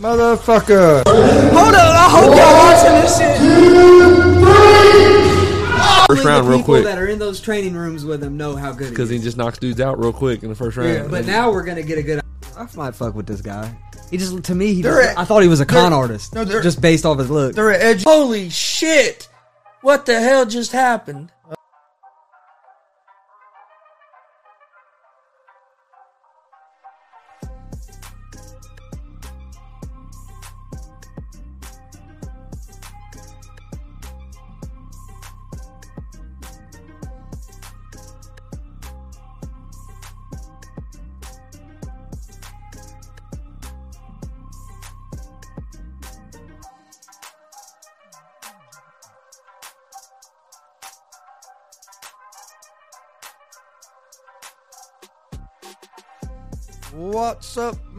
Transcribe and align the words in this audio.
motherfucker? 0.00 1.02
Hold 1.06 1.74
on, 1.74 1.74
I 1.74 2.08
hope 2.10 2.36
y'all 2.36 2.56
watching 2.58 2.94
this 3.02 3.18
shit. 3.18 3.36
First 6.06 6.24
round, 6.24 6.46
the 6.46 6.50
real 6.50 6.58
people 6.58 6.74
quick, 6.74 6.84
that 6.84 6.98
are 6.98 7.06
in 7.06 7.18
those 7.20 7.40
training 7.40 7.74
rooms 7.74 8.04
with 8.04 8.22
him 8.22 8.36
know 8.36 8.56
how 8.56 8.72
good 8.72 8.90
because 8.90 9.10
is. 9.12 9.18
he 9.20 9.24
just 9.24 9.36
knocks 9.36 9.58
dudes 9.58 9.80
out 9.80 9.98
real 10.00 10.12
quick 10.12 10.42
in 10.42 10.48
the 10.48 10.54
first 10.56 10.76
round. 10.76 10.92
Yeah, 10.92 11.06
but 11.08 11.24
now 11.26 11.52
we're 11.52 11.62
gonna 11.62 11.82
get 11.82 11.98
a 11.98 12.02
good. 12.02 12.20
I 12.56 12.66
might 12.74 12.94
fuck 12.96 13.14
with 13.14 13.26
this 13.26 13.40
guy. 13.40 13.72
He 14.10 14.16
just 14.16 14.42
to 14.44 14.54
me, 14.54 14.74
he 14.74 14.82
They're 14.82 15.00
just, 15.02 15.10
at- 15.12 15.18
I 15.18 15.24
thought 15.24 15.42
he 15.42 15.48
was 15.48 15.60
a 15.60 15.66
con 15.66 15.92
artist. 15.92 16.34
no, 16.34 16.44
they're- 16.44 16.62
just 16.62 16.80
based 16.80 17.06
off 17.06 17.18
his 17.18 17.30
look. 17.30 17.54
They're 17.54 17.70
at 17.70 17.80
edge. 17.80 18.02
Holy 18.02 18.50
shit! 18.50 19.28
What 19.82 20.04
the 20.06 20.18
hell 20.20 20.46
just 20.46 20.72
happened? 20.72 21.30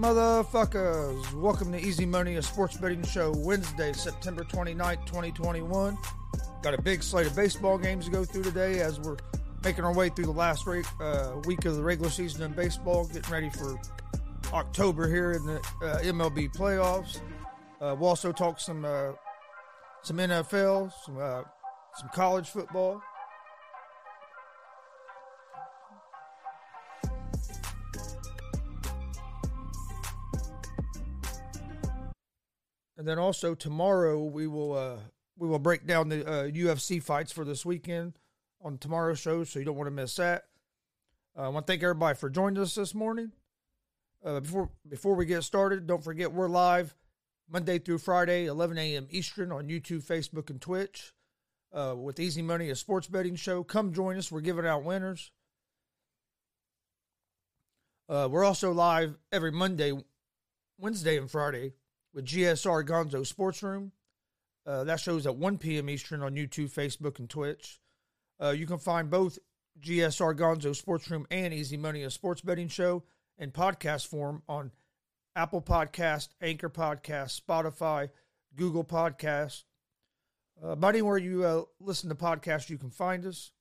Motherfuckers? 0.02 1.32
Welcome 1.36 1.72
to 1.74 1.80
Easy 1.80 2.08
Money, 2.08 2.38
a 2.38 2.42
sports 2.42 2.76
betting 2.76 3.04
show, 3.04 3.32
Wednesday, 3.38 3.94
September 3.94 4.44
29th, 4.44 5.06
2021. 5.06 5.96
Got 6.64 6.74
a 6.74 6.82
big 6.82 7.04
slate 7.04 7.28
of 7.28 7.36
baseball 7.36 7.78
games 7.78 8.06
to 8.06 8.12
go 8.12 8.26
through 8.26 8.42
today 8.42 8.80
as 8.80 9.00
we're 9.00 9.18
making 9.64 9.84
our 9.84 9.94
way 9.94 10.10
through 10.10 10.26
the 10.26 10.32
last 10.32 10.66
re- 10.66 10.84
uh, 11.00 11.34
week 11.46 11.66
of 11.66 11.76
the 11.76 11.84
regular 11.84 12.10
season 12.10 12.42
in 12.42 12.52
baseball, 12.54 13.06
getting 13.14 13.32
ready 13.32 13.52
for 13.52 13.80
October 14.54 15.08
here 15.08 15.34
in 15.34 15.46
the 15.46 15.58
uh, 15.84 16.00
MLB 16.00 16.52
playoffs. 16.52 17.20
Uh, 17.80 17.96
we'll 18.00 18.10
also 18.10 18.32
talk 18.32 18.60
some 18.60 18.84
uh, 18.84 19.12
some 20.02 20.18
NFL, 20.18 20.92
some 21.06 21.20
uh, 21.20 21.44
some 21.96 22.10
college 22.12 22.50
football. 22.50 23.04
And 33.02 33.08
then 33.08 33.18
also 33.18 33.56
tomorrow 33.56 34.24
we 34.24 34.46
will 34.46 34.74
uh, 34.74 34.98
we 35.36 35.48
will 35.48 35.58
break 35.58 35.88
down 35.88 36.10
the 36.10 36.24
uh, 36.24 36.44
UFC 36.50 37.02
fights 37.02 37.32
for 37.32 37.44
this 37.44 37.66
weekend 37.66 38.14
on 38.64 38.78
tomorrow's 38.78 39.18
show, 39.18 39.44
so 39.44 39.58
you 39.58 39.66
don't 39.66 39.76
want 39.76 39.88
to 39.88 39.92
miss 39.92 40.18
that. 40.18 40.44
Uh, 41.36 41.46
I 41.46 41.48
want 41.48 41.66
to 41.66 41.74
thank 41.74 41.82
everybody 41.82 42.16
for 42.16 42.30
joining 42.30 42.62
us 42.62 42.76
this 42.76 42.94
morning. 42.94 43.32
Uh, 44.24 44.40
before 44.40 44.70
before 44.88 45.16
we 45.16 45.26
get 45.26 45.42
started, 45.44 45.88
don't 45.88 46.04
forget 46.04 46.32
we're 46.32 46.48
live 46.48 46.96
Monday 47.52 47.80
through 47.80 47.98
Friday, 47.98 48.46
11 48.46 48.78
a.m. 48.78 49.08
Eastern 49.10 49.52
on 49.52 49.68
YouTube, 49.68 50.04
Facebook, 50.04 50.52
and 50.52 50.62
Twitch 50.62 51.12
uh, 51.74 51.96
with 51.98 52.20
Easy 52.20 52.44
Money, 52.44 52.70
a 52.70 52.76
sports 52.76 53.08
betting 53.08 53.36
show. 53.36 53.64
Come 53.64 53.94
join 53.94 54.16
us. 54.16 54.32
We're 54.32 54.42
giving 54.42 54.68
out 54.68 54.84
winners. 54.84 55.32
Uh, 58.08 58.28
we're 58.30 58.46
also 58.46 58.72
live 58.72 59.18
every 59.32 59.52
Monday, 59.52 59.92
Wednesday, 60.78 61.18
and 61.18 61.32
Friday 61.32 61.74
with 62.14 62.26
GSR 62.26 62.86
Gonzo 62.86 63.26
Sports 63.26 63.64
Room. 63.64 63.92
Uh, 64.66 64.84
that 64.84 65.00
shows 65.00 65.26
at 65.26 65.36
1 65.36 65.58
p.m. 65.58 65.90
Eastern 65.90 66.22
on 66.22 66.36
YouTube, 66.36 66.72
Facebook, 66.72 67.20
and 67.20 67.30
Twitch. 67.30 67.80
Uh, 68.42 68.50
you 68.50 68.66
can 68.66 68.78
find 68.78 69.10
both 69.10 69.40
GSR 69.80 70.38
Gonzo 70.38 70.76
Sports 70.76 71.10
Room 71.10 71.26
and 71.32 71.54
Easy 71.54 71.78
Money, 71.78 72.04
a 72.04 72.12
sports 72.12 72.42
betting 72.42 72.68
show, 72.68 73.04
in 73.38 73.52
podcast 73.52 74.08
form 74.08 74.44
on 74.48 74.72
Apple 75.36 75.62
Podcast, 75.62 76.30
Anchor 76.42 76.70
Podcast, 76.70 77.42
Spotify, 77.42 78.10
Google 78.56 78.84
Podcast. 78.84 79.64
Uh, 80.64 80.70
about 80.70 80.90
anywhere 80.90 81.18
you 81.18 81.44
uh, 81.44 81.64
listen 81.80 82.10
to 82.10 82.16
podcasts, 82.16 82.70
you 82.70 82.78
can 82.78 82.92
find 82.92 83.26
us. 83.26 83.52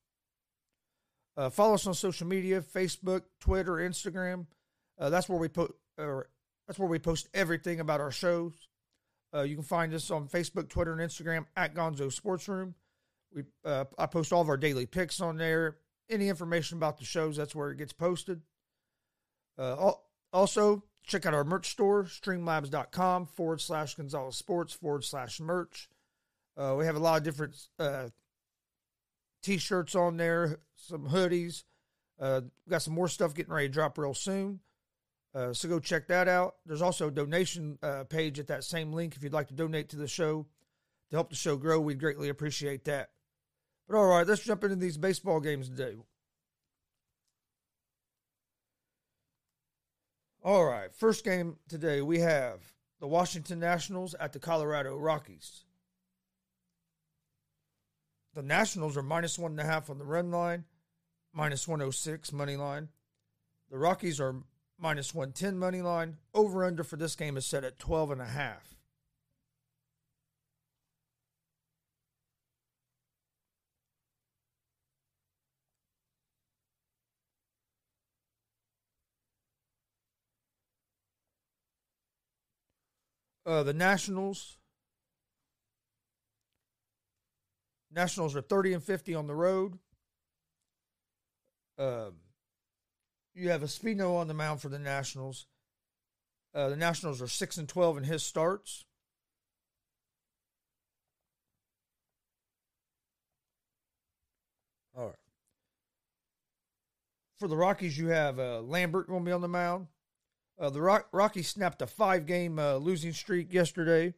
Uh, 1.37 1.49
follow 1.49 1.75
us 1.75 1.87
on 1.87 1.95
social 1.95 2.27
media: 2.27 2.61
Facebook, 2.61 3.23
Twitter, 3.41 3.75
Instagram. 3.75 4.47
Uh, 4.99 5.09
that's 5.09 5.29
where 5.29 5.39
we 5.39 5.49
put. 5.49 5.75
That's 6.71 6.79
where 6.79 6.89
we 6.89 7.01
post 7.01 7.29
everything 7.35 7.81
about 7.81 8.01
our 8.01 8.13
shows. 8.13 8.53
Uh, 9.35 9.43
you 9.43 9.57
can 9.57 9.65
find 9.65 9.93
us 9.93 10.09
on 10.09 10.29
Facebook, 10.29 10.69
Twitter, 10.69 10.93
and 10.93 11.01
Instagram 11.01 11.47
at 11.57 11.75
Gonzo 11.75 12.13
Sports 12.13 12.47
Room. 12.47 12.77
We 13.35 13.43
uh, 13.65 13.87
I 13.99 14.07
post 14.07 14.33
all 14.33 14.41
of 14.41 14.49
our 14.49 14.57
daily 14.57 14.87
picks 14.87 15.21
on 15.21 15.37
there. 15.37 15.79
Any 16.09 16.29
information 16.29 16.79
about 16.79 16.99
the 16.99 17.05
shows, 17.05 17.37
that's 17.37 17.57
where 17.57 17.73
it 17.73 17.79
gets 17.79 17.93
posted. 17.93 18.43
Uh, 19.59 19.95
also, 20.33 20.85
check 21.05 21.27
out 21.27 21.35
our 21.35 21.43
merch 21.43 21.71
store, 21.71 22.05
streamlabs.com 22.05 23.27
forward 23.27 23.61
slash 23.61 23.97
Gonzalez 23.97 24.37
Sports 24.37 24.73
forward 24.73 25.03
slash 25.03 25.41
merch. 25.41 25.89
Uh, 26.57 26.77
we 26.79 26.85
have 26.85 26.95
a 26.95 27.01
lot 27.01 27.17
of 27.19 27.25
different 27.25 27.57
uh, 27.81 28.11
t 29.43 29.59
shirts 29.59 29.97
on 29.97 30.19
there, 30.19 30.61
some 30.77 31.09
hoodies. 31.09 31.65
Uh, 32.21 32.43
got 32.69 32.83
some 32.83 32.95
more 32.95 33.09
stuff 33.09 33.35
getting 33.35 33.53
ready 33.53 33.67
to 33.67 33.75
drop 33.75 33.99
real 33.99 34.15
soon. 34.15 34.61
Uh, 35.35 35.53
so 35.53 35.69
go 35.69 35.79
check 35.79 36.09
that 36.09 36.27
out. 36.27 36.57
There's 36.67 36.83
also 36.83 37.09
a 37.09 37.11
donation 37.11 37.79
uh, 37.83 38.05
page 38.05 38.39
at 38.39 38.49
that 38.49 38.65
same 38.65 38.93
link 38.93 39.15
if 39.17 39.23
you'd 39.23 39.33
like 39.33 39.49
to 39.49 39.55
donate 39.55 39.91
to 39.91 39.97
the 39.97 40.09
show 40.09 40.47
to 41.11 41.17
help 41.17 41.31
the 41.31 41.37
show 41.37 41.57
grow. 41.57 41.81
We'd 41.81 42.01
greatly 42.01 42.29
appreciate 42.29 42.85
that. 42.85 43.11
But 43.89 43.97
all 43.97 44.07
right, 44.07 44.27
let's 44.27 44.43
jump 44.43 44.65
into 44.65 44.77
these 44.77 44.97
baseball 44.97 45.41
games 45.41 45.69
today. 45.69 45.97
All 50.43 50.65
right, 50.65 50.95
first 50.95 51.25
game 51.25 51.57
today 51.69 52.01
we 52.01 52.21
have 52.21 52.61
the 52.99 53.07
Washington 53.07 53.61
Nationals 53.61 54.15
at 54.15 54.33
the 54.33 54.39
Colorado 54.39 54.97
Rockies. 54.97 55.65
The 58.35 58.43
Nationals 58.43 58.97
are 58.97 59.03
minus 59.03 59.39
one 59.39 59.53
and 59.53 59.61
a 59.61 59.65
half 59.65 59.91
on 59.91 59.99
the 59.99 60.05
run 60.05 60.31
line, 60.31 60.65
minus 61.33 61.69
106 61.69 62.33
money 62.33 62.57
line. 62.57 62.89
The 63.71 63.79
Rockies 63.79 64.21
are 64.21 64.37
minus 64.81 65.15
110 65.15 65.59
money 65.59 65.83
line. 65.83 66.17
Over 66.35 66.65
under 66.65 66.83
for 66.83 66.97
this 66.97 67.15
game 67.15 67.37
is 67.37 67.47
set 67.47 67.65
at 67.65 67.79
12 67.79 68.13
and 68.13 68.21
a 68.21 68.27
half. 68.27 68.75
Uh, 83.51 83.63
the 83.65 83.75
Nationals. 83.75 84.59
Nationals 87.93 88.37
are 88.37 88.43
30 88.43 88.75
and 88.75 88.83
50 88.83 89.15
on 89.17 89.27
the 89.27 89.35
road. 89.35 89.79
Um, 91.77 92.13
you 93.35 93.51
have 93.51 93.63
Espino 93.63 94.17
on 94.17 94.29
the 94.29 94.35
mound 94.35 94.61
for 94.61 94.69
the 94.69 94.79
Nationals. 94.79 95.47
Uh, 96.55 96.69
the 96.69 96.77
Nationals 96.77 97.23
are 97.23 97.29
6 97.29 97.57
and 97.59 97.69
12 97.69 97.99
in 97.99 98.05
his 98.05 98.23
starts. 98.23 98.85
All 104.97 105.07
right. 105.07 105.15
For 107.39 107.49
the 107.49 107.57
Rockies, 107.57 107.97
you 107.97 108.09
have 108.09 108.39
uh, 108.39 108.61
Lambert 108.61 109.09
going 109.09 109.21
to 109.21 109.27
be 109.27 109.33
on 109.33 109.41
the 109.41 109.49
mound. 109.49 109.87
Uh, 110.59 110.69
the 110.69 110.83
Rock- 110.83 111.09
Rockies 111.13 111.49
snapped 111.49 111.81
a 111.81 111.87
five 111.87 112.27
game 112.27 112.59
uh, 112.59 112.75
losing 112.77 113.13
streak 113.13 113.53
yesterday. 113.53 114.15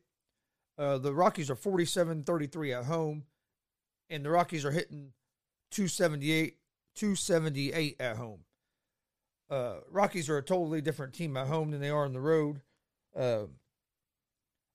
Uh, 0.76 0.98
the 0.98 1.14
Rockies 1.14 1.50
are 1.50 1.54
47 1.54 2.25
33 2.25 2.72
at 2.72 2.84
home, 2.87 3.25
and 4.10 4.25
the 4.25 4.31
Rockies 4.31 4.64
are 4.64 4.72
hitting 4.72 5.12
278, 5.70 6.56
278 6.96 8.00
at 8.00 8.16
home. 8.16 8.40
Uh, 9.52 9.81
Rockies 9.90 10.31
are 10.31 10.38
a 10.38 10.43
totally 10.43 10.81
different 10.81 11.12
team 11.12 11.37
at 11.37 11.46
home 11.46 11.72
than 11.72 11.81
they 11.82 11.90
are 11.90 12.06
on 12.06 12.14
the 12.14 12.20
road. 12.20 12.62
Uh, 13.14 13.44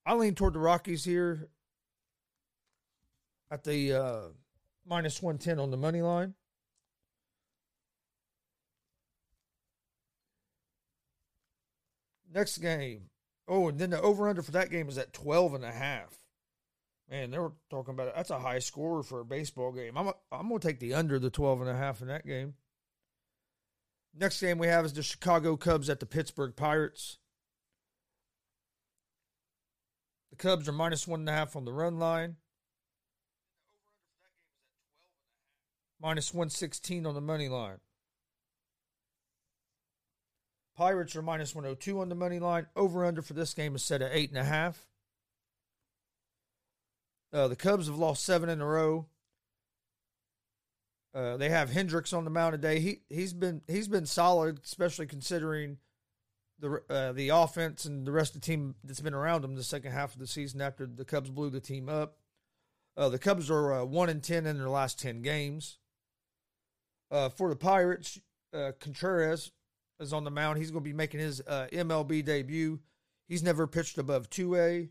I 0.05 0.13
lean 0.13 0.35
toward 0.35 0.53
the 0.53 0.59
Rockies 0.59 1.03
here 1.03 1.49
at 3.49 3.63
the 3.63 3.93
uh, 3.93 4.21
minus 4.85 5.19
110 5.19 5.59
on 5.59 5.71
the 5.71 5.77
money 5.77 6.03
line. 6.03 6.35
Next 12.31 12.59
game. 12.59 13.09
Oh, 13.47 13.69
and 13.69 13.79
then 13.79 13.89
the 13.89 13.99
over 13.99 14.29
under 14.29 14.43
for 14.43 14.51
that 14.51 14.69
game 14.69 14.89
is 14.89 14.99
at 14.99 15.11
12 15.11 15.55
and 15.55 15.65
a 15.65 15.71
half. 15.71 16.19
Man, 17.09 17.31
they 17.31 17.39
were 17.39 17.53
talking 17.71 17.95
about 17.95 18.09
it. 18.09 18.13
That's 18.15 18.29
a 18.29 18.37
high 18.37 18.59
score 18.59 19.01
for 19.01 19.21
a 19.21 19.25
baseball 19.25 19.71
game. 19.71 19.97
I'm, 19.97 20.11
I'm 20.31 20.49
going 20.49 20.59
to 20.59 20.67
take 20.67 20.79
the 20.79 20.93
under 20.93 21.17
the 21.17 21.31
12 21.31 21.61
and 21.61 21.69
a 21.71 21.75
half 21.75 22.01
in 22.01 22.09
that 22.09 22.27
game. 22.27 22.53
Next 24.19 24.41
game 24.41 24.57
we 24.57 24.67
have 24.67 24.83
is 24.83 24.93
the 24.93 25.03
Chicago 25.03 25.55
Cubs 25.55 25.89
at 25.89 25.99
the 25.99 26.07
Pittsburgh 26.07 26.55
Pirates. 26.55 27.19
The 30.31 30.37
Cubs 30.37 30.67
are 30.67 30.71
minus 30.71 31.07
one 31.07 31.19
and 31.19 31.29
a 31.29 31.33
half 31.33 31.55
on 31.55 31.65
the 31.65 31.73
run 31.73 31.99
line. 31.99 32.37
Minus 36.01 36.33
116 36.33 37.05
on 37.05 37.13
the 37.13 37.21
money 37.21 37.47
line. 37.47 37.77
Pirates 40.75 41.15
are 41.15 41.21
minus 41.21 41.53
102 41.53 41.99
on 41.99 42.09
the 42.09 42.15
money 42.15 42.39
line. 42.39 42.67
Over 42.75 43.05
under 43.05 43.21
for 43.21 43.33
this 43.33 43.53
game 43.53 43.75
is 43.75 43.83
set 43.83 44.01
at 44.01 44.13
8.5. 44.13 44.75
Uh, 47.33 47.47
the 47.47 47.55
Cubs 47.55 47.87
have 47.87 47.97
lost 47.97 48.23
seven 48.23 48.49
in 48.49 48.61
a 48.61 48.65
row. 48.65 49.07
Uh, 51.17 51.35
they 51.35 51.49
have 51.49 51.71
Hendricks 51.71 52.13
on 52.13 52.25
the 52.25 52.29
mound 52.29 52.53
today. 52.53 52.79
He 52.79 52.99
he's 53.09 53.33
been 53.33 53.63
he's 53.67 53.87
been 53.87 54.05
solid, 54.05 54.59
especially 54.63 55.07
considering 55.07 55.77
the 56.59 56.83
uh, 56.91 57.11
the 57.11 57.29
offense 57.29 57.85
and 57.85 58.05
the 58.05 58.11
rest 58.11 58.35
of 58.35 58.41
the 58.41 58.45
team 58.45 58.75
that's 58.83 59.01
been 59.01 59.15
around 59.15 59.43
him 59.43 59.55
the 59.55 59.63
second 59.63 59.93
half 59.93 60.13
of 60.13 60.19
the 60.19 60.27
season 60.27 60.61
after 60.61 60.85
the 60.85 61.05
Cubs 61.05 61.31
blew 61.31 61.49
the 61.49 61.59
team 61.59 61.89
up. 61.89 62.17
Uh, 62.95 63.09
the 63.09 63.17
Cubs 63.17 63.49
are 63.49 63.73
uh, 63.73 63.83
one 63.83 64.09
and 64.09 64.21
ten 64.21 64.45
in 64.45 64.59
their 64.59 64.69
last 64.69 64.99
ten 64.99 65.23
games. 65.23 65.79
Uh, 67.09 67.29
for 67.29 67.49
the 67.49 67.55
Pirates, 67.55 68.19
Contreras 68.79 69.51
is 69.99 70.13
on 70.13 70.23
the 70.23 70.29
mound. 70.29 70.59
He's 70.59 70.69
going 70.69 70.83
to 70.83 70.89
be 70.89 70.93
making 70.93 71.19
his 71.19 71.41
MLB 71.41 72.23
debut. 72.25 72.79
He's 73.27 73.41
never 73.41 73.65
pitched 73.65 73.97
above 73.97 74.29
two 74.29 74.55
A. 74.55 74.89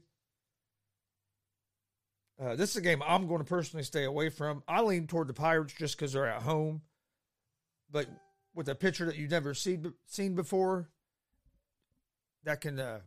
Uh, 2.38 2.54
this 2.54 2.70
is 2.70 2.76
a 2.76 2.80
game 2.82 3.02
I'm 3.06 3.26
going 3.26 3.38
to 3.38 3.48
personally 3.48 3.82
stay 3.82 4.04
away 4.04 4.28
from. 4.28 4.62
I 4.68 4.82
lean 4.82 5.06
toward 5.06 5.28
the 5.28 5.34
Pirates 5.34 5.72
just 5.72 5.96
because 5.96 6.12
they're 6.12 6.26
at 6.26 6.42
home, 6.42 6.82
but 7.90 8.06
with 8.54 8.68
a 8.68 8.74
pitcher 8.74 9.06
that 9.06 9.16
you've 9.16 9.30
never 9.30 9.54
seen 9.54 9.94
seen 10.06 10.34
before, 10.34 10.90
that 12.44 12.60
can, 12.60 12.78
uh, 12.78 13.00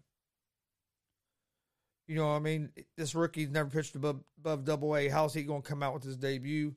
you 2.07 2.15
know, 2.15 2.35
I 2.35 2.39
mean, 2.39 2.71
this 2.97 3.13
rookie's 3.13 3.49
never 3.49 3.69
pitched 3.69 3.95
above 3.95 4.23
above 4.39 4.65
Double 4.65 4.95
A. 4.95 5.09
How's 5.09 5.35
he 5.35 5.43
going 5.43 5.61
to 5.61 5.67
come 5.67 5.83
out 5.83 5.93
with 5.93 6.03
his 6.03 6.17
debut? 6.17 6.73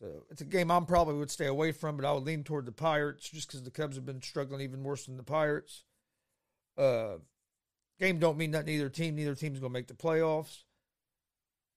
So 0.00 0.24
it's 0.30 0.40
a 0.40 0.44
game 0.44 0.72
I'm 0.72 0.86
probably 0.86 1.14
would 1.14 1.30
stay 1.30 1.46
away 1.46 1.70
from, 1.70 1.96
but 1.96 2.04
I 2.04 2.12
would 2.12 2.24
lean 2.24 2.42
toward 2.42 2.66
the 2.66 2.72
Pirates 2.72 3.30
just 3.30 3.46
because 3.46 3.62
the 3.62 3.70
Cubs 3.70 3.94
have 3.94 4.04
been 4.04 4.20
struggling 4.20 4.60
even 4.60 4.82
worse 4.82 5.06
than 5.06 5.16
the 5.16 5.22
Pirates. 5.22 5.84
Uh, 6.76 7.18
game 8.00 8.18
don't 8.18 8.36
mean 8.36 8.50
that 8.50 8.66
neither 8.66 8.88
team. 8.88 9.14
Neither 9.14 9.36
team's 9.36 9.60
going 9.60 9.70
to 9.70 9.78
make 9.78 9.86
the 9.86 9.94
playoffs. 9.94 10.63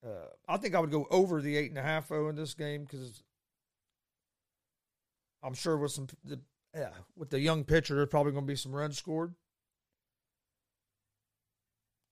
Uh, 0.05 0.27
I 0.47 0.57
think 0.57 0.75
I 0.75 0.79
would 0.79 0.91
go 0.91 1.07
over 1.09 1.41
the 1.41 1.57
eight 1.57 1.69
and 1.69 1.77
a 1.77 1.83
half 1.83 2.11
o 2.11 2.29
in 2.29 2.35
this 2.35 2.53
game 2.53 2.83
because 2.83 3.23
I'm 5.44 5.53
sure 5.53 5.77
with 5.77 5.91
some 5.91 6.07
the, 6.23 6.39
yeah, 6.75 6.89
with 7.15 7.29
the 7.29 7.39
young 7.39 7.63
pitcher, 7.63 7.95
there's 7.95 8.09
probably 8.09 8.31
going 8.31 8.45
to 8.45 8.51
be 8.51 8.55
some 8.55 8.75
runs 8.75 8.97
scored. 8.97 9.33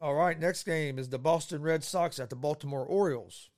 All 0.02 0.16
right, 0.16 0.40
next 0.40 0.64
game 0.64 1.00
is 1.00 1.10
the 1.10 1.20
Boston 1.20 1.62
Red 1.62 1.84
Sox 1.84 2.20
at 2.20 2.30
the 2.30 2.36
Baltimore 2.36 2.86
Orioles. 2.86 3.50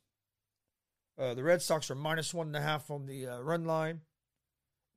Uh, 1.20 1.34
the 1.34 1.44
Red 1.44 1.62
Sox 1.62 1.90
are 1.90 1.96
minus 1.96 2.34
one 2.34 2.48
and 2.48 2.56
a 2.56 2.62
half 2.62 2.92
on 2.92 3.08
the 3.08 3.28
uh, 3.28 3.40
run 3.40 3.66
line, 3.66 4.02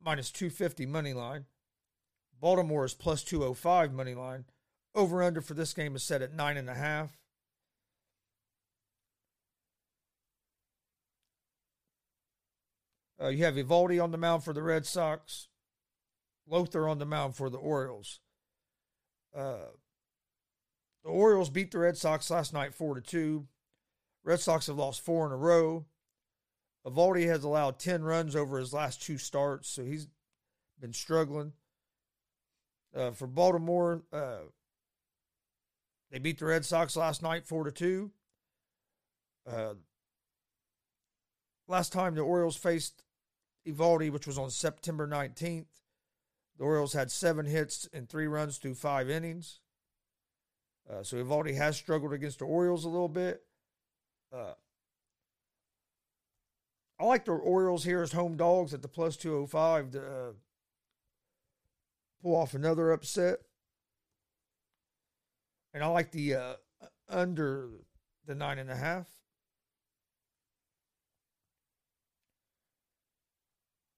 minus 0.03 0.31
250 0.31 0.85
money 0.87 1.15
line. 1.15 1.47
Baltimore 2.41 2.85
is 2.85 2.94
plus 2.94 3.23
205 3.23 3.93
money 3.93 4.15
line. 4.15 4.44
Over 4.94 5.23
under 5.23 5.41
for 5.41 5.55
this 5.55 5.73
game 5.73 5.94
is 5.94 6.03
set 6.03 6.21
at 6.21 6.35
nine 6.35 6.56
and 6.56 6.69
a 6.69 6.75
half. 6.75 7.20
Uh, 13.23 13.29
you 13.29 13.45
have 13.45 13.55
Eovaldi 13.55 14.03
on 14.03 14.13
the 14.13 14.19
mound 14.19 14.43
for 14.45 14.53
the 14.53 14.63
Red 14.63 14.87
Sox, 14.87 15.49
Lowther 16.49 16.89
on 16.89 16.99
the 16.99 17.05
mound 17.05 17.37
for 17.37 17.51
the 17.51 17.59
Orioles. 17.59 18.21
Uh, 19.37 19.73
the 21.05 21.11
Orioles 21.11 21.51
beat 21.51 21.71
the 21.71 21.79
Red 21.79 21.97
Sox 21.97 22.31
last 22.31 22.53
night 22.53 22.75
four 22.75 22.95
to 22.95 23.01
two. 23.01 23.47
Red 24.25 24.41
Sox 24.41 24.67
have 24.67 24.77
lost 24.77 25.05
four 25.05 25.27
in 25.27 25.33
a 25.33 25.37
row. 25.37 25.87
Eovaldi 26.87 27.27
has 27.27 27.45
allowed 27.45 27.79
ten 27.79 28.03
runs 28.03 28.35
over 28.35 28.59
his 28.59 28.73
last 28.73 29.03
two 29.03 29.19
starts, 29.19 29.69
so 29.69 29.83
he's 29.83 30.09
been 30.81 30.93
struggling. 30.95 31.53
Uh, 32.97 33.11
for 33.11 33.27
Baltimore, 33.27 34.03
uh, 34.13 34.39
they 36.11 36.19
beat 36.19 36.39
the 36.39 36.47
Red 36.47 36.65
Sox 36.65 36.97
last 36.97 37.23
night 37.23 37.47
four 37.47 37.65
to 37.65 37.71
two. 37.71 38.11
Uh, 39.47 39.75
last 41.69 41.93
time 41.93 42.15
the 42.15 42.23
Orioles 42.23 42.57
faced 42.57 43.05
Eovaldi, 43.67 44.11
which 44.11 44.27
was 44.27 44.39
on 44.39 44.51
September 44.51 45.07
19th. 45.07 45.67
The 46.59 46.65
Orioles 46.65 46.93
had 46.93 47.11
seven 47.11 47.47
hits 47.47 47.89
and 47.93 48.09
three 48.09 48.27
runs 48.27 48.59
through 48.59 48.75
five 48.75 49.09
innings. 49.09 49.61
Uh, 50.91 51.03
so 51.03 51.17
Eovaldi 51.17 51.57
has 51.57 51.77
struggled 51.77 52.12
against 52.12 52.41
the 52.41 52.45
Orioles 52.45 52.85
a 52.85 52.89
little 52.89 53.09
bit. 53.09 53.43
Uh, 54.33 54.55
I 56.99 57.05
like 57.05 57.25
the 57.25 57.33
Orioles 57.33 57.85
here 57.85 58.03
as 58.03 58.12
home 58.12 58.37
dogs 58.37 58.75
at 58.75 58.83
the 58.83 58.89
plus 58.89 59.17
205 59.17 59.93
to 59.93 60.01
uh, 60.01 60.33
pull 62.23 62.37
off 62.37 62.55
another 62.55 62.93
upset. 62.93 63.39
And 65.73 65.83
I 65.83 65.87
like 65.87 66.11
the 66.11 66.35
uh, 66.35 66.55
under 67.09 67.71
the 68.27 68.35
nine 68.35 68.59
and 68.59 68.71
a 68.71 68.77
half. 68.77 69.09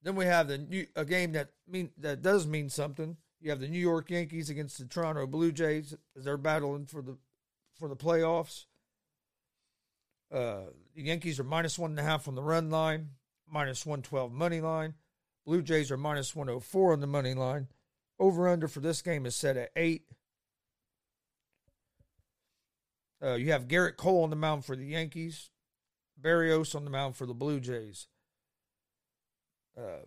Then 0.02 0.16
we 0.16 0.25
have 0.25 0.49
the 0.49 0.58
new, 0.58 0.87
a 0.96 1.04
game 1.04 1.32
that 1.32 1.50
mean 1.69 1.90
that 1.99 2.22
does 2.22 2.46
mean 2.46 2.69
something. 2.69 3.16
You 3.40 3.50
have 3.50 3.60
the 3.60 3.69
New 3.69 3.78
York 3.78 4.10
Yankees 4.10 4.50
against 4.50 4.78
the 4.78 4.84
Toronto 4.84 5.26
Blue 5.26 5.52
Jays 5.52 5.94
as 6.16 6.25
they're 6.25 6.37
battling 6.37 6.87
for 6.87 7.02
the 7.02 7.16
for 7.75 7.88
the 7.88 7.96
playoffs. 7.96 8.66
Uh, 10.32 10.70
the 10.94 11.02
Yankees 11.02 11.38
are 11.38 11.44
minus 11.44 11.78
one 11.78 11.90
and 11.90 12.00
a 12.00 12.02
half 12.02 12.26
on 12.26 12.34
the 12.34 12.43
run 12.43 12.70
line, 12.70 13.10
minus 13.49 13.87
one 13.87 14.02
twelve 14.02 14.32
money 14.32 14.60
line. 14.60 14.94
Blue 15.44 15.62
Jays 15.62 15.90
are 15.90 15.96
minus 15.96 16.34
one 16.34 16.46
hundred 16.46 16.56
oh 16.56 16.60
four 16.60 16.93
on 16.93 17.00
the 17.00 17.06
money 17.06 17.34
line. 17.34 17.69
Over 18.19 18.49
under 18.49 18.69
for 18.69 18.81
this 18.81 19.02
game 19.02 19.26
is 19.26 19.37
set 19.37 19.56
at 19.56 19.70
eight. 19.76 20.02
Uh, 23.22 23.34
you 23.34 23.52
have 23.52 23.69
Gerrit 23.69 23.96
Cole 23.96 24.25
on 24.25 24.31
the 24.31 24.37
mound 24.37 24.64
for 24.64 24.75
the 24.75 24.87
Yankees, 24.87 25.50
Berrios 26.20 26.75
on 26.75 26.84
the 26.84 26.90
mound 26.90 27.14
for 27.14 27.26
the 27.26 27.34
Blue 27.34 27.60
Jays. 27.60 28.08
Uh, 29.77 30.05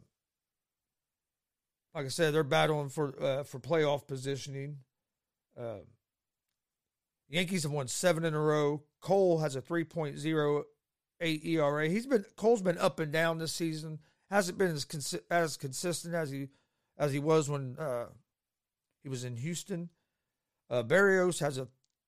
like 1.94 2.06
I 2.06 2.10
said, 2.10 2.34
they're 2.34 2.44
battling 2.44 2.90
for 2.90 3.22
uh, 3.22 3.44
for 3.44 3.60
playoff 3.60 4.06
positioning. 4.08 4.78
Uh, 5.58 5.80
Yankees 7.30 7.64
have 7.64 7.72
won 7.72 7.88
seven 7.88 8.26
in 8.26 8.34
a 8.34 8.40
row. 8.40 8.84
Cole 9.02 9.40
has 9.40 9.56
a 9.56 9.62
three 9.62 9.86
point 9.86 10.18
zero 10.18 10.66
eight 11.22 11.46
ERA. 11.46 11.88
He's 11.88 12.06
been 12.06 12.26
Cole's 12.36 12.62
been 12.62 12.78
up 12.78 13.00
and 13.00 13.12
down 13.12 13.38
this 13.38 13.54
season. 13.54 14.00
Hasn't 14.30 14.58
been 14.58 14.72
as 14.72 14.86
consi- 14.86 15.22
as 15.30 15.58
consistent 15.58 16.14
as 16.14 16.32
he 16.32 16.50
as 16.98 17.14
he 17.14 17.20
was 17.20 17.50
when 17.50 17.78
uh, 17.80 18.08
he 19.02 19.10
was 19.10 19.24
in 19.24 19.38
Houston. 19.38 19.90
Uh, 20.70 20.84
Berrios 20.84 21.40
has 21.40 21.58
a 21.58 21.68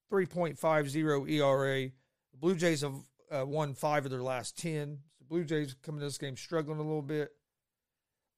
three 0.09 0.25
point 0.25 0.59
five 0.59 0.89
zero 0.89 1.25
ERA. 1.25 1.83
The 2.31 2.37
Blue 2.37 2.55
Jays 2.55 2.81
have 2.81 2.95
uh, 3.31 3.45
won 3.45 3.73
five 3.73 4.05
of 4.05 4.11
their 4.11 4.23
last 4.23 4.57
ten. 4.57 4.99
The 5.19 5.25
Blue 5.25 5.43
Jays 5.43 5.75
coming 5.81 5.99
to 5.99 6.05
this 6.05 6.17
game 6.17 6.35
struggling 6.35 6.79
a 6.79 6.83
little 6.83 7.01
bit. 7.01 7.31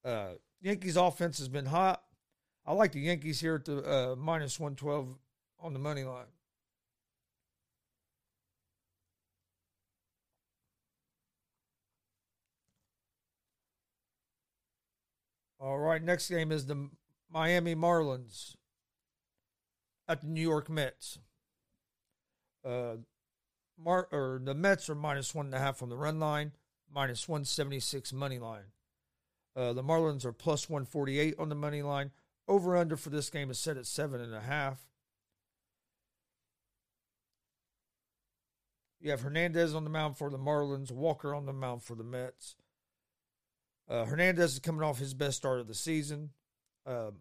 Uh, 0.04 0.34
Yankees 0.62 0.96
offense 0.98 1.38
has 1.40 1.48
been 1.48 1.66
hot. 1.66 2.04
I 2.66 2.74
like 2.74 2.92
the 2.92 3.00
Yankees 3.00 3.40
here 3.40 3.56
at 3.56 3.66
the 3.66 3.78
uh, 3.78 4.16
minus 4.16 4.60
112 4.60 5.18
on 5.60 5.74
the 5.74 5.80
money 5.80 6.04
line. 6.04 6.26
All 15.60 15.78
right, 15.78 16.02
next 16.02 16.30
game 16.30 16.54
is 16.54 16.68
the 16.68 16.90
Miami 17.30 17.76
Marlins 17.76 18.56
at 20.08 20.22
the 20.22 20.28
New 20.28 20.42
York 20.42 20.70
Mets. 20.70 21.20
Uh, 22.64 22.98
Mar- 23.78 24.08
or 24.12 24.42
the 24.44 24.54
Mets 24.54 24.90
are 24.90 24.96
minus 24.96 25.36
one 25.36 25.48
and 25.48 25.56
a 25.56 25.60
half 25.60 25.82
on 25.82 25.90
the 25.90 25.98
run 25.98 26.20
line, 26.20 26.54
minus 26.94 27.28
176 27.28 28.14
money 28.14 28.40
line. 28.40 28.72
Uh, 29.56 29.74
the 29.74 29.84
Marlins 29.84 30.26
are 30.26 30.32
plus 30.32 30.70
148 30.70 31.36
on 31.40 31.50
the 31.50 31.56
money 31.56 31.82
line. 31.82 32.12
Over 32.48 32.78
under 32.78 32.96
for 32.96 33.10
this 33.10 33.30
game 33.30 33.52
is 33.52 33.60
set 33.60 33.78
at 33.78 33.86
seven 33.86 34.22
and 34.22 34.34
a 34.34 34.42
half. 34.42 34.80
You 39.00 39.12
have 39.12 39.22
Hernandez 39.22 39.74
on 39.74 39.84
the 39.84 39.90
mound 39.90 40.18
for 40.18 40.30
the 40.30 40.38
Marlins, 40.38 40.92
Walker 40.92 41.34
on 41.34 41.46
the 41.46 41.54
mound 41.54 41.84
for 41.84 41.96
the 41.96 42.04
Mets. 42.04 42.56
Uh, 43.88 44.06
Hernandez 44.06 44.54
is 44.54 44.60
coming 44.60 44.84
off 44.84 45.00
his 45.00 45.14
best 45.14 45.38
start 45.38 45.60
of 45.60 45.68
the 45.68 45.74
season. 45.74 46.32
Uh, 46.86 47.12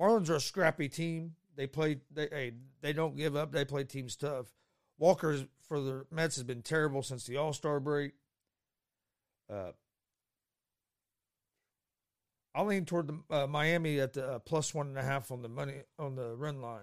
Marlins 0.00 0.30
are 0.30 0.36
a 0.36 0.40
scrappy 0.40 0.88
team. 0.88 1.34
They 1.56 1.66
play. 1.66 1.98
They 2.10 2.28
hey, 2.30 2.52
they 2.80 2.92
don't 2.92 3.16
give 3.16 3.36
up. 3.36 3.52
They 3.52 3.64
play 3.64 3.84
teams 3.84 4.16
tough. 4.16 4.46
Walker 4.98 5.38
for 5.68 5.80
the 5.80 6.06
Mets 6.10 6.36
has 6.36 6.44
been 6.44 6.62
terrible 6.62 7.02
since 7.02 7.26
the 7.26 7.36
All 7.36 7.52
Star 7.52 7.78
break. 7.78 8.12
Uh, 9.52 9.72
I 12.54 12.62
lean 12.62 12.84
toward 12.84 13.06
the 13.08 13.34
uh, 13.34 13.46
Miami 13.46 13.98
at 14.00 14.12
the 14.12 14.26
uh, 14.26 14.38
plus 14.38 14.74
one 14.74 14.88
and 14.88 14.98
a 14.98 15.02
half 15.02 15.30
on 15.30 15.42
the 15.42 15.48
money 15.48 15.82
on 15.98 16.16
the 16.16 16.36
run 16.36 16.60
line. 16.60 16.80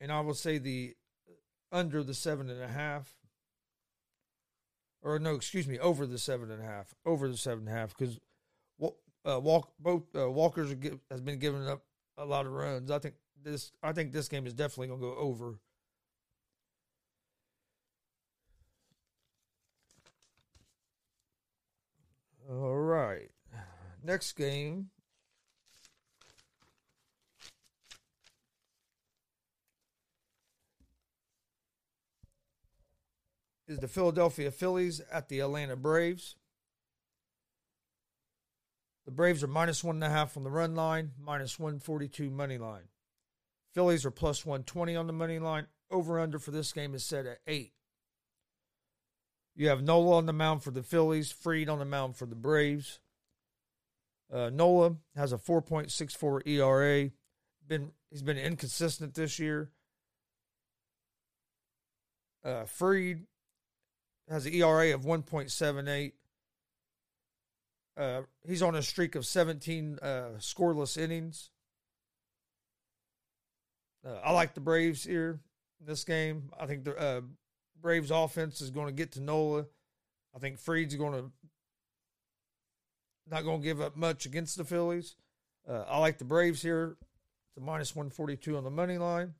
And 0.00 0.12
I 0.12 0.20
will 0.20 0.34
say 0.34 0.58
the 0.58 0.94
uh, 1.28 1.76
under 1.76 2.02
the 2.02 2.14
seven 2.14 2.48
and 2.50 2.62
a 2.62 2.68
half, 2.68 3.12
or 5.02 5.18
no, 5.18 5.34
excuse 5.34 5.66
me, 5.66 5.78
over 5.78 6.06
the 6.06 6.18
seven 6.18 6.50
and 6.50 6.62
a 6.62 6.66
half, 6.66 6.94
over 7.04 7.26
the 7.26 7.36
seven 7.36 7.66
and 7.66 7.68
a 7.68 7.80
half, 7.80 7.96
because 7.96 8.20
uh, 9.26 9.40
walk 9.40 9.72
both 9.80 10.02
uh, 10.14 10.30
Walker's 10.30 10.74
give, 10.74 11.00
has 11.10 11.20
been 11.20 11.38
giving 11.38 11.66
up 11.66 11.82
a 12.18 12.24
lot 12.24 12.46
of 12.46 12.52
runs. 12.52 12.90
I 12.90 12.98
think 12.98 13.14
this 13.42 13.72
I 13.82 13.92
think 13.92 14.12
this 14.12 14.28
game 14.28 14.46
is 14.46 14.52
definitely 14.52 14.88
going 14.88 15.00
to 15.00 15.06
go 15.06 15.16
over. 15.16 15.58
All 22.50 22.76
right. 22.76 23.30
Next 24.02 24.32
game. 24.34 24.90
Is 33.66 33.78
the 33.78 33.88
Philadelphia 33.88 34.50
Phillies 34.50 35.00
at 35.10 35.30
the 35.30 35.40
Atlanta 35.40 35.74
Braves. 35.74 36.36
The 39.06 39.10
Braves 39.10 39.42
are 39.42 39.48
minus 39.48 39.82
one 39.82 39.96
and 39.96 40.04
a 40.04 40.10
half 40.10 40.36
on 40.36 40.44
the 40.44 40.50
run 40.50 40.74
line, 40.74 41.12
minus 41.18 41.58
142 41.58 42.28
money 42.28 42.58
line. 42.58 42.88
Phillies 43.72 44.04
are 44.04 44.10
plus 44.10 44.44
120 44.44 44.96
on 44.96 45.06
the 45.06 45.12
money 45.14 45.38
line. 45.38 45.66
Over 45.90 46.20
under 46.20 46.38
for 46.38 46.50
this 46.50 46.72
game 46.72 46.94
is 46.94 47.04
set 47.04 47.24
at 47.24 47.38
eight. 47.46 47.72
You 49.56 49.68
have 49.68 49.82
Nola 49.82 50.16
on 50.16 50.26
the 50.26 50.32
mound 50.32 50.62
for 50.62 50.70
the 50.70 50.82
Phillies, 50.82 51.30
Fried 51.30 51.68
on 51.68 51.78
the 51.78 51.84
mound 51.84 52.16
for 52.16 52.26
the 52.26 52.34
Braves. 52.34 52.98
Uh, 54.32 54.50
Nola 54.50 54.96
has 55.14 55.32
a 55.32 55.38
4.64 55.38 56.46
ERA. 56.46 57.10
Been 57.66 57.92
he's 58.10 58.22
been 58.22 58.38
inconsistent 58.38 59.14
this 59.14 59.38
year. 59.38 59.70
Uh, 62.44 62.64
Fried 62.64 63.26
has 64.28 64.44
an 64.46 64.54
ERA 64.54 64.92
of 64.94 65.02
1.78. 65.02 66.12
Uh, 67.96 68.22
he's 68.46 68.62
on 68.62 68.74
a 68.74 68.82
streak 68.82 69.14
of 69.14 69.24
17 69.24 69.98
uh, 70.02 70.06
scoreless 70.38 70.98
innings. 70.98 71.50
Uh, 74.04 74.18
I 74.22 74.32
like 74.32 74.54
the 74.54 74.60
Braves 74.60 75.04
here 75.04 75.40
in 75.80 75.86
this 75.86 76.04
game. 76.04 76.50
I 76.58 76.66
think 76.66 76.84
the 76.84 77.24
Braves 77.84 78.10
offense 78.10 78.62
is 78.62 78.70
going 78.70 78.86
to 78.86 78.92
get 78.94 79.12
to 79.12 79.20
Nola. 79.20 79.66
I 80.34 80.38
think 80.38 80.58
Fried's 80.58 80.96
going 80.96 81.12
to 81.12 81.30
not 83.30 83.44
going 83.44 83.60
to 83.60 83.64
give 83.64 83.82
up 83.82 83.94
much 83.94 84.24
against 84.24 84.56
the 84.56 84.64
Phillies. 84.64 85.16
Uh, 85.68 85.84
I 85.86 85.98
like 85.98 86.16
the 86.16 86.24
Braves 86.24 86.62
here. 86.62 86.96
The 87.56 87.60
minus 87.60 87.94
142 87.94 88.56
on 88.56 88.64
the 88.64 88.70
money 88.70 88.96
line. 88.96 89.34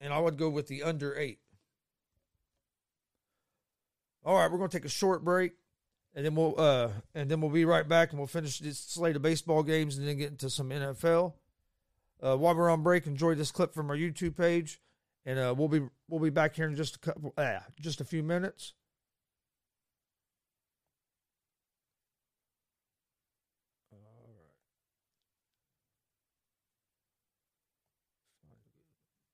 And 0.00 0.12
I 0.12 0.18
would 0.18 0.36
go 0.36 0.50
with 0.50 0.66
the 0.66 0.82
under 0.82 1.16
eight. 1.16 1.38
All 4.24 4.34
right, 4.34 4.50
we're 4.50 4.58
going 4.58 4.68
to 4.68 4.76
take 4.76 4.84
a 4.84 4.90
short 4.90 5.24
break, 5.24 5.52
and 6.14 6.26
then 6.26 6.34
we'll 6.34 6.54
uh, 6.58 6.90
and 7.14 7.30
then 7.30 7.40
we'll 7.40 7.50
be 7.50 7.64
right 7.64 7.88
back, 7.88 8.10
and 8.10 8.18
we'll 8.18 8.26
finish 8.26 8.58
this 8.58 8.78
slate 8.78 9.16
of 9.16 9.22
baseball 9.22 9.62
games, 9.62 9.96
and 9.96 10.06
then 10.06 10.18
get 10.18 10.30
into 10.30 10.50
some 10.50 10.70
NFL. 10.70 11.34
Uh, 12.20 12.36
while 12.36 12.54
we're 12.54 12.70
on 12.70 12.82
break, 12.82 13.06
enjoy 13.06 13.34
this 13.34 13.50
clip 13.50 13.72
from 13.72 13.90
our 13.90 13.96
YouTube 13.96 14.36
page, 14.36 14.80
and 15.24 15.38
uh, 15.38 15.54
we'll 15.56 15.68
be 15.68 15.82
we'll 16.08 16.20
be 16.20 16.30
back 16.30 16.56
here 16.56 16.66
in 16.66 16.74
just 16.74 16.96
a 16.96 16.98
couple, 16.98 17.32
uh, 17.36 17.60
just 17.80 18.00
a 18.00 18.04
few 18.04 18.22
minutes. 18.22 18.72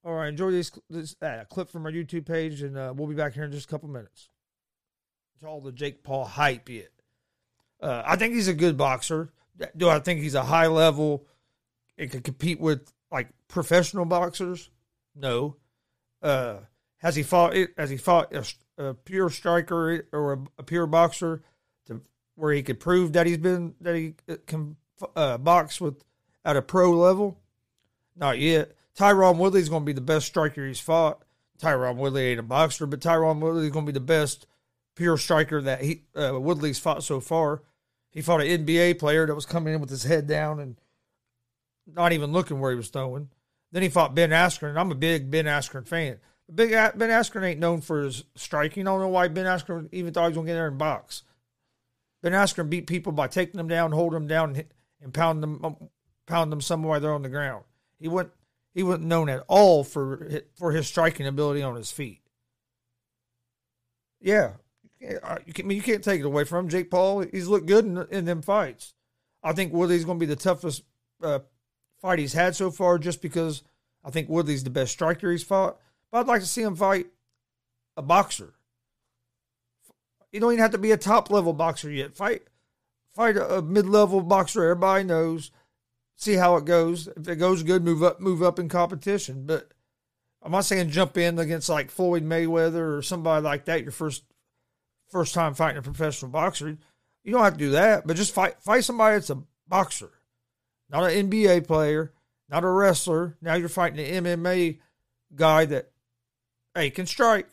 All 0.03 0.13
right, 0.13 0.27
enjoy 0.27 0.51
this 0.51 0.71
this 0.87 1.15
uh, 1.23 1.45
clip 1.49 1.71
from 1.71 1.87
our 1.87 1.91
YouTube 1.91 2.27
page, 2.27 2.61
and 2.61 2.77
uh, 2.77 2.93
we'll 2.95 3.07
be 3.07 3.15
back 3.15 3.33
here 3.33 3.43
in 3.43 3.51
just 3.51 3.65
a 3.65 3.71
couple 3.71 3.89
minutes 3.89 4.29
to 5.39 5.47
all 5.47 5.61
the 5.61 5.71
Jake 5.71 6.03
Paul 6.03 6.25
hype 6.25 6.69
yet. 6.69 6.91
Uh, 7.81 8.03
I 8.05 8.15
think 8.15 8.35
he's 8.35 8.47
a 8.47 8.53
good 8.53 8.77
boxer. 8.77 9.33
Do 9.75 9.89
I 9.89 9.99
think 9.99 10.21
he's 10.21 10.35
a 10.35 10.43
high 10.43 10.67
level 10.67 11.25
and 11.97 12.11
could 12.11 12.23
compete 12.23 12.59
with 12.59 12.91
like 13.11 13.29
professional 13.47 14.05
boxers? 14.05 14.69
No. 15.15 15.57
Uh, 16.21 16.57
has 16.97 17.15
he 17.15 17.23
fought? 17.23 17.55
Has 17.77 17.89
he 17.89 17.97
fought 17.97 18.33
a, 18.33 18.45
a 18.77 18.93
pure 18.93 19.29
striker 19.29 20.07
or 20.11 20.33
a, 20.33 20.39
a, 20.59 20.63
pure 20.63 20.87
boxer 20.87 21.43
to 21.85 22.01
where 22.35 22.53
he 22.53 22.63
could 22.63 22.79
prove 22.79 23.13
that 23.13 23.27
he's 23.27 23.37
been 23.37 23.75
that 23.81 23.95
he 23.95 24.15
can 24.47 24.75
uh, 25.15 25.37
box 25.37 25.79
with 25.79 26.03
at 26.43 26.57
a 26.57 26.61
pro 26.61 26.91
level? 26.91 27.39
Not 28.15 28.39
yet. 28.39 28.71
Tyron 28.97 29.37
Woodley's 29.37 29.69
going 29.69 29.83
to 29.83 29.85
be 29.85 29.93
the 29.93 30.01
best 30.01 30.25
striker 30.25 30.65
he's 30.65 30.79
fought. 30.79 31.21
Tyron 31.59 31.97
Woodley 31.97 32.27
ain't 32.27 32.39
a 32.39 32.43
boxer, 32.43 32.85
but 32.85 33.01
Tyron 33.01 33.39
Woodley's 33.39 33.71
going 33.71 33.85
to 33.85 33.91
be 33.91 33.97
the 33.97 34.03
best 34.03 34.47
pure 34.95 35.17
striker 35.17 35.61
that 35.61 35.81
he 35.81 36.03
uh, 36.15 36.39
Woodley's 36.39 36.79
fought 36.79 37.03
so 37.03 37.19
far. 37.19 37.61
He 38.09 38.21
fought 38.21 38.41
an 38.41 38.65
NBA 38.65 38.97
player 38.99 39.27
that 39.27 39.35
was 39.35 39.45
coming 39.45 39.73
in 39.73 39.81
with 39.81 39.89
his 39.89 40.03
head 40.03 40.27
down 40.27 40.59
and 40.59 40.79
not 41.87 42.13
even 42.13 42.31
looking 42.31 42.59
where 42.59 42.71
he 42.71 42.77
was 42.77 42.89
throwing. 42.89 43.29
Then 43.71 43.83
he 43.83 43.89
fought 43.89 44.15
Ben 44.15 44.29
Askren. 44.29 44.77
I'm 44.77 44.91
a 44.91 44.95
big 44.95 45.29
Ben 45.29 45.45
Askren 45.45 45.87
fan. 45.87 46.17
Big 46.53 46.71
Ben 46.71 47.09
Askren 47.09 47.43
ain't 47.43 47.59
known 47.59 47.81
for 47.81 48.03
his 48.03 48.23
striking. 48.35 48.87
I 48.87 48.91
don't 48.91 49.01
know 49.01 49.07
why 49.07 49.27
Ben 49.27 49.45
Askren 49.45 49.89
even 49.91 50.13
thought 50.13 50.23
he 50.23 50.29
was 50.29 50.35
gonna 50.37 50.47
get 50.47 50.53
there 50.53 50.67
and 50.67 50.77
box. 50.77 51.23
Ben 52.21 52.33
Askren 52.33 52.69
beat 52.69 52.87
people 52.87 53.11
by 53.11 53.27
taking 53.27 53.57
them 53.57 53.67
down, 53.67 53.91
holding 53.91 54.19
them 54.19 54.27
down, 54.27 54.49
and, 54.49 54.55
hit, 54.57 54.71
and 55.01 55.13
pound 55.13 55.43
them, 55.43 55.59
um, 55.63 55.89
pound 56.25 56.51
them 56.51 56.61
somewhere 56.61 56.99
they're 56.99 57.13
on 57.13 57.23
the 57.23 57.29
ground. 57.29 57.65
He 57.99 58.07
wasn't 58.07 58.33
he 58.73 58.83
wasn't 58.83 59.05
known 59.05 59.29
at 59.29 59.43
all 59.47 59.83
for 59.83 60.41
for 60.55 60.71
his 60.71 60.87
striking 60.87 61.27
ability 61.27 61.61
on 61.61 61.75
his 61.75 61.91
feet. 61.91 62.21
Yeah, 64.21 64.53
you, 64.99 65.53
can, 65.53 65.65
I 65.65 65.67
mean, 65.67 65.77
you 65.77 65.83
can't 65.83 66.03
take 66.03 66.19
it 66.19 66.25
away 66.25 66.43
from 66.45 66.65
him. 66.65 66.69
Jake 66.69 66.89
Paul, 66.89 67.21
he's 67.21 67.47
looked 67.47 67.67
good 67.67 67.85
in, 67.85 67.97
in 68.09 68.25
them 68.25 68.41
fights. 68.41 68.93
I 69.43 69.53
think 69.53 69.73
Woodley's 69.73 70.05
going 70.05 70.19
to 70.19 70.25
be 70.25 70.33
the 70.33 70.35
toughest 70.35 70.83
uh, 71.21 71.39
fight 72.01 72.19
he's 72.19 72.33
had 72.33 72.55
so 72.55 72.71
far, 72.71 72.97
just 72.97 73.21
because 73.21 73.63
I 74.03 74.11
think 74.11 74.29
Woodley's 74.29 74.63
the 74.63 74.69
best 74.69 74.91
striker 74.91 75.31
he's 75.31 75.43
fought. 75.43 75.79
But 76.11 76.19
I'd 76.19 76.27
like 76.27 76.41
to 76.41 76.47
see 76.47 76.61
him 76.61 76.75
fight 76.75 77.07
a 77.97 78.01
boxer. 78.01 78.53
You 80.31 80.39
don't 80.39 80.51
even 80.53 80.61
have 80.61 80.71
to 80.71 80.77
be 80.77 80.91
a 80.91 80.97
top 80.97 81.29
level 81.29 81.53
boxer 81.53 81.89
yet. 81.89 82.15
Fight, 82.15 82.43
fight 83.13 83.37
a, 83.37 83.57
a 83.57 83.61
mid 83.61 83.85
level 83.85 84.21
boxer. 84.21 84.63
Everybody 84.63 85.05
knows. 85.05 85.51
See 86.17 86.33
how 86.33 86.55
it 86.57 86.65
goes. 86.65 87.07
If 87.07 87.27
it 87.27 87.37
goes 87.37 87.63
good, 87.63 87.83
move 87.83 88.03
up, 88.03 88.19
move 88.19 88.41
up 88.41 88.59
in 88.59 88.69
competition. 88.69 89.45
But 89.45 89.71
I'm 90.41 90.51
not 90.51 90.65
saying 90.65 90.89
jump 90.91 91.17
in 91.17 91.39
against 91.39 91.69
like 91.69 91.89
Floyd 91.89 92.23
Mayweather 92.23 92.97
or 92.97 93.01
somebody 93.01 93.43
like 93.43 93.65
that. 93.65 93.83
Your 93.83 93.91
first 93.91 94.23
first 95.09 95.33
time 95.33 95.53
fighting 95.53 95.77
a 95.77 95.81
professional 95.81 96.31
boxer. 96.31 96.77
You 97.23 97.31
don't 97.31 97.43
have 97.43 97.53
to 97.53 97.59
do 97.59 97.71
that, 97.71 98.05
but 98.05 98.15
just 98.15 98.33
fight 98.33 98.61
fight 98.61 98.83
somebody 98.83 99.15
that's 99.15 99.29
a 99.29 99.41
boxer, 99.67 100.11
not 100.89 101.11
an 101.11 101.29
NBA 101.29 101.67
player, 101.67 102.13
not 102.49 102.63
a 102.63 102.69
wrestler. 102.69 103.37
Now 103.41 103.55
you're 103.55 103.69
fighting 103.69 104.05
an 104.05 104.23
MMA 104.23 104.79
guy 105.35 105.65
that, 105.65 105.91
hey, 106.73 106.89
can 106.89 107.05
strike. 107.05 107.47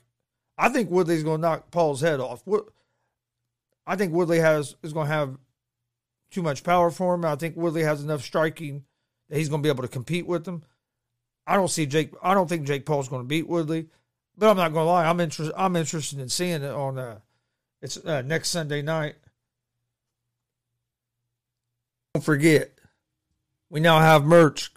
I 0.58 0.68
think 0.68 0.90
Woodley's 0.90 1.22
going 1.22 1.40
to 1.40 1.48
knock 1.48 1.70
Paul's 1.70 2.00
head 2.00 2.20
off. 2.20 2.42
I 3.86 3.96
think 3.96 4.12
Woodley 4.12 4.38
has 4.38 4.76
is 4.82 4.92
going 4.92 5.08
to 5.08 5.14
have 5.14 5.38
too 6.30 6.42
much 6.42 6.62
power 6.62 6.90
for 6.90 7.14
him. 7.14 7.24
I 7.24 7.36
think 7.36 7.56
Woodley 7.56 7.82
has 7.82 8.02
enough 8.02 8.22
striking 8.22 8.84
that 9.28 9.38
he's 9.38 9.48
going 9.48 9.62
to 9.62 9.66
be 9.66 9.70
able 9.70 9.82
to 9.82 9.88
compete 9.88 10.26
with 10.26 10.46
him. 10.46 10.62
I 11.46 11.56
don't 11.56 11.70
see 11.70 11.86
Jake. 11.86 12.12
I 12.22 12.34
don't 12.34 12.48
think 12.48 12.66
Jake 12.66 12.86
Paul's 12.86 13.08
going 13.08 13.22
to 13.22 13.28
beat 13.28 13.48
Woodley, 13.48 13.88
but 14.36 14.50
I'm 14.50 14.56
not 14.56 14.72
going 14.72 14.86
to 14.86 14.90
lie. 14.90 15.06
I'm 15.06 15.20
interested. 15.20 15.54
I'm 15.56 15.74
interested 15.74 16.20
in 16.20 16.28
seeing 16.28 16.62
it 16.62 16.70
on 16.70 16.98
uh, 16.98 17.18
it's 17.80 17.96
uh, 17.96 18.22
next 18.22 18.50
Sunday 18.50 18.82
night. 18.82 19.16
Don't 22.14 22.22
forget, 22.22 22.70
we 23.73 23.81
now 23.81 23.99
have 23.99 24.25
merch. 24.25 24.71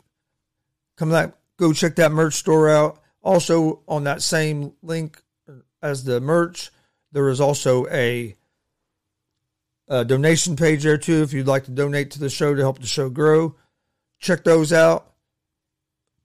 Come 0.96 1.12
back, 1.12 1.34
go 1.58 1.74
check 1.74 1.98
that 1.98 2.14
merch 2.14 2.36
store 2.36 2.70
out. 2.70 3.02
Also, 3.22 3.82
on 3.90 4.06
that 4.06 4.22
same 4.22 4.72
link 4.82 5.22
as 5.84 6.06
the 6.06 6.22
merch, 6.22 6.72
there 7.12 7.28
is 7.28 7.42
also 7.42 7.88
a, 7.88 8.38
a 9.90 10.06
donation 10.06 10.56
page 10.56 10.84
there 10.84 10.98
too. 10.98 11.22
If 11.24 11.34
you'd 11.34 11.46
like 11.46 11.66
to 11.66 11.72
donate 11.72 12.12
to 12.12 12.20
the 12.20 12.30
show 12.30 12.56
to 12.56 12.62
help 12.62 12.80
the 12.80 12.88
show 12.88 13.10
grow, 13.10 13.56
check 14.20 14.46
those 14.46 14.72
out. 14.72 15.12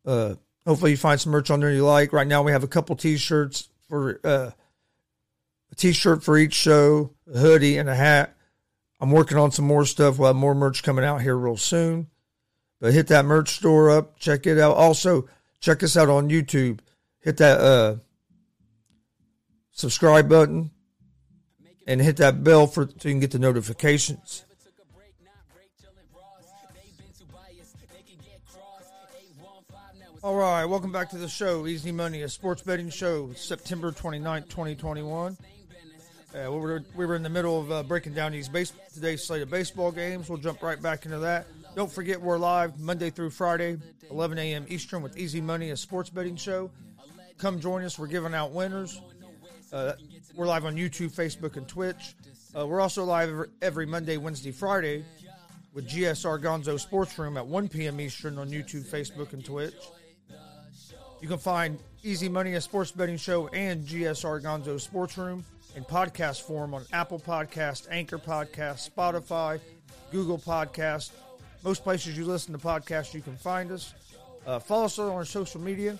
Uh, 0.07 0.35
hopefully, 0.65 0.93
you 0.93 0.97
find 0.97 1.21
some 1.21 1.33
merch 1.33 1.51
on 1.51 1.59
there 1.59 1.73
you 1.73 1.85
like. 1.85 2.13
Right 2.13 2.27
now, 2.27 2.45
we 2.45 2.53
have 2.53 2.63
a 2.63 2.69
couple 2.69 2.95
T-shirts 2.95 3.69
for 3.89 4.21
uh, 4.23 4.51
a 5.73 5.75
t-shirt 5.75 6.23
for 6.23 6.39
each 6.39 6.55
show, 6.55 7.11
a 7.33 7.39
hoodie, 7.41 7.79
and 7.79 7.89
a 7.89 7.97
hat. 7.97 8.37
I'm 9.01 9.11
working 9.11 9.39
on 9.39 9.51
some 9.51 9.65
more 9.65 9.85
stuff. 9.85 10.19
We'll 10.19 10.29
have 10.29 10.37
more 10.37 10.55
merch 10.55 10.85
coming 10.85 11.05
out 11.05 11.23
here 11.23 11.37
real 11.37 11.57
soon. 11.57 12.07
But 12.81 12.95
hit 12.95 13.09
that 13.09 13.27
merch 13.27 13.51
store 13.51 13.91
up, 13.91 14.19
check 14.19 14.47
it 14.47 14.59
out. 14.59 14.77
Also, 14.77 15.29
check 15.61 15.83
us 15.83 15.97
out 15.97 16.09
on 16.09 16.31
YouTube. 16.31 16.81
Hit 17.21 17.37
that 17.37 17.61
uh, 17.61 17.97
subscribe 19.71 20.29
button 20.29 20.71
and 21.87 22.01
hit 22.01 22.17
that 22.17 22.43
bell 22.43 22.67
for 22.67 22.87
so 22.87 23.09
you 23.09 23.15
can 23.15 23.21
get 23.21 23.33
the 23.33 23.39
notifications. 23.39 24.45
All 30.23 30.37
right, 30.37 30.67
welcome 30.67 30.93
back 30.93 31.09
to 31.11 31.17
the 31.17 31.29
show, 31.29 31.67
Easy 31.67 31.93
Money, 31.93 32.21
a 32.23 32.29
sports 32.29 32.61
betting 32.61 32.91
show, 32.91 33.33
September 33.33 33.91
29th, 33.91 34.51
2021. 34.51 35.37
Uh, 36.33 36.53
we, 36.53 36.59
were, 36.59 36.85
we 36.95 37.07
were 37.07 37.17
in 37.17 37.23
the 37.23 37.31
middle 37.31 37.59
of 37.59 37.73
uh, 37.73 37.83
breaking 37.83 38.13
down 38.13 38.33
these 38.33 38.47
base, 38.47 38.73
today's 38.93 39.25
slate 39.25 39.41
of 39.41 39.51
baseball 39.51 39.91
games. 39.91 40.29
We'll 40.29 40.39
jump 40.39 40.63
right 40.63 40.81
back 40.81 41.07
into 41.07 41.19
that. 41.21 41.47
Don't 41.77 41.91
forget, 41.91 42.21
we're 42.21 42.37
live 42.37 42.79
Monday 42.81 43.11
through 43.11 43.31
Friday, 43.31 43.79
11 44.11 44.39
a.m. 44.39 44.67
Eastern, 44.69 45.03
with 45.03 45.17
Easy 45.17 45.41
Money, 45.41 45.71
a 45.71 45.77
sports 45.77 46.11
betting 46.11 46.37
show. 46.37 46.71
Come 47.39 47.61
join 47.61 47.85
us. 47.85 47.99
We're 47.99 48.09
giving 48.09 48.35
out 48.35 48.51
winners. 48.51 49.01
Uh, 49.73 49.93
we're 50.35 50.47
live 50.47 50.65
on 50.65 50.75
YouTube, 50.75 51.13
Facebook, 51.15 51.57
and 51.57 51.69
Twitch. 51.69 52.17
Uh, 52.59 52.67
we're 52.67 52.81
also 52.81 53.05
live 53.05 53.47
every, 53.63 53.87
Monday, 53.87 54.17
Wednesday, 54.17 54.51
Friday 54.51 55.05
with 55.73 55.89
GSR 55.89 56.43
Gonzo 56.43 56.79
Sports 56.79 57.17
Room 57.19 57.37
at 57.37 57.47
1 57.47 57.69
p.m. 57.69 58.01
Eastern 58.01 58.37
on 58.39 58.51
YouTube, 58.51 58.85
Facebook, 58.85 59.33
and 59.33 59.45
Twitch. 59.45 59.77
You 61.21 61.29
can 61.29 61.39
find 61.39 61.79
Easy 62.03 62.29
Money, 62.29 62.55
a 62.55 62.61
sports 62.61 62.91
betting 62.91 63.17
show, 63.17 63.47
and 63.49 63.87
GSR 63.87 64.43
Gonzo 64.43 64.81
Sports 64.81 65.17
Room 65.17 65.45
in 65.77 65.85
podcast 65.85 66.43
form 66.43 66.75
on 66.75 66.85
Apple 66.93 67.21
Podcast, 67.21 67.87
Anchor 67.91 68.19
Podcast, 68.19 68.91
Spotify, 68.91 69.61
Google 70.11 70.39
Podcast. 70.39 71.13
Most 71.63 71.83
places 71.83 72.17
you 72.17 72.25
listen 72.25 72.53
to 72.53 72.59
podcasts, 72.59 73.13
you 73.13 73.21
can 73.21 73.37
find 73.37 73.71
us. 73.71 73.95
Uh, 74.47 74.59
follow 74.59 74.87
us 74.87 74.99
on 74.99 75.11
our 75.13 75.25
social 75.25 75.61
media 75.61 75.99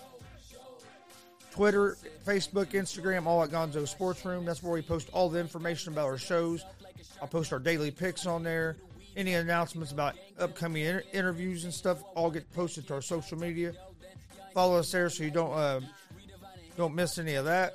Twitter, 1.51 1.97
Facebook, 2.25 2.67
Instagram, 2.67 3.25
all 3.25 3.43
at 3.43 3.49
Gonzo 3.49 3.87
Sports 3.87 4.25
Room. 4.25 4.45
That's 4.45 4.63
where 4.63 4.73
we 4.73 4.81
post 4.81 5.09
all 5.11 5.29
the 5.29 5.39
information 5.39 5.91
about 5.93 6.05
our 6.05 6.17
shows. 6.17 6.63
I'll 7.21 7.27
post 7.27 7.51
our 7.51 7.59
daily 7.59 7.91
picks 7.91 8.25
on 8.25 8.41
there. 8.41 8.77
Any 9.17 9.33
announcements 9.33 9.91
about 9.91 10.15
upcoming 10.39 10.83
inter- 10.83 11.03
interviews 11.11 11.65
and 11.65 11.73
stuff 11.73 12.01
all 12.15 12.31
get 12.31 12.51
posted 12.53 12.87
to 12.87 12.95
our 12.95 13.01
social 13.01 13.37
media. 13.37 13.73
Follow 14.53 14.79
us 14.79 14.91
there 14.91 15.09
so 15.09 15.23
you 15.23 15.31
don't 15.31 15.51
uh, 15.51 15.81
don't 16.77 16.95
miss 16.95 17.17
any 17.17 17.35
of 17.35 17.45
that. 17.45 17.73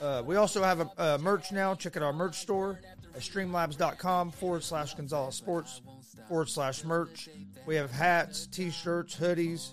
Uh, 0.00 0.22
we 0.26 0.34
also 0.34 0.62
have 0.62 0.80
a, 0.80 0.90
a 0.98 1.18
merch 1.18 1.52
now. 1.52 1.74
Check 1.74 1.96
out 1.96 2.02
our 2.02 2.12
merch 2.12 2.40
store 2.40 2.80
at 3.14 3.20
streamlabs.com 3.20 4.32
forward 4.32 4.64
slash 4.64 4.94
Gonzalez 4.94 5.36
Sports 5.36 5.80
forward 6.28 6.48
slash 6.48 6.84
merch. 6.84 7.28
We 7.66 7.76
have 7.76 7.90
hats, 7.90 8.46
t 8.46 8.70
shirts, 8.70 9.16
hoodies, 9.16 9.72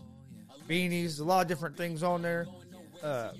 beanies, 0.67 1.19
a 1.19 1.23
lot 1.23 1.41
of 1.41 1.47
different 1.47 1.77
things 1.77 2.03
on 2.03 2.21
there. 2.21 2.47
Uh, 3.01 3.31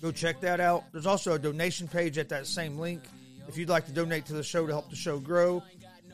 go 0.00 0.12
check 0.12 0.40
that 0.40 0.60
out. 0.60 0.84
There's 0.92 1.06
also 1.06 1.32
a 1.34 1.38
donation 1.38 1.88
page 1.88 2.18
at 2.18 2.28
that 2.28 2.46
same 2.46 2.78
link. 2.78 3.02
If 3.48 3.56
you'd 3.56 3.68
like 3.68 3.86
to 3.86 3.92
donate 3.92 4.26
to 4.26 4.34
the 4.34 4.42
show 4.42 4.66
to 4.66 4.72
help 4.72 4.90
the 4.90 4.96
show 4.96 5.18
grow, 5.18 5.62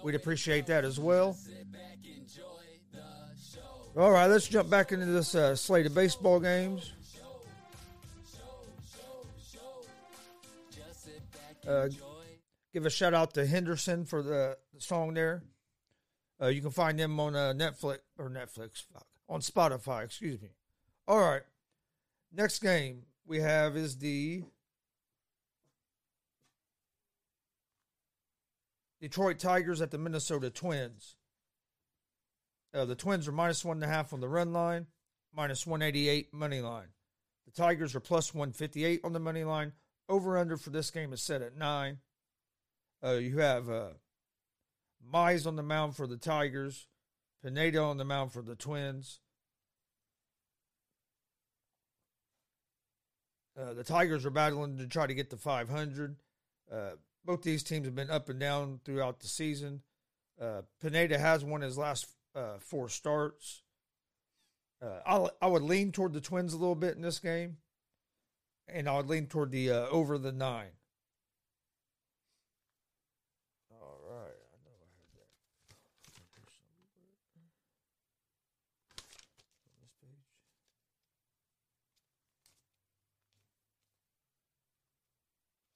we'd 0.02 0.14
appreciate 0.14 0.66
that 0.66 0.84
as 0.84 1.00
well. 1.00 1.36
All 3.96 4.10
right, 4.10 4.26
let's 4.26 4.48
jump 4.48 4.70
back 4.70 4.90
into 4.90 5.06
this 5.06 5.34
uh, 5.34 5.54
slate 5.54 5.86
of 5.86 5.94
baseball 5.94 6.40
games. 6.40 6.92
Uh, 11.66 11.88
give 12.72 12.86
a 12.86 12.90
shout 12.90 13.14
out 13.14 13.34
to 13.34 13.46
Henderson 13.46 14.04
for 14.04 14.22
the, 14.22 14.56
the 14.74 14.80
song 14.80 15.14
there. 15.14 15.42
Uh, 16.40 16.46
you 16.46 16.60
can 16.60 16.70
find 16.70 16.98
them 16.98 17.18
on 17.20 17.34
uh, 17.36 17.52
Netflix 17.54 17.98
or 18.18 18.28
Netflix 18.28 18.82
fuck, 18.92 19.06
on 19.28 19.40
Spotify. 19.40 20.04
Excuse 20.04 20.40
me. 20.40 20.48
All 21.06 21.20
right, 21.20 21.42
next 22.32 22.60
game 22.60 23.02
we 23.26 23.40
have 23.40 23.76
is 23.76 23.98
the 23.98 24.42
Detroit 29.00 29.38
Tigers 29.38 29.82
at 29.82 29.90
the 29.90 29.98
Minnesota 29.98 30.50
Twins. 30.50 31.16
Uh, 32.72 32.84
the 32.84 32.94
Twins 32.94 33.28
are 33.28 33.32
minus 33.32 33.64
one 33.64 33.76
and 33.76 33.84
a 33.84 33.86
half 33.86 34.12
on 34.12 34.20
the 34.20 34.28
run 34.28 34.52
line, 34.52 34.86
minus 35.34 35.66
188 35.66 36.32
money 36.32 36.60
line. 36.60 36.88
The 37.44 37.52
Tigers 37.52 37.94
are 37.94 38.00
plus 38.00 38.34
158 38.34 39.02
on 39.04 39.12
the 39.12 39.20
money 39.20 39.44
line. 39.44 39.72
Over 40.08 40.38
under 40.38 40.56
for 40.56 40.70
this 40.70 40.90
game 40.90 41.12
is 41.12 41.22
set 41.22 41.42
at 41.42 41.56
nine. 41.56 41.98
Uh, 43.04 43.12
you 43.12 43.38
have 43.38 43.68
uh, 43.68 43.88
Mize 45.12 45.46
on 45.46 45.56
the 45.56 45.62
mound 45.62 45.96
for 45.96 46.06
the 46.06 46.16
Tigers, 46.16 46.86
Pineda 47.42 47.80
on 47.80 47.96
the 47.96 48.04
mound 48.04 48.32
for 48.32 48.42
the 48.42 48.56
Twins. 48.56 49.20
Uh, 53.58 53.72
the 53.74 53.84
Tigers 53.84 54.26
are 54.26 54.30
battling 54.30 54.78
to 54.78 54.86
try 54.86 55.06
to 55.06 55.14
get 55.14 55.30
to 55.30 55.36
500. 55.36 56.16
Uh, 56.72 56.90
both 57.24 57.42
these 57.42 57.62
teams 57.62 57.86
have 57.86 57.94
been 57.94 58.10
up 58.10 58.28
and 58.28 58.40
down 58.40 58.80
throughout 58.84 59.20
the 59.20 59.28
season. 59.28 59.82
Uh, 60.40 60.62
Pineda 60.80 61.18
has 61.18 61.44
won 61.44 61.60
his 61.60 61.78
last 61.78 62.06
uh, 62.34 62.58
four 62.58 62.88
starts. 62.88 63.62
Uh, 64.82 65.00
I 65.06 65.46
I 65.46 65.48
would 65.48 65.62
lean 65.62 65.92
toward 65.92 66.12
the 66.12 66.20
Twins 66.20 66.52
a 66.52 66.58
little 66.58 66.74
bit 66.74 66.96
in 66.96 67.02
this 67.02 67.18
game, 67.18 67.58
and 68.68 68.88
I 68.88 68.96
would 68.96 69.06
lean 69.06 69.26
toward 69.28 69.50
the 69.50 69.70
uh, 69.70 69.86
over 69.86 70.18
the 70.18 70.32
nine. 70.32 70.72
All 73.70 73.98
right, 74.10 74.34
I 74.52 74.56
know 74.64 74.74
I 74.74 74.88
had 74.98 75.08
that. 75.14 75.28
On 79.68 79.72
this 79.80 79.92
page. 80.02 80.18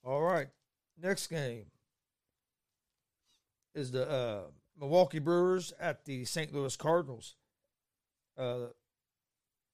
All 0.04 0.22
right, 0.22 0.48
next 1.02 1.26
game 1.28 1.66
is 3.74 3.90
the 3.90 4.08
uh, 4.08 4.40
Milwaukee 4.78 5.18
Brewers 5.18 5.72
at 5.80 6.04
the 6.04 6.24
St. 6.24 6.52
Louis 6.52 6.76
Cardinals. 6.76 7.36
Uh, 8.36 8.68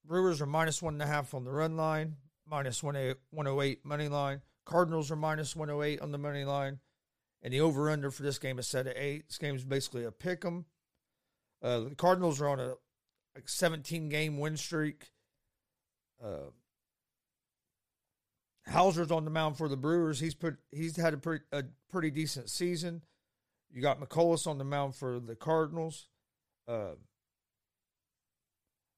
Brewers 0.04 0.40
are 0.40 0.46
minus 0.46 0.82
one 0.82 0.94
and 0.94 1.02
a 1.02 1.06
half 1.06 1.34
on 1.34 1.44
the 1.44 1.50
run 1.50 1.76
line, 1.76 2.16
minus 2.48 2.82
108 2.82 3.84
money 3.84 4.08
line. 4.08 4.42
Cardinals 4.64 5.10
are 5.10 5.16
minus 5.16 5.54
108 5.56 6.00
on 6.00 6.12
the 6.12 6.18
money 6.18 6.44
line. 6.44 6.78
And 7.42 7.52
the 7.52 7.60
over 7.60 7.90
under 7.90 8.10
for 8.10 8.22
this 8.22 8.38
game 8.38 8.58
is 8.58 8.66
set 8.66 8.86
at 8.86 8.96
eight. 8.96 9.28
This 9.28 9.38
game 9.38 9.54
is 9.54 9.64
basically 9.64 10.04
a 10.04 10.12
pick 10.12 10.44
'em. 10.44 10.64
Uh, 11.62 11.80
the 11.80 11.94
Cardinals 11.94 12.40
are 12.40 12.48
on 12.48 12.60
a 12.60 12.74
like 13.34 13.48
17 13.48 14.08
game 14.08 14.38
win 14.38 14.56
streak. 14.56 15.10
Uh, 16.22 16.50
Houser's 18.66 19.10
on 19.10 19.24
the 19.24 19.30
mound 19.30 19.56
for 19.56 19.68
the 19.68 19.76
Brewers. 19.76 20.20
He's 20.20 20.34
put 20.34 20.56
he's 20.72 20.96
had 20.96 21.14
a 21.14 21.18
pretty 21.18 21.44
a 21.52 21.64
pretty 21.90 22.10
decent 22.10 22.48
season. 22.48 23.02
You 23.70 23.82
got 23.82 24.00
Mikolas 24.00 24.46
on 24.46 24.58
the 24.58 24.64
mound 24.64 24.94
for 24.94 25.20
the 25.20 25.36
Cardinals. 25.36 26.08
Uh, 26.66 26.94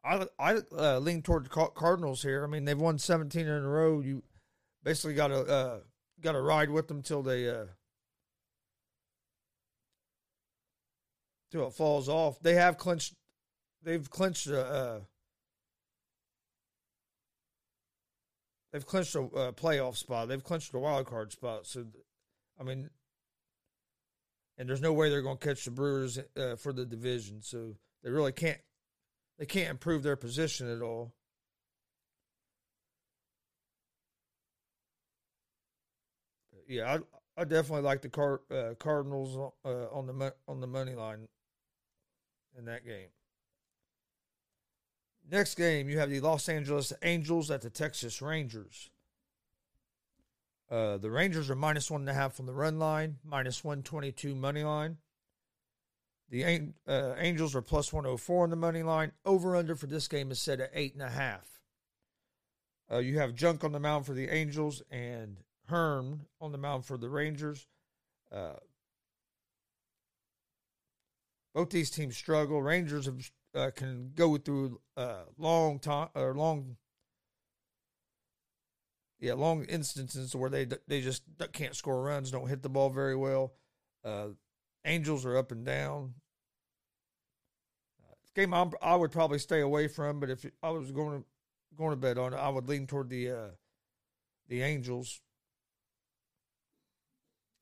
I 0.05 0.26
I 0.38 0.59
uh, 0.76 0.98
lean 0.98 1.22
toward 1.22 1.46
the 1.46 1.70
Cardinals 1.74 2.22
here. 2.22 2.44
I 2.44 2.46
mean, 2.46 2.64
they've 2.64 2.79
won 2.79 2.98
17 2.98 3.46
in 3.46 3.48
a 3.48 3.61
row. 3.68 4.00
You 4.00 4.22
basically 4.85 5.14
got 5.14 5.29
to 5.29 5.44
uh, 5.44 5.79
got 6.20 6.33
to 6.33 6.40
ride 6.40 6.70
with 6.70 6.87
them 6.87 7.02
till 7.02 7.22
they 7.22 7.48
uh, 7.48 7.66
till 11.50 11.66
it 11.66 11.72
falls 11.72 12.09
off. 12.09 12.38
They 12.40 12.55
have 12.55 12.79
clinched. 12.79 13.14
They've 13.83 14.09
clinched 14.09 14.46
a. 14.46 15.02
they've 18.77 18.87
clinched 18.87 19.15
a 19.15 19.21
uh, 19.21 19.53
playoff 19.53 19.97
spot. 19.97 20.29
They've 20.29 20.45
clinched 20.45 20.75
a 20.75 20.79
wild 20.79 21.07
card 21.07 21.33
spot. 21.33 21.67
So, 21.67 21.87
I 22.61 22.62
mean, 22.62 22.91
and 24.59 24.69
there's 24.69 24.83
no 24.83 24.93
way 24.93 25.09
they're 25.09 25.23
going 25.23 25.39
to 25.39 25.47
catch 25.47 25.65
the 25.65 25.71
Brewers 25.71 26.19
uh, 26.37 26.57
for 26.57 26.75
the 26.75 26.85
division. 26.85 27.41
So 27.41 27.77
they 28.05 28.11
really 28.11 28.33
can't. 28.33 28.59
They 29.39 29.47
can't 29.47 29.71
improve 29.71 30.03
their 30.03 30.17
position 30.17 30.71
at 30.71 30.83
all. 30.83 31.15
Yeah, 36.69 36.99
I 36.99 37.41
I 37.41 37.45
definitely 37.45 37.83
like 37.83 38.03
the 38.03 38.41
uh, 38.51 38.75
Cardinals 38.75 39.53
uh, 39.65 39.69
on 39.91 40.07
the 40.07 40.35
on 40.47 40.61
the 40.61 40.67
money 40.67 40.95
line 40.95 41.29
in 42.59 42.67
that 42.67 42.85
game. 42.85 43.09
Next 45.31 45.57
game, 45.57 45.89
you 45.89 45.99
have 45.99 46.11
the 46.11 46.21
Los 46.21 46.49
Angeles 46.49 46.93
Angels 47.03 47.51
at 47.51 47.62
the 47.62 47.71
Texas 47.71 48.23
Rangers. 48.23 48.91
Uh, 50.71 50.99
the 50.99 51.11
Rangers 51.11 51.51
are 51.51 51.57
minus 51.57 51.91
one 51.91 52.03
and 52.03 52.11
a 52.11 52.15
half 52.15 52.39
on 52.41 52.47
the 52.47 52.53
run 52.53 52.79
line, 52.79 53.17
minus 53.25 53.65
122 53.65 54.35
money 54.35 54.65
line. 54.65 54.99
The 56.29 56.73
uh, 56.89 57.15
Angels 57.19 57.55
are 57.55 57.62
plus 57.62 57.93
104 57.93 58.45
on 58.45 58.51
the 58.51 58.57
money 58.57 58.83
line. 58.83 59.12
Over 59.25 59.55
under 59.55 59.77
for 59.77 59.87
this 59.87 60.09
game 60.09 60.31
is 60.31 60.41
set 60.41 60.61
at 60.61 60.71
eight 60.75 60.95
and 60.95 61.03
a 61.03 61.11
half. 61.11 61.61
Uh, 62.91 62.99
you 62.99 63.19
have 63.19 63.35
Junk 63.35 63.65
on 63.65 63.73
the 63.73 63.81
mound 63.81 64.07
for 64.07 64.12
the 64.12 64.29
Angels 64.29 64.83
and 64.91 65.39
Hearn 65.69 66.21
on 66.41 66.53
the 66.53 66.59
mound 66.59 66.85
for 66.85 66.97
the 66.97 67.09
Rangers. 67.09 67.67
Uh, 68.33 68.55
both 71.55 71.71
these 71.71 71.91
teams 71.91 72.17
struggle. 72.17 72.61
Rangers 72.62 73.07
have, 73.07 73.31
uh, 73.57 73.71
can 73.71 74.12
go 74.14 74.37
through 74.37 74.81
uh, 74.97 75.23
long 75.38 75.79
time 75.79 76.09
or 76.14 76.35
long 76.35 76.77
yeah, 79.19 79.33
long 79.33 79.64
instances 79.64 80.37
where 80.37 80.51
they 80.51 80.66
they 80.87 81.01
just 81.01 81.23
can't 81.53 81.75
score 81.75 82.03
runs, 82.03 82.31
don't 82.31 82.49
hit 82.49 82.62
the 82.62 82.69
ball 82.69 82.90
very 82.90 83.16
well. 83.16 83.55
Uh, 84.05 84.29
Angels 84.85 85.25
are 85.25 85.37
up 85.37 85.51
and 85.51 85.64
down. 85.64 86.14
Uh, 88.01 88.14
game 88.35 88.53
I'm, 88.53 88.71
I 88.83 88.95
would 88.95 89.11
probably 89.11 89.38
stay 89.38 89.61
away 89.61 89.88
from, 89.88 90.21
but 90.21 90.31
if 90.31 90.45
I 90.62 90.71
was 90.71 90.92
going 90.92 91.21
to 91.21 91.27
going 91.77 91.90
to 91.90 91.97
bet 91.97 92.19
on 92.19 92.35
it, 92.35 92.37
I 92.37 92.49
would 92.49 92.69
lean 92.69 92.87
toward 92.87 93.09
the 93.09 93.31
uh, 93.31 93.49
the 94.49 94.62
Angels 94.62 95.21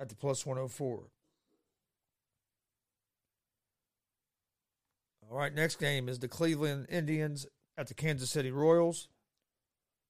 at 0.00 0.08
the 0.08 0.16
plus 0.16 0.44
104. 0.44 1.04
All 5.34 5.40
right, 5.40 5.52
next 5.52 5.80
game 5.80 6.08
is 6.08 6.20
the 6.20 6.28
Cleveland 6.28 6.86
Indians 6.88 7.44
at 7.76 7.88
the 7.88 7.94
Kansas 7.94 8.30
City 8.30 8.52
Royals. 8.52 9.08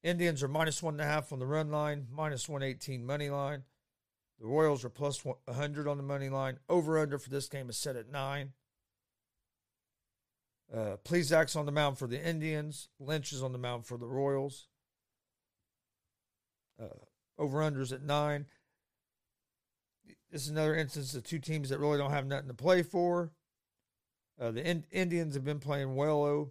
Indians 0.02 0.42
are 0.42 0.48
minus 0.48 0.82
one 0.82 0.92
and 0.92 1.00
a 1.00 1.06
half 1.06 1.32
on 1.32 1.38
the 1.38 1.46
run 1.46 1.70
line, 1.70 2.08
minus 2.12 2.46
118 2.46 3.06
money 3.06 3.30
line. 3.30 3.62
The 4.38 4.46
Royals 4.46 4.84
are 4.84 4.90
plus 4.90 5.24
100 5.24 5.88
on 5.88 5.96
the 5.96 6.02
money 6.02 6.28
line. 6.28 6.58
Over 6.68 6.98
under 6.98 7.18
for 7.18 7.30
this 7.30 7.48
game 7.48 7.70
is 7.70 7.78
set 7.78 7.96
at 7.96 8.12
nine. 8.12 8.52
Uh, 10.70 10.96
Plesac's 11.02 11.56
on 11.56 11.64
the 11.64 11.72
mound 11.72 11.96
for 11.96 12.06
the 12.06 12.22
Indians. 12.22 12.90
Lynch 13.00 13.32
is 13.32 13.42
on 13.42 13.52
the 13.52 13.58
mound 13.58 13.86
for 13.86 13.96
the 13.96 14.06
Royals. 14.06 14.68
Uh, 16.78 16.88
over 17.38 17.60
unders 17.60 17.94
at 17.94 18.02
nine. 18.02 18.44
This 20.30 20.42
is 20.42 20.50
another 20.50 20.74
instance 20.74 21.14
of 21.14 21.24
two 21.24 21.38
teams 21.38 21.70
that 21.70 21.78
really 21.78 21.96
don't 21.96 22.10
have 22.10 22.26
nothing 22.26 22.48
to 22.48 22.54
play 22.54 22.82
for. 22.82 23.32
Uh, 24.40 24.50
the 24.50 24.68
in- 24.68 24.86
Indians 24.90 25.34
have 25.34 25.44
been 25.44 25.60
playing 25.60 25.94
well. 25.94 26.50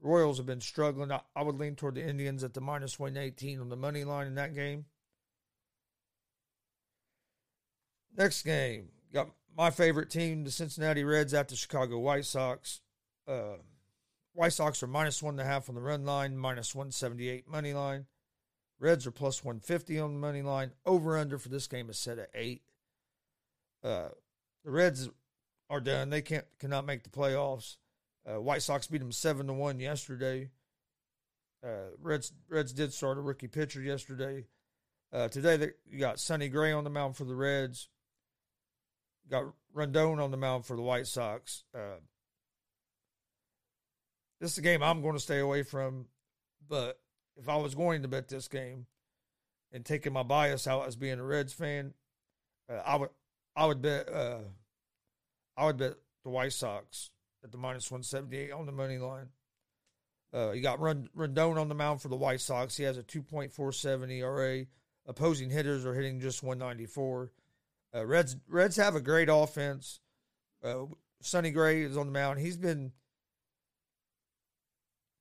Royals 0.00 0.38
have 0.38 0.46
been 0.46 0.60
struggling. 0.60 1.12
I, 1.12 1.20
I 1.34 1.42
would 1.42 1.56
lean 1.56 1.76
toward 1.76 1.94
the 1.94 2.06
Indians 2.06 2.44
at 2.44 2.54
the 2.54 2.60
minus 2.60 2.98
118 2.98 3.60
on 3.60 3.68
the 3.68 3.76
money 3.76 4.04
line 4.04 4.26
in 4.26 4.34
that 4.34 4.54
game. 4.54 4.86
Next 8.16 8.42
game, 8.42 8.88
got 9.12 9.30
my 9.56 9.70
favorite 9.70 10.10
team, 10.10 10.44
the 10.44 10.50
Cincinnati 10.50 11.02
Reds, 11.02 11.32
at 11.32 11.48
the 11.48 11.56
Chicago 11.56 11.98
White 11.98 12.26
Sox. 12.26 12.80
Uh, 13.26 13.56
White 14.34 14.52
Sox 14.52 14.82
are 14.82 14.86
minus 14.86 15.22
one 15.22 15.34
and 15.34 15.40
a 15.40 15.44
half 15.44 15.68
on 15.68 15.74
the 15.74 15.80
run 15.80 16.04
line, 16.04 16.36
minus 16.36 16.74
178 16.74 17.48
money 17.48 17.72
line. 17.72 18.06
Reds 18.78 19.06
are 19.06 19.12
plus 19.12 19.44
150 19.44 19.98
on 20.00 20.14
the 20.14 20.18
money 20.18 20.42
line. 20.42 20.72
Over 20.84 21.16
under 21.16 21.38
for 21.38 21.48
this 21.48 21.66
game 21.66 21.88
is 21.88 21.98
set 21.98 22.18
at 22.18 22.30
eight. 22.34 22.62
Uh, 23.82 24.08
the 24.64 24.70
Reds 24.70 25.08
are 25.72 25.80
done. 25.80 26.10
They 26.10 26.20
can't 26.20 26.44
cannot 26.60 26.84
make 26.84 27.02
the 27.02 27.08
playoffs. 27.08 27.76
Uh, 28.28 28.40
White 28.40 28.62
Sox 28.62 28.86
beat 28.86 28.98
them 28.98 29.10
seven 29.10 29.46
to 29.46 29.54
one 29.54 29.80
yesterday. 29.80 30.50
Uh, 31.64 31.88
Reds 32.00 32.32
Reds 32.48 32.72
did 32.72 32.92
start 32.92 33.16
a 33.16 33.22
rookie 33.22 33.48
pitcher 33.48 33.80
yesterday. 33.80 34.44
Uh, 35.12 35.28
today 35.28 35.56
they, 35.56 35.70
you 35.86 35.98
got 35.98 36.20
Sonny 36.20 36.48
Gray 36.48 36.72
on 36.72 36.84
the 36.84 36.90
mound 36.90 37.16
for 37.16 37.24
the 37.24 37.34
Reds. 37.34 37.88
Got 39.30 39.46
Rodon 39.74 40.22
on 40.22 40.30
the 40.30 40.36
mound 40.36 40.66
for 40.66 40.76
the 40.76 40.82
White 40.82 41.06
Sox. 41.06 41.64
Uh, 41.74 42.00
this 44.40 44.52
is 44.52 44.58
a 44.58 44.62
game 44.62 44.82
I'm 44.82 45.00
going 45.00 45.14
to 45.14 45.20
stay 45.20 45.38
away 45.38 45.62
from, 45.62 46.06
but 46.68 46.98
if 47.36 47.48
I 47.48 47.56
was 47.56 47.74
going 47.74 48.02
to 48.02 48.08
bet 48.08 48.28
this 48.28 48.48
game 48.48 48.86
and 49.72 49.84
taking 49.86 50.12
my 50.12 50.22
bias 50.22 50.66
out 50.66 50.86
as 50.86 50.96
being 50.96 51.18
a 51.18 51.24
Reds 51.24 51.54
fan, 51.54 51.94
uh, 52.68 52.82
I 52.84 52.96
would 52.96 53.10
I 53.56 53.66
would 53.66 53.80
bet 53.80 54.12
uh, 54.12 54.38
I 55.56 55.66
would 55.66 55.76
bet 55.76 55.94
the 56.24 56.30
White 56.30 56.52
Sox 56.52 57.10
at 57.44 57.52
the 57.52 57.58
minus 57.58 57.90
one 57.90 58.02
seventy 58.02 58.38
eight 58.38 58.52
on 58.52 58.66
the 58.66 58.72
money 58.72 58.98
line. 58.98 59.28
Uh, 60.34 60.52
you 60.52 60.62
got 60.62 60.80
Rodon 60.80 61.58
on 61.58 61.68
the 61.68 61.74
mound 61.74 62.00
for 62.00 62.08
the 62.08 62.16
White 62.16 62.40
Sox. 62.40 62.76
He 62.76 62.84
has 62.84 62.96
a 62.96 63.02
two 63.02 63.22
point 63.22 63.52
four 63.52 63.72
seven 63.72 64.10
ERA. 64.10 64.64
Opposing 65.06 65.50
hitters 65.50 65.84
are 65.84 65.94
hitting 65.94 66.20
just 66.20 66.42
one 66.42 66.58
ninety 66.58 66.86
four. 66.86 67.32
Uh, 67.94 68.06
Reds 68.06 68.36
Reds 68.48 68.76
have 68.76 68.94
a 68.94 69.00
great 69.00 69.28
offense. 69.30 70.00
Uh, 70.64 70.86
Sonny 71.20 71.50
Gray 71.50 71.82
is 71.82 71.96
on 71.96 72.06
the 72.06 72.12
mound. 72.12 72.38
He's 72.38 72.56
been 72.56 72.92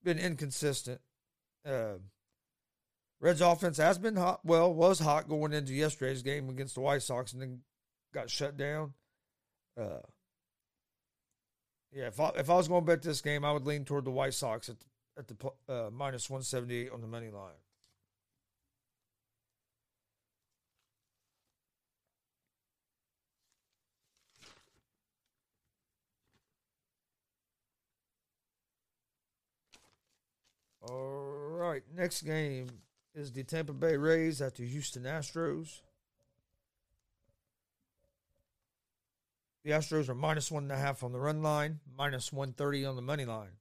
been 0.03 0.19
inconsistent. 0.19 1.01
Uh, 1.65 1.95
Reds 3.19 3.41
offense 3.41 3.77
has 3.77 3.97
been 3.97 4.15
hot. 4.15 4.41
Well, 4.43 4.73
was 4.73 4.99
hot 4.99 5.27
going 5.27 5.53
into 5.53 5.73
yesterday's 5.73 6.23
game 6.23 6.49
against 6.49 6.75
the 6.75 6.81
White 6.81 7.03
Sox, 7.03 7.33
and 7.33 7.41
then 7.41 7.59
got 8.13 8.29
shut 8.29 8.57
down. 8.57 8.93
Uh, 9.79 9.99
yeah, 11.93 12.07
if 12.07 12.19
I, 12.19 12.29
if 12.37 12.49
I 12.49 12.55
was 12.55 12.67
going 12.67 12.83
to 12.83 12.85
bet 12.85 13.01
this 13.01 13.21
game, 13.21 13.43
I 13.43 13.51
would 13.51 13.65
lean 13.65 13.85
toward 13.85 14.05
the 14.05 14.11
White 14.11 14.33
Sox 14.33 14.69
at 14.69 14.77
at 15.17 15.27
the 15.27 15.35
uh, 15.67 15.89
minus 15.91 16.29
one 16.29 16.41
seventy 16.41 16.83
eight 16.83 16.91
on 16.91 17.01
the 17.01 17.07
money 17.07 17.29
line. 17.29 17.51
All 30.89 31.57
right, 31.57 31.83
next 31.95 32.23
game 32.23 32.67
is 33.13 33.31
the 33.31 33.43
Tampa 33.43 33.73
Bay 33.73 33.97
Rays 33.97 34.41
at 34.41 34.55
the 34.55 34.65
Houston 34.65 35.03
Astros. 35.03 35.81
The 39.63 39.71
Astros 39.71 40.09
are 40.09 40.15
minus 40.15 40.49
one 40.49 40.63
and 40.63 40.71
a 40.71 40.77
half 40.77 41.03
on 41.03 41.11
the 41.11 41.19
run 41.19 41.43
line, 41.43 41.79
minus 41.95 42.33
130 42.33 42.85
on 42.85 42.95
the 42.95 43.01
money 43.01 43.25
line. 43.25 43.57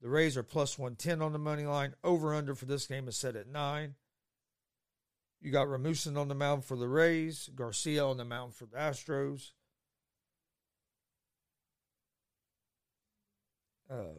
The 0.00 0.08
Rays 0.08 0.36
are 0.36 0.42
plus 0.42 0.78
110 0.78 1.20
on 1.20 1.32
the 1.32 1.38
money 1.38 1.64
line. 1.64 1.94
Over 2.04 2.34
under 2.34 2.54
for 2.54 2.66
this 2.66 2.86
game 2.86 3.08
is 3.08 3.16
set 3.16 3.36
at 3.36 3.48
nine. 3.48 3.94
You 5.40 5.50
got 5.50 5.68
Rasmussen 5.68 6.16
on 6.16 6.28
the 6.28 6.34
mound 6.34 6.64
for 6.64 6.76
the 6.76 6.88
Rays, 6.88 7.50
Garcia 7.54 8.04
on 8.04 8.16
the 8.16 8.24
mound 8.24 8.54
for 8.54 8.66
the 8.66 8.76
Astros. 8.76 9.50
Uh, 13.90 14.18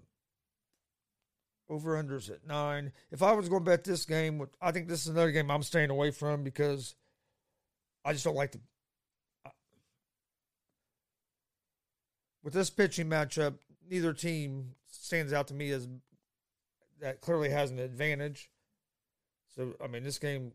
over 1.69 2.01
unders 2.01 2.30
at 2.30 2.45
nine. 2.45 2.91
If 3.12 3.21
I 3.21 3.34
was 3.34 3.49
going 3.49 3.63
to 3.63 3.69
bet 3.69 3.84
this 3.84 4.06
game, 4.06 4.47
I 4.62 4.71
think 4.71 4.88
this 4.88 5.01
is 5.01 5.08
another 5.08 5.32
game 5.32 5.51
I'm 5.51 5.63
staying 5.63 5.89
away 5.89 6.12
from 6.12 6.43
because 6.43 6.95
I 8.06 8.13
just 8.13 8.23
don't 8.23 8.36
like 8.36 8.53
the. 8.53 8.60
With 12.47 12.53
this 12.53 12.69
pitching 12.69 13.10
matchup, 13.10 13.55
neither 13.89 14.13
team 14.13 14.75
stands 14.89 15.33
out 15.33 15.49
to 15.49 15.53
me 15.53 15.69
as 15.71 15.86
that 17.01 17.19
clearly 17.19 17.49
has 17.49 17.71
an 17.71 17.79
advantage. 17.79 18.49
So 19.53 19.73
I 19.83 19.88
mean, 19.88 20.05
this 20.05 20.17
game, 20.17 20.53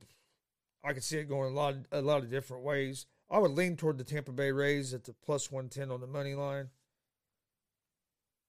I 0.83 0.94
could 0.94 1.05
see 1.05 1.18
it 1.18 1.28
going 1.28 1.52
a 1.52 1.55
lot, 1.55 1.74
a 1.92 2.00
lot 2.00 2.22
of 2.22 2.31
different 2.31 2.64
ways. 2.64 3.05
I 3.31 3.38
would 3.38 3.50
lean 3.50 3.76
toward 3.76 3.98
the 3.98 4.05
Tampa 4.05 4.33
Bay 4.33 4.52
Rays 4.52 4.94
at 4.94 5.05
the 5.05 5.12
plus 5.12 5.52
one 5.52 5.68
ten 5.68 5.90
on 5.90 6.00
the 6.00 6.07
money 6.07 6.35
line. 6.35 6.70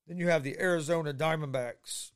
Then 0.07 0.19
you 0.19 0.29
have 0.29 0.43
the 0.43 0.57
Arizona 0.57 1.13
Diamondbacks 1.13 2.11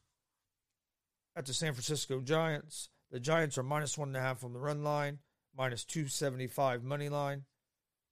at 1.36 1.46
the 1.46 1.54
San 1.54 1.74
Francisco 1.74 2.22
Giants. 2.22 2.88
The 3.12 3.20
Giants 3.20 3.58
are 3.58 3.64
minus 3.64 3.98
one 3.98 4.08
and 4.08 4.16
a 4.16 4.22
half 4.22 4.46
on 4.46 4.54
the 4.54 4.60
run 4.60 4.82
line, 4.82 5.20
minus 5.58 5.84
275 5.84 6.86
money 6.86 7.10
line. 7.10 7.44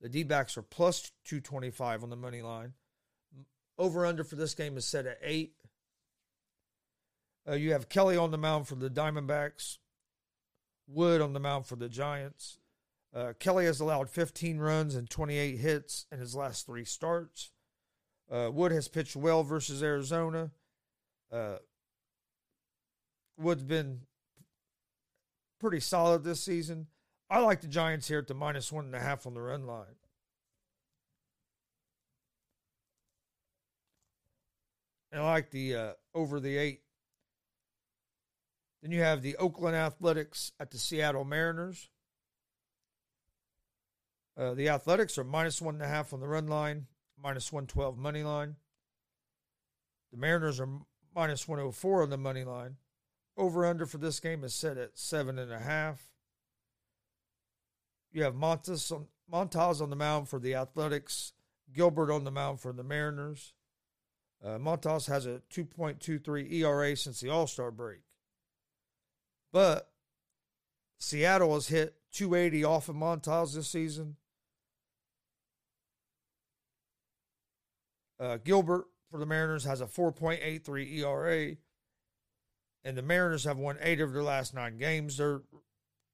The 0.02 0.10
D 0.10 0.24
backs 0.24 0.58
are 0.58 0.64
plus 0.64 1.14
225 1.24 2.04
on 2.04 2.10
the 2.10 2.18
money 2.18 2.42
line. 2.42 2.74
Over 3.78 4.06
under 4.06 4.24
for 4.24 4.36
this 4.36 4.54
game 4.54 4.78
is 4.78 4.86
set 4.86 5.06
at 5.06 5.20
eight. 5.22 5.54
Uh, 7.48 7.54
you 7.54 7.74
have 7.74 7.90
Kelly 7.90 8.18
on 8.18 8.32
the 8.32 8.38
mound 8.38 8.68
for 8.68 8.76
the 8.76 8.90
Diamondbacks, 8.90 9.78
Wood 10.88 11.22
on 11.22 11.34
the 11.34 11.40
mound 11.40 11.66
for 11.66 11.76
the 11.76 11.90
Giants. 11.90 12.58
Uh, 13.14 13.34
Kelly 13.40 13.66
has 13.66 13.80
allowed 13.80 14.10
15 14.10 14.58
runs 14.58 14.96
and 14.96 15.10
28 15.10 15.58
hits 15.58 16.06
in 16.12 16.20
his 16.20 16.36
last 16.36 16.66
three 16.66 16.86
starts. 16.86 17.52
Uh, 18.32 18.50
Wood 18.52 18.72
has 18.72 18.88
pitched 18.88 19.16
well 19.16 19.44
versus 19.44 19.84
Arizona. 19.84 20.52
Uh, 21.32 21.58
Wood's 23.38 23.64
been 23.64 24.02
pretty 25.60 25.80
solid 25.80 26.24
this 26.24 26.42
season. 26.42 26.88
I 27.30 27.40
like 27.40 27.62
the 27.62 27.68
Giants 27.68 28.08
here 28.08 28.20
at 28.20 28.28
the 28.28 28.34
minus 28.34 28.72
one 28.72 28.86
and 28.86 28.96
a 28.96 29.00
half 29.00 29.26
on 29.26 29.34
the 29.34 29.42
run 29.42 29.66
line. 29.66 29.96
And 35.16 35.24
I 35.24 35.32
like 35.32 35.50
the 35.50 35.76
uh, 35.76 35.92
over 36.14 36.42
the 36.42 36.58
eight. 36.58 36.82
Then 38.82 38.92
you 38.92 39.00
have 39.00 39.22
the 39.22 39.38
Oakland 39.38 39.74
Athletics 39.74 40.52
at 40.60 40.72
the 40.72 40.78
Seattle 40.78 41.24
Mariners. 41.24 41.88
Uh, 44.38 44.56
the 44.56 44.68
Athletics 44.68 45.18
are 45.18 45.24
minus 45.24 45.62
one 45.62 45.76
and 45.76 45.84
a 45.86 45.88
half 45.88 46.12
on 46.12 46.20
the 46.20 46.28
run 46.28 46.48
line, 46.48 46.88
minus 47.18 47.50
112 47.50 47.98
money 47.98 48.24
line. 48.24 48.58
The 50.12 50.18
Mariners 50.18 50.60
are 50.60 50.68
minus 51.16 51.48
104 51.48 52.04
on 52.04 52.10
the 52.10 52.18
money 52.18 52.44
line. 52.44 52.76
Over 53.38 53.66
under 53.66 53.86
for 53.86 54.00
this 54.00 54.20
game 54.20 54.44
is 54.44 54.54
set 54.54 54.78
at 54.78 54.98
seven 54.98 55.40
and 55.40 55.54
a 55.54 55.60
half. 55.60 56.10
You 58.12 58.24
have 58.24 58.36
Montas 58.36 58.92
on, 58.92 59.08
Montas 59.32 59.80
on 59.80 59.90
the 59.90 59.96
mound 59.96 60.28
for 60.28 60.40
the 60.40 60.56
Athletics, 60.56 61.32
Gilbert 61.72 62.12
on 62.12 62.26
the 62.26 62.32
mound 62.32 62.60
for 62.60 62.74
the 62.74 62.84
Mariners. 62.84 63.54
Uh, 64.44 64.58
Montas 64.58 65.08
has 65.08 65.26
a 65.26 65.42
2.23 65.52 66.52
ERA 66.54 66.96
since 66.96 67.20
the 67.20 67.30
All 67.30 67.48
Star 67.48 67.72
break. 67.72 68.02
But 69.52 69.90
Seattle 71.00 71.54
has 71.54 71.68
hit 71.68 71.96
280 72.12 72.64
off 72.64 72.90
of 72.90 72.96
Montas 72.96 73.56
this 73.56 73.68
season. 73.68 74.18
Uh, 78.20 78.38
Gilbert 78.44 78.86
for 79.12 79.20
the 79.20 79.26
Mariners 79.26 79.66
has 79.66 79.82
a 79.82 79.86
4.83 79.86 81.00
ERA, 81.00 81.56
and 82.84 82.98
the 82.98 83.02
Mariners 83.02 83.44
have 83.44 83.58
won 83.58 83.78
eight 83.82 84.00
of 84.00 84.14
their 84.14 84.24
last 84.24 84.54
nine 84.54 84.78
games. 84.78 85.18
They're 85.18 85.42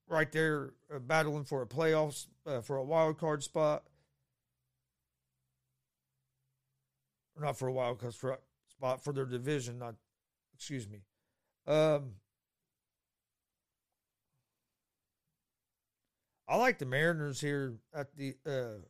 right 0.07 0.31
there 0.31 0.73
uh, 0.93 0.99
battling 0.99 1.45
for 1.45 1.62
a 1.62 1.67
playoffs 1.67 2.27
uh, 2.45 2.62
for 2.62 2.77
a 2.77 2.84
wild 2.84 3.17
card 3.17 3.43
spot. 3.43 3.84
Not 7.41 7.58
for 7.58 7.67
a 7.67 7.73
wild 7.73 7.99
card 7.99 8.13
spot 8.13 9.04
for 9.04 9.13
their 9.13 9.25
division. 9.25 9.80
Not 9.80 9.95
excuse 10.56 10.88
me. 10.88 10.99
Um, 11.67 12.15
I 16.47 16.58
like 16.58 16.80
the 16.80 16.86
Mariners 16.86 17.39
here 17.39 17.75
at 17.95 18.15
the 18.15 18.36
uh, 18.45 18.82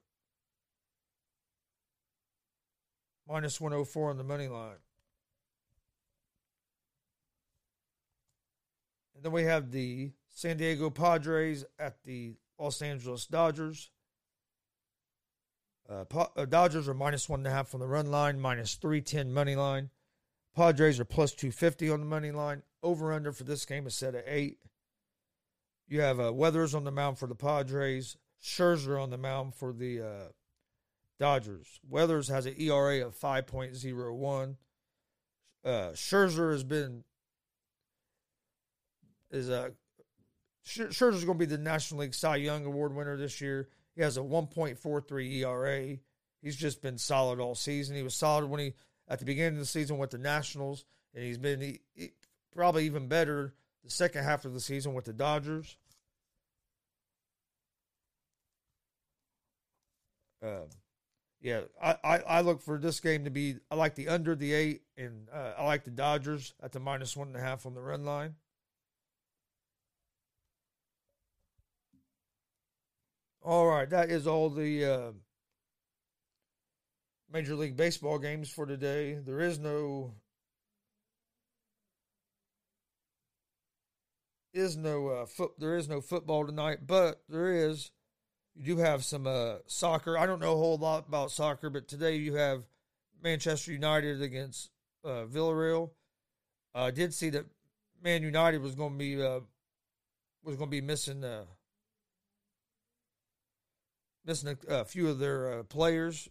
minus 3.28 3.62
104 3.62 4.10
on 4.10 4.18
the 4.18 4.24
money 4.24 4.48
line. 4.48 4.78
And 9.16 9.24
then 9.24 9.32
we 9.32 9.44
have 9.44 9.70
the 9.72 10.12
San 10.34 10.58
Diego 10.58 10.90
Padres 10.90 11.64
at 11.78 12.04
the 12.04 12.34
Los 12.58 12.82
Angeles 12.82 13.28
Dodgers. 13.28 13.92
Uh, 15.90 16.06
uh, 16.36 16.46
Dodgers 16.46 16.88
are 16.88 16.94
minus 16.94 17.28
one 17.28 17.42
and 17.42 17.48
a 17.48 17.52
half 17.52 17.74
on 17.74 17.80
the 17.80 17.88
run 17.88 18.10
line, 18.10 18.40
minus 18.40 18.76
310 18.76 19.34
money 19.34 19.56
line. 19.56 19.90
Padres 20.56 21.00
are 21.00 21.06
plus 21.06 21.34
250 21.34 21.90
on 21.90 22.00
the 22.00 22.06
money 22.06 22.32
line. 22.32 22.64
Over 22.84 23.14
under 23.14 23.32
for 23.32 23.44
this 23.44 23.66
game 23.66 23.88
is 23.88 23.96
set 23.96 24.16
at 24.16 24.26
eight. 24.28 24.58
You 25.88 26.02
have 26.02 26.20
uh, 26.20 26.32
Weathers 26.34 26.74
on 26.74 26.84
the 26.84 26.92
mound 26.92 27.18
for 27.18 27.28
the 27.28 27.36
Padres, 27.36 28.18
Scherzer 28.42 29.02
on 29.02 29.10
the 29.10 29.18
mound 29.18 29.56
for 29.56 29.74
the 29.74 30.02
uh, 30.02 30.28
Dodgers. 31.20 31.80
Weathers 31.88 32.30
has 32.30 32.46
an 32.46 32.56
ERA 32.58 33.06
of 33.06 33.16
5.01. 33.16 34.56
Uh, 35.64 35.70
Scherzer 35.94 36.52
has 36.52 36.64
been 36.64 37.04
is 39.30 39.50
a 39.50 39.66
uh, 39.66 39.70
Scherzer's 40.66 41.26
going 41.26 41.38
to 41.38 41.46
be 41.46 41.46
the 41.46 41.58
National 41.58 42.02
League 42.02 42.14
Cy 42.14 42.36
Young 42.36 42.66
Award 42.66 42.96
winner 42.96 43.18
this 43.18 43.42
year. 43.42 43.68
He 43.96 44.02
has 44.02 44.18
a 44.18 44.22
1.43 44.22 45.38
ERA. 45.42 45.98
He's 46.42 46.56
just 46.56 46.82
been 46.82 46.98
solid 46.98 47.40
all 47.40 47.56
season. 47.56 47.96
He 47.96 48.04
was 48.04 48.16
solid 48.16 48.46
when 48.46 48.60
he 48.60 48.74
at 49.08 49.20
the 49.20 49.26
beginning 49.26 49.56
of 49.56 49.60
the 49.60 49.66
season 49.66 49.98
with 49.98 50.12
the 50.12 50.18
Nationals, 50.18 50.86
and 51.14 51.24
he's 51.24 51.38
been 51.38 51.62
he, 51.62 51.82
he, 51.94 52.12
probably 52.56 52.86
even 52.86 53.08
better 53.08 53.54
the 53.84 53.90
second 53.90 54.24
half 54.24 54.46
of 54.46 54.54
the 54.54 54.60
season 54.60 54.94
with 54.94 55.06
the 55.06 55.14
Dodgers. 55.14 55.78
Uh, 60.44 60.62
yeah, 61.42 61.62
I, 61.82 61.98
I, 62.04 62.18
I, 62.20 62.42
look 62.42 62.62
for 62.62 62.78
this 62.78 63.00
game 63.00 63.26
to 63.26 63.30
be. 63.30 63.58
I 63.70 63.76
like 63.76 63.96
the 63.96 64.08
under 64.08 64.36
the 64.36 64.54
eight, 64.54 64.82
and 64.98 65.28
uh, 65.32 65.54
I 65.58 65.66
like 65.66 65.84
the 65.84 65.92
Dodgers 65.92 66.54
at 66.62 66.72
the 66.72 66.80
minus 66.80 67.16
one 67.18 67.28
and 67.28 67.38
a 67.38 67.42
half 67.42 67.66
on 67.66 67.74
the 67.74 67.82
run 67.82 68.06
line. 68.06 68.36
All 73.52 73.68
right, 73.68 73.90
that 73.90 74.10
is 74.10 74.28
all 74.28 74.50
the 74.50 74.86
uh, 74.86 75.12
Major 77.34 77.54
League 77.54 77.76
Baseball 77.76 78.18
games 78.18 78.50
for 78.50 78.66
today. 78.66 79.16
There 79.16 79.42
is 79.42 79.60
no 79.60 80.14
is 84.54 84.78
no 84.78 85.10
uh, 85.10 85.26
foot. 85.26 85.52
There 85.58 85.76
is 85.76 85.90
no 85.90 86.00
football 86.00 86.46
tonight, 86.46 86.88
but 86.88 87.24
there 87.28 87.52
is 87.52 87.92
you 88.56 88.76
do 88.76 88.78
have 88.78 89.04
some 89.04 89.28
uh, 89.28 89.56
soccer. 89.68 90.18
I 90.18 90.26
don't 90.26 90.40
know 90.40 90.54
a 90.54 90.58
whole 90.58 90.78
lot 90.78 91.10
about 91.10 91.30
soccer, 91.30 91.70
but 91.70 91.90
today 91.90 92.16
you 92.16 92.36
have 92.36 92.64
Manchester 93.22 93.74
United 93.74 94.22
against 94.22 94.70
uh, 95.04 95.26
Villarreal. 95.26 95.90
I 96.74 96.92
did 96.92 97.14
see 97.14 97.30
that 97.32 97.48
Man 98.02 98.24
United 98.24 98.62
was 98.62 98.76
going 98.76 98.94
to 98.94 98.98
be 98.98 99.22
uh, 99.22 99.42
was 100.42 100.56
going 100.56 100.70
to 100.70 100.78
be 100.78 100.80
missing 100.80 101.26
uh, 101.26 101.44
missing 104.26 104.58
a, 104.68 104.76
a, 104.76 104.86
few 104.86 105.10
of 105.10 105.20
their 105.20 105.60
uh, 105.60 105.64
players, 105.64 106.30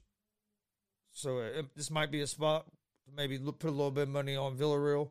so 1.12 1.38
it, 1.38 1.74
this 1.76 1.90
might 1.90 2.10
be 2.10 2.20
a 2.20 2.26
spot 2.26 2.66
to 3.06 3.12
maybe 3.14 3.38
put 3.38 3.68
a 3.68 3.70
little 3.70 3.90
bit 3.90 4.02
of 4.02 4.08
money 4.08 4.36
on 4.36 4.56
Villarreal. 4.56 5.10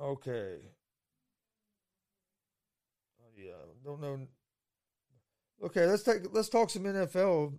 okay. 0.00 0.56
Yeah, 3.36 3.52
don't 3.84 4.00
know. 4.00 4.26
Okay, 5.64 5.86
let's 5.86 6.02
take 6.02 6.22
let's 6.32 6.48
talk 6.48 6.70
some 6.70 6.84
NFL 6.84 7.54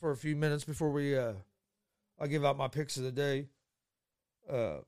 for 0.00 0.10
a 0.10 0.16
few 0.16 0.36
minutes 0.36 0.64
before 0.64 0.90
we 0.90 1.16
uh 1.16 1.34
I 2.20 2.26
give 2.28 2.44
out 2.44 2.56
my 2.56 2.68
picks 2.68 2.96
of 2.96 3.02
the 3.02 3.12
day. 3.12 3.48
Uh 4.48 4.78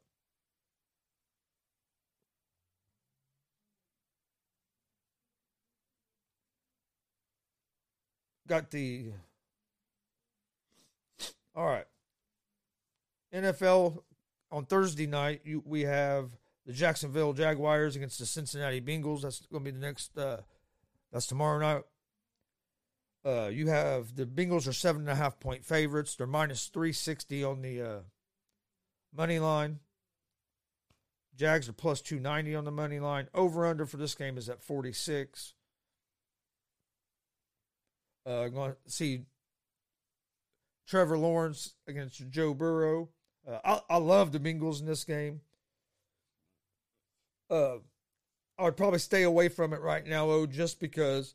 got 8.47 8.71
the 8.71 9.13
all 11.55 11.67
right 11.67 11.87
NFL 13.35 14.03
on 14.51 14.67
Thursday 14.67 15.07
night. 15.07 15.43
You, 15.45 15.63
we 15.65 15.83
have 15.83 16.31
the 16.65 16.73
Jacksonville 16.73 17.33
Jaguars 17.33 17.97
against 17.97 18.19
the 18.19 18.27
Cincinnati 18.27 18.81
Bengals. 18.81 19.23
That's 19.23 19.41
going 19.47 19.65
to 19.65 19.73
be 19.73 19.79
the 19.79 19.85
next. 19.85 20.17
Uh, 20.17 20.39
that's 21.13 21.27
tomorrow 21.27 21.59
night. 21.59 21.83
Uh, 23.25 23.49
you 23.49 23.69
have 23.69 24.15
the 24.15 24.25
Bengals 24.25 24.69
are 24.69 24.73
seven 24.73 25.03
and 25.03 25.11
a 25.11 25.17
half 25.17 25.41
point 25.41 25.65
favorites. 25.65 26.15
They're 26.15 26.27
minus 26.27 26.67
three 26.67 26.93
sixty 26.93 27.43
on 27.43 27.63
the 27.63 27.83
uh, 27.83 27.99
money 29.15 29.39
line. 29.39 29.81
Jags 31.37 31.69
are 31.69 31.73
plus 31.73 32.01
two 32.01 32.21
ninety 32.21 32.55
on 32.55 32.65
the 32.65 32.71
money 32.71 33.01
line. 33.01 33.29
Over 33.35 33.67
under 33.67 33.85
for 33.85 33.97
this 33.97 34.15
game 34.15 34.39
is 34.39 34.49
at 34.49 34.63
forty 34.63 34.93
six. 34.93 35.55
Uh, 38.27 38.49
going 38.49 38.73
to 38.73 38.91
see 38.91 39.23
Trevor 40.89 41.17
Lawrence 41.17 41.75
against 41.87 42.29
Joe 42.31 42.55
Burrow. 42.55 43.09
Uh, 43.49 43.59
I, 43.65 43.95
I 43.95 43.97
love 43.99 44.33
the 44.33 44.41
Bengals 44.41 44.81
in 44.81 44.87
this 44.87 45.05
game 45.05 45.41
uh, 47.51 47.77
I 48.59 48.65
would 48.65 48.77
probably 48.77 48.99
stay 48.99 49.23
away 49.23 49.49
from 49.49 49.73
it 49.73 49.81
right 49.81 50.07
now, 50.07 50.31
oh, 50.31 50.47
just 50.47 50.81
because 50.81 51.35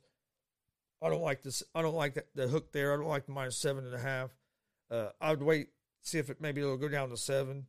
I 1.01 1.09
don't 1.09 1.21
like 1.21 1.43
this. 1.43 1.63
I 1.75 1.81
don't 1.81 1.95
like 1.95 2.15
the, 2.15 2.25
the 2.35 2.47
hook 2.47 2.71
there. 2.71 2.93
I 2.93 2.97
don't 2.97 3.07
like 3.07 3.25
the 3.25 3.31
minus 3.31 3.57
seven 3.57 3.85
and 3.85 3.93
a 3.93 3.99
half. 3.99 4.31
Uh, 4.89 5.09
I 5.19 5.31
would 5.31 5.43
wait, 5.43 5.69
see 6.01 6.17
if 6.17 6.29
it 6.29 6.41
maybe 6.41 6.61
it'll 6.61 6.77
go 6.77 6.89
down 6.89 7.09
to 7.09 7.17
seven. 7.17 7.67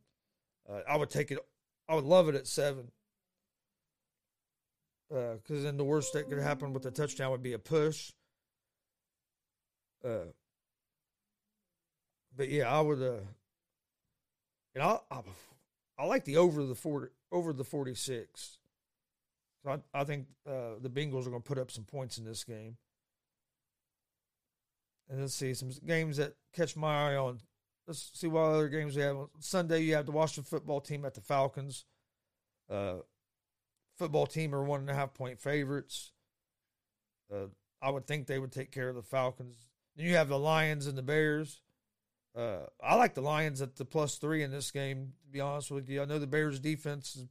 Uh, 0.69 0.79
I 0.87 0.97
would 0.97 1.09
take 1.09 1.31
it. 1.31 1.39
I 1.87 1.95
would 1.95 2.05
love 2.05 2.29
it 2.29 2.35
at 2.35 2.47
seven. 2.47 2.91
Because 5.09 5.59
uh, 5.59 5.63
then 5.63 5.77
the 5.77 5.83
worst 5.83 6.13
that 6.13 6.27
could 6.29 6.39
happen 6.39 6.73
with 6.73 6.85
a 6.85 6.91
touchdown 6.91 7.29
would 7.31 7.43
be 7.43 7.53
a 7.53 7.59
push. 7.59 8.11
Uh, 10.03 10.31
but 12.35 12.49
yeah, 12.49 12.69
I 12.69 12.81
would. 12.81 13.01
Uh, 13.01 13.21
and 14.75 14.83
I, 14.83 14.99
I, 15.11 15.19
I 15.97 16.05
like 16.05 16.25
the 16.25 16.37
over 16.37 16.63
the 16.63 16.75
forty 16.75 17.07
over 17.33 17.51
the 17.51 17.63
46. 17.63 18.59
So 19.63 19.71
I, 19.71 20.01
I 20.01 20.03
think 20.03 20.27
uh, 20.47 20.75
the 20.81 20.89
Bengals 20.89 21.25
are 21.25 21.31
going 21.31 21.41
to 21.41 21.47
put 21.47 21.57
up 21.57 21.71
some 21.71 21.83
points 21.83 22.17
in 22.17 22.25
this 22.25 22.43
game. 22.43 22.77
And 25.09 25.19
let's 25.19 25.33
see 25.33 25.53
some 25.53 25.71
games 25.85 26.17
that 26.17 26.35
catch 26.53 26.77
my 26.77 27.11
eye 27.11 27.15
on. 27.15 27.39
Let's 27.87 28.11
see 28.13 28.27
what 28.27 28.41
other 28.41 28.69
games 28.69 28.95
we 28.95 29.01
have. 29.01 29.17
On 29.17 29.27
Sunday, 29.39 29.81
you 29.81 29.95
have 29.95 30.05
the 30.05 30.11
Washington 30.11 30.49
football 30.49 30.79
team 30.79 31.03
at 31.03 31.15
the 31.15 31.21
Falcons. 31.21 31.85
Uh, 32.69 32.97
football 33.97 34.25
team 34.25 34.55
are 34.55 34.63
one 34.63 34.79
and 34.81 34.89
a 34.89 34.93
half 34.93 35.13
point 35.13 35.39
favorites. 35.39 36.11
Uh, 37.33 37.47
I 37.81 37.89
would 37.89 38.07
think 38.07 38.27
they 38.27 38.39
would 38.39 38.51
take 38.51 38.71
care 38.71 38.89
of 38.89 38.95
the 38.95 39.01
Falcons. 39.01 39.57
Then 39.95 40.05
you 40.05 40.15
have 40.15 40.29
the 40.29 40.39
Lions 40.39 40.87
and 40.87 40.97
the 40.97 41.03
Bears. 41.03 41.61
Uh, 42.35 42.65
I 42.81 42.95
like 42.95 43.13
the 43.13 43.21
Lions 43.21 43.61
at 43.61 43.75
the 43.75 43.85
plus 43.85 44.15
three 44.15 44.43
in 44.43 44.51
this 44.51 44.71
game. 44.71 45.13
To 45.25 45.31
be 45.31 45.39
honest 45.39 45.69
with 45.69 45.89
you, 45.89 46.01
I 46.01 46.05
know 46.05 46.19
the 46.19 46.27
Bears' 46.27 46.59
defense 46.59 47.25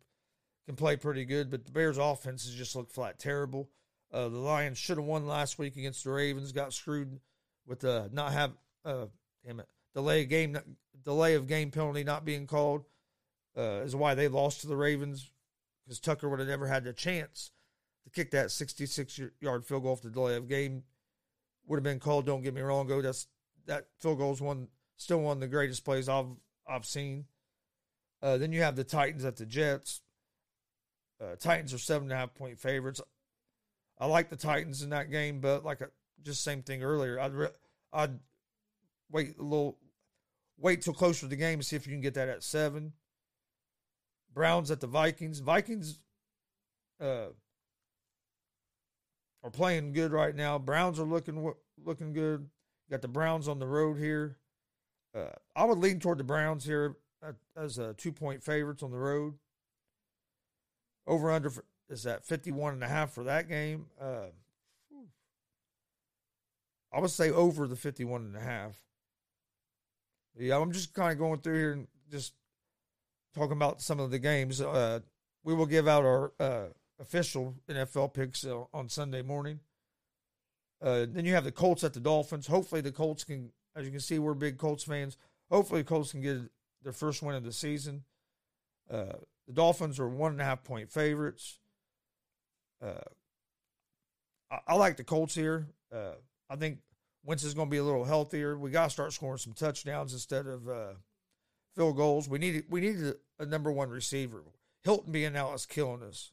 can 0.67 0.77
play 0.77 0.97
pretty 0.97 1.25
good, 1.25 1.51
but 1.51 1.65
the 1.65 1.73
Bears' 1.73 1.99
offense 1.99 2.45
has 2.45 2.55
just 2.55 2.77
looked 2.77 2.93
flat 2.93 3.19
terrible. 3.19 3.69
Uh, 4.13 4.29
the 4.29 4.39
Lions 4.39 4.79
should 4.79 4.99
have 4.99 5.07
won 5.07 5.27
last 5.27 5.59
week 5.59 5.77
against 5.77 6.05
the 6.05 6.11
Ravens. 6.11 6.53
Got 6.53 6.73
screwed 6.73 7.19
with 7.67 7.81
the 7.81 8.11
not 8.13 8.33
have 8.33 8.53
uh, 8.85 9.07
damn 9.45 9.61
it 9.61 9.69
delay 9.95 10.25
game 10.25 10.59
delay 11.05 11.35
of 11.35 11.47
game 11.47 11.71
penalty 11.71 12.05
not 12.05 12.25
being 12.25 12.47
called 12.47 12.85
uh, 13.57 13.83
is 13.83 13.95
why 13.95 14.15
they 14.15 14.29
lost 14.29 14.61
to 14.61 14.67
the 14.67 14.77
Ravens 14.77 15.31
because 15.85 16.01
Tucker 16.01 16.29
would 16.29 16.39
have 16.39 16.49
never 16.49 16.67
had 16.67 16.85
the 16.85 16.93
chance 16.93 17.51
to 18.05 18.11
kick 18.11 18.31
that 18.31 18.51
66 18.51 19.21
yard 19.41 19.65
field 19.65 19.83
goal 19.83 19.95
if 19.95 20.03
the 20.03 20.11
delay 20.11 20.37
of 20.37 20.49
game 20.49 20.85
would 21.67 21.77
have 21.77 21.85
been 21.85 22.01
called. 22.01 22.27
Don't 22.27 22.43
get 22.43 22.55
me 22.55 22.61
wrong, 22.61 22.87
go 22.87 23.03
that's 23.03 23.27
that 23.67 23.87
field 24.01 24.19
goal 24.19 24.33
is 24.33 24.41
one 24.41 24.69
Still 25.03 25.23
one 25.23 25.39
of 25.39 25.41
the 25.41 25.49
greatest 25.49 25.85
plays 25.85 26.09
I've 26.09 26.31
I've 26.65 26.87
seen. 26.87 27.25
Uh, 28.23 28.39
then 28.39 28.53
you 28.53 28.63
have 28.63 28.77
the 28.77 28.85
Titans 28.85 29.25
at 29.25 29.35
the 29.35 29.45
Jets. 29.45 30.01
Uh, 31.21 31.35
Titans 31.35 31.75
are 31.75 31.79
seven 31.79 32.05
and 32.05 32.13
a 32.13 32.17
half 32.17 32.35
point 32.35 32.61
favorites. 32.61 33.01
I 33.99 34.07
like 34.07 34.31
the 34.31 34.37
Titans 34.37 34.83
in 34.83 34.91
that 34.91 35.11
game, 35.11 35.41
but 35.41 35.65
like 35.65 35.81
a, 35.81 35.89
just 36.23 36.45
same 36.45 36.63
thing 36.63 36.85
earlier. 36.85 37.19
I'd 37.19 37.33
re- 37.33 37.49
I'd 37.93 38.21
wait 39.11 39.39
a 39.41 39.43
little, 39.43 39.77
wait 40.57 40.83
till 40.83 40.95
closer 40.95 41.23
to 41.23 41.27
the 41.27 41.35
game 41.35 41.59
to 41.59 41.65
see 41.65 41.75
if 41.75 41.85
you 41.85 41.93
can 41.93 42.01
get 42.01 42.15
that 42.15 42.29
at 42.29 42.45
seven. 42.45 42.93
Browns 44.33 44.71
at 44.71 44.81
the 44.81 44.87
Vikings. 44.87 45.41
Vikings 45.41 45.99
uh, 47.01 47.27
are 49.43 49.51
playing 49.51 49.93
good 49.93 50.13
right 50.13 50.35
now. 50.35 50.59
Browns 50.59 50.99
are 50.99 51.05
looking 51.05 51.53
looking 51.85 52.13
good. 52.13 52.49
Got 52.91 53.03
the 53.03 53.09
Browns 53.09 53.49
on 53.49 53.59
the 53.59 53.67
road 53.67 53.99
here. 53.99 54.37
Uh, 55.15 55.31
I 55.55 55.65
would 55.65 55.79
lean 55.79 55.99
toward 55.99 56.19
the 56.19 56.25
Browns 56.25 56.65
here 56.65 56.97
as 57.57 57.79
a 57.79 57.95
two 57.95 58.13
point 58.13 58.43
favorites 58.43 58.83
on 58.83 58.91
the 58.91 58.99
road. 58.99 59.35
Over 61.07 61.31
under 61.31 61.53
is 61.91 62.05
that 62.05 62.25
51 62.25 62.75
and 62.75 62.85
a 62.85 62.89
half 62.89 63.13
for 63.13 63.25
that 63.25 63.49
game. 63.49 63.87
Uh, 64.01 64.27
I 66.93 67.01
would 67.01 67.11
say 67.11 67.31
over 67.31 67.67
the 67.67 67.77
51 67.77 68.23
and 68.23 68.37
a 68.37 68.41
half. 68.41 68.77
Yeah, 70.39 70.59
I'm 70.59 70.73
just 70.73 70.95
kind 70.95 71.13
of 71.13 71.19
going 71.19 71.41
through 71.41 71.59
here 71.59 71.73
and 71.73 71.89
just 72.11 72.35
talking 73.35 73.53
about 73.53 73.81
some 73.83 74.01
of 74.01 74.11
the 74.11 74.19
games. 74.19 74.61
Uh, 74.61 75.01
we 75.45 75.55
will 75.55 75.67
give 75.67 75.89
out 75.89 76.05
our 76.05 76.33
uh, 76.39 76.67
official 77.03 77.57
NFL 77.69 78.15
picks 78.15 78.47
uh, 78.47 78.63
on 78.73 78.89
Sunday 78.89 79.21
morning. 79.21 79.61
Uh, 80.81 81.07
then 81.09 81.25
you 81.25 81.35
have 81.35 81.45
the 81.45 81.53
Colts 81.53 81.85
at 81.85 81.93
the 81.93 82.01
Dolphins. 82.01 82.47
Hopefully, 82.47 82.81
the 82.81 82.93
Colts 82.93 83.25
can, 83.25 83.51
as 83.77 83.85
you 83.85 83.91
can 83.91 84.01
see, 84.01 84.19
we're 84.19 84.35
big 84.35 84.57
Colts 84.57 84.85
fans. 84.85 85.19
Hopefully, 85.51 85.83
the 85.83 85.89
Colts 85.89 86.13
can 86.13 86.23
get 86.23 86.39
their 86.83 86.93
first 86.93 87.23
win 87.23 87.35
of 87.35 87.45
the 87.45 87.53
season. 87.53 88.05
Uh, 88.91 89.19
the 89.47 89.53
Dolphins 89.53 90.01
are 90.01 90.09
one 90.09 90.33
and 90.33 90.41
a 90.41 90.45
half 90.45 90.65
point 90.65 90.91
favorites. 90.91 91.59
Uh, 92.83 92.95
I, 94.51 94.59
I, 94.69 94.75
like 94.75 94.97
the 94.97 95.05
Colts 95.05 95.35
here. 95.35 95.69
Uh, 95.95 96.15
I 96.51 96.57
think 96.57 96.79
Wentz 97.25 97.45
is 97.45 97.55
going 97.55 97.69
to 97.69 97.71
be 97.71 97.77
a 97.77 97.85
little 97.85 98.05
healthier. 98.05 98.59
We 98.59 98.71
got 98.71 98.85
to 98.85 98.91
start 98.91 99.13
scoring 99.13 99.39
some 99.39 99.53
touchdowns 99.53 100.13
instead 100.13 100.47
of 100.47 100.69
uh, 100.69 100.95
field 101.77 101.97
goals. 101.97 102.29
We 102.29 102.39
need 102.39 102.65
we 102.69 102.81
need 102.81 102.97
a, 103.01 103.15
a, 103.39 103.47
number 103.47 103.71
one 103.71 103.91
receiver. 103.91 104.43
Hilton 104.83 105.13
being 105.13 105.37
out 105.37 105.55
is 105.55 105.67
killing 105.67 106.03
us. 106.03 106.33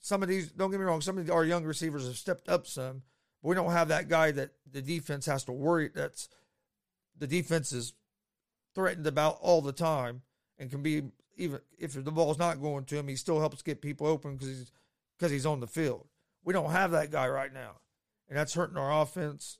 Some 0.00 0.22
of 0.22 0.28
these, 0.28 0.50
don't 0.52 0.70
get 0.70 0.78
me 0.78 0.86
wrong, 0.86 1.00
some 1.00 1.16
of 1.16 1.30
our 1.30 1.44
young 1.44 1.64
receivers 1.64 2.06
have 2.06 2.16
stepped 2.16 2.48
up 2.48 2.66
some, 2.66 3.02
but 3.42 3.48
we 3.48 3.54
don't 3.54 3.72
have 3.72 3.88
that 3.88 4.08
guy 4.08 4.30
that 4.32 4.50
the 4.70 4.82
defense 4.82 5.26
has 5.26 5.44
to 5.44 5.52
worry. 5.52 5.90
That's 5.94 6.28
the 7.18 7.26
defense 7.26 7.72
is 7.72 7.94
threatened 8.74 9.06
about 9.06 9.38
all 9.40 9.62
the 9.62 9.72
time 9.72 10.22
and 10.58 10.70
can 10.70 10.82
be 10.82 11.02
even 11.36 11.60
if 11.78 11.92
the 11.92 12.12
ball's 12.12 12.38
not 12.38 12.60
going 12.60 12.84
to 12.84 12.96
him, 12.96 13.08
he 13.08 13.16
still 13.16 13.40
helps 13.40 13.62
get 13.62 13.80
people 13.80 14.06
open 14.06 14.34
because 14.34 14.48
he's 14.48 14.72
because 15.18 15.32
he's 15.32 15.46
on 15.46 15.60
the 15.60 15.66
field. 15.66 16.06
We 16.44 16.52
don't 16.52 16.70
have 16.70 16.90
that 16.92 17.10
guy 17.10 17.28
right 17.28 17.52
now, 17.52 17.80
and 18.28 18.38
that's 18.38 18.54
hurting 18.54 18.76
our 18.76 19.02
offense. 19.02 19.58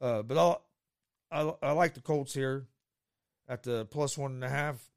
Uh, 0.00 0.22
but 0.22 0.38
I'll, 0.38 0.64
I 1.30 1.68
I 1.68 1.72
like 1.72 1.94
the 1.94 2.00
Colts 2.00 2.34
here 2.34 2.66
at 3.48 3.62
the 3.62 3.84
plus 3.86 4.16
one 4.16 4.32
and 4.32 4.44
a 4.44 4.48
half, 4.48 4.90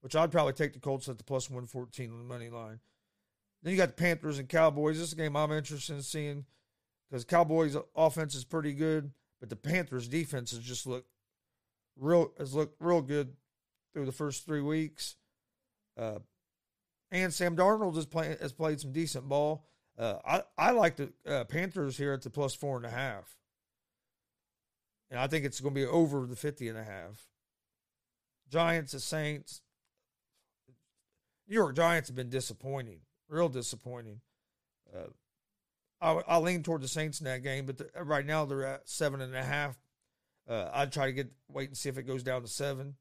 which 0.00 0.14
I'd 0.14 0.30
probably 0.30 0.52
take 0.52 0.74
the 0.74 0.80
Colts 0.80 1.08
at 1.08 1.18
the 1.18 1.24
plus 1.24 1.50
one 1.50 1.66
fourteen 1.66 2.12
on 2.12 2.18
the 2.18 2.24
money 2.24 2.50
line. 2.50 2.80
Then 3.62 3.72
you 3.72 3.76
got 3.76 3.88
the 3.88 4.02
Panthers 4.02 4.38
and 4.38 4.48
Cowboys. 4.48 4.98
This 4.98 5.08
is 5.08 5.12
a 5.12 5.16
game 5.16 5.36
I'm 5.36 5.52
interested 5.52 5.94
in 5.94 6.02
seeing 6.02 6.44
because 7.08 7.24
Cowboys' 7.24 7.76
offense 7.96 8.34
is 8.34 8.44
pretty 8.44 8.72
good, 8.72 9.10
but 9.40 9.48
the 9.48 9.56
Panthers' 9.56 10.08
defense 10.08 10.52
has 10.52 10.60
just 10.60 10.86
looked 10.86 11.08
real 11.96 12.32
has 12.38 12.54
looked 12.54 12.80
real 12.80 13.02
good 13.02 13.34
through 13.92 14.06
the 14.06 14.12
first 14.12 14.46
three 14.46 14.60
weeks. 14.60 15.16
Uh, 15.96 16.20
and 17.10 17.32
Sam 17.32 17.56
Darnold 17.56 17.96
has 17.96 18.06
played 18.06 18.38
has 18.40 18.52
played 18.52 18.80
some 18.80 18.92
decent 18.92 19.28
ball. 19.28 19.66
Uh, 19.98 20.18
I 20.24 20.42
I 20.56 20.70
like 20.70 20.96
the 20.96 21.12
uh, 21.26 21.44
Panthers 21.44 21.96
here 21.96 22.12
at 22.12 22.22
the 22.22 22.30
plus 22.30 22.54
four 22.54 22.76
and 22.76 22.86
a 22.86 22.90
half, 22.90 23.36
and 25.10 25.18
I 25.18 25.26
think 25.26 25.44
it's 25.44 25.60
going 25.60 25.74
to 25.74 25.80
be 25.80 25.86
over 25.86 26.26
the 26.26 26.36
fifty 26.36 26.68
and 26.68 26.78
a 26.78 26.84
half. 26.84 27.26
Giants, 28.48 28.92
the 28.92 29.00
Saints, 29.00 29.62
New 31.48 31.54
York 31.54 31.74
Giants 31.74 32.08
have 32.08 32.16
been 32.16 32.30
disappointing, 32.30 33.00
real 33.28 33.48
disappointing. 33.48 34.20
Uh, 34.94 35.08
I, 36.00 36.12
I 36.26 36.38
lean 36.38 36.62
toward 36.62 36.82
the 36.82 36.88
Saints 36.88 37.20
in 37.20 37.24
that 37.24 37.42
game, 37.42 37.66
but 37.66 37.78
the, 37.78 37.90
right 38.02 38.24
now 38.24 38.44
they're 38.44 38.64
at 38.64 38.88
seven 38.88 39.20
and 39.20 39.34
a 39.34 39.42
half. 39.42 39.76
Uh, 40.48 40.70
I'd 40.72 40.92
try 40.92 41.06
to 41.06 41.12
get 41.12 41.30
wait 41.48 41.68
and 41.68 41.76
see 41.76 41.88
if 41.88 41.98
it 41.98 42.04
goes 42.04 42.22
down 42.22 42.42
to 42.42 42.48
seven. 42.48 42.94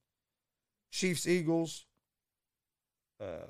Chiefs 0.92 1.28
Eagles. 1.28 1.86
Uh, 3.22 3.48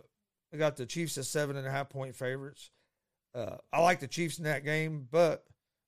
I 0.54 0.58
got 0.58 0.76
the 0.76 0.86
Chiefs 0.86 1.18
as 1.18 1.28
seven 1.30 1.58
and 1.58 1.68
a 1.68 1.72
half 1.72 1.90
point 1.90 2.16
favorites. 2.16 2.72
Uh, 3.34 3.58
I 3.72 3.82
like 3.82 4.00
the 4.00 4.08
Chiefs 4.08 4.38
in 4.38 4.46
that 4.46 4.64
game, 4.64 5.08
but 5.12 5.46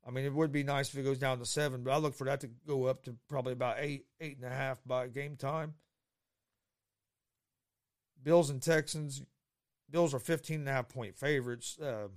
I 0.07 0.11
mean 0.11 0.25
it 0.25 0.33
would 0.33 0.51
be 0.51 0.63
nice 0.63 0.89
if 0.89 0.97
it 0.97 1.03
goes 1.03 1.19
down 1.19 1.39
to 1.39 1.45
seven. 1.45 1.83
But 1.83 1.91
I 1.91 1.97
look 1.97 2.15
for 2.15 2.25
that 2.25 2.41
to 2.41 2.49
go 2.67 2.85
up 2.85 3.03
to 3.03 3.15
probably 3.27 3.53
about 3.53 3.77
eight, 3.79 4.05
eight 4.19 4.37
and 4.37 4.45
a 4.45 4.55
half 4.55 4.79
by 4.85 5.07
game 5.07 5.35
time. 5.35 5.75
Bills 8.21 8.49
and 8.49 8.61
Texans. 8.61 9.21
Bills 9.91 10.13
are 10.13 10.19
15 10.19 10.59
and 10.59 10.69
a 10.69 10.71
half 10.71 10.89
point 10.89 11.17
favorites. 11.17 11.77
Uh, 11.79 12.07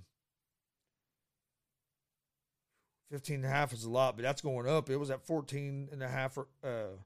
15 3.11 3.35
and 3.37 3.45
a 3.45 3.49
half 3.49 3.73
is 3.73 3.83
a 3.83 3.89
lot, 3.89 4.15
but 4.15 4.23
that's 4.23 4.41
going 4.41 4.67
up. 4.67 4.89
It 4.89 4.97
was 4.97 5.11
at 5.11 5.25
14 5.25 5.89
and 5.91 6.01
a 6.01 6.07
half 6.07 6.37
uh, 6.63 6.97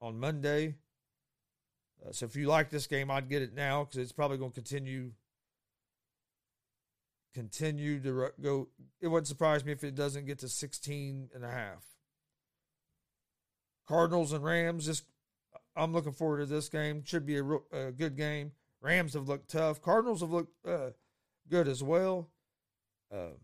on 0.00 0.18
Monday. 0.18 0.74
Uh, 2.06 2.12
so 2.12 2.26
if 2.26 2.36
you 2.36 2.46
like 2.46 2.70
this 2.70 2.86
game, 2.86 3.10
I'd 3.10 3.28
get 3.28 3.42
it 3.42 3.54
now 3.54 3.84
because 3.84 3.98
it's 3.98 4.12
probably 4.12 4.38
going 4.38 4.52
to 4.52 4.54
continue 4.54 5.12
continue 7.34 8.00
to 8.00 8.30
go. 8.40 8.68
It 9.00 9.08
wouldn't 9.08 9.26
surprise 9.26 9.64
me 9.64 9.72
if 9.72 9.84
it 9.84 9.94
doesn't 9.94 10.26
get 10.26 10.38
to 10.40 10.48
16 10.48 11.30
and 11.34 11.44
a 11.44 11.50
half. 11.50 11.84
Cardinals 13.86 14.32
and 14.32 14.44
Rams. 14.44 14.86
This 14.86 15.02
I'm 15.76 15.92
looking 15.92 16.12
forward 16.12 16.38
to 16.40 16.46
this 16.46 16.68
game. 16.68 17.02
Should 17.04 17.26
be 17.26 17.38
a, 17.38 17.44
a 17.72 17.92
good 17.92 18.16
game. 18.16 18.52
Rams 18.80 19.14
have 19.14 19.28
looked 19.28 19.50
tough. 19.50 19.80
Cardinals 19.80 20.20
have 20.20 20.30
looked 20.30 20.54
uh, 20.66 20.90
good 21.48 21.68
as 21.68 21.82
well. 21.82 22.28
Uh, 23.12 23.36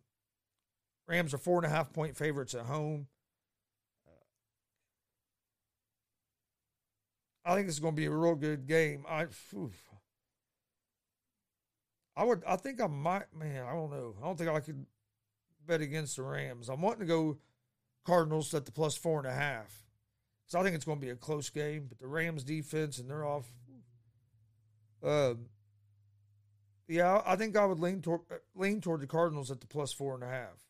Rams 1.08 1.34
are 1.34 1.38
four 1.38 1.58
and 1.58 1.66
a 1.66 1.74
half 1.74 1.92
point 1.92 2.16
favorites 2.16 2.54
at 2.54 2.66
home. 2.66 3.08
I 7.44 7.54
think 7.54 7.68
it's 7.68 7.78
going 7.78 7.94
to 7.94 8.00
be 8.00 8.06
a 8.06 8.10
real 8.10 8.36
good 8.36 8.66
game. 8.66 9.04
I, 9.08 9.24
oof. 9.54 9.90
I 12.16 12.24
would, 12.24 12.42
I 12.46 12.56
think 12.56 12.80
I 12.80 12.86
might, 12.86 13.34
man, 13.34 13.64
I 13.66 13.72
don't 13.74 13.90
know. 13.90 14.14
I 14.20 14.24
don't 14.24 14.38
think 14.38 14.48
I 14.48 14.60
could 14.60 14.86
bet 15.66 15.82
against 15.82 16.16
the 16.16 16.22
Rams. 16.22 16.68
I'm 16.68 16.80
wanting 16.80 17.00
to 17.00 17.06
go 17.06 17.38
Cardinals 18.06 18.54
at 18.54 18.64
the 18.64 18.72
plus 18.72 18.96
four 18.96 19.18
and 19.18 19.28
a 19.28 19.34
half. 19.34 19.84
So 20.46 20.58
I 20.58 20.62
think 20.62 20.74
it's 20.74 20.84
going 20.84 21.00
to 21.00 21.06
be 21.06 21.10
a 21.10 21.16
close 21.16 21.50
game. 21.50 21.86
But 21.88 21.98
the 21.98 22.06
Rams 22.06 22.44
defense 22.44 22.98
and 22.98 23.10
they're 23.10 23.26
off. 23.26 23.46
Um, 25.04 25.46
yeah, 26.88 27.22
I 27.24 27.36
think 27.36 27.56
I 27.56 27.64
would 27.64 27.80
lean 27.80 28.00
toward 28.00 28.20
lean 28.54 28.80
toward 28.80 29.00
the 29.00 29.06
Cardinals 29.06 29.50
at 29.50 29.60
the 29.60 29.66
plus 29.66 29.92
four 29.92 30.14
and 30.14 30.22
a 30.22 30.28
half. 30.28 30.64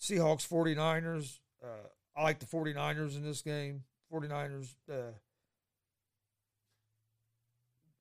Seahawks 0.00 0.48
49ers. 0.48 1.38
Uh, 1.62 1.88
I 2.16 2.22
like 2.22 2.38
the 2.38 2.46
49ers 2.46 3.16
in 3.16 3.22
this 3.22 3.42
game. 3.42 3.84
49ers, 4.12 4.74
uh, 4.90 5.12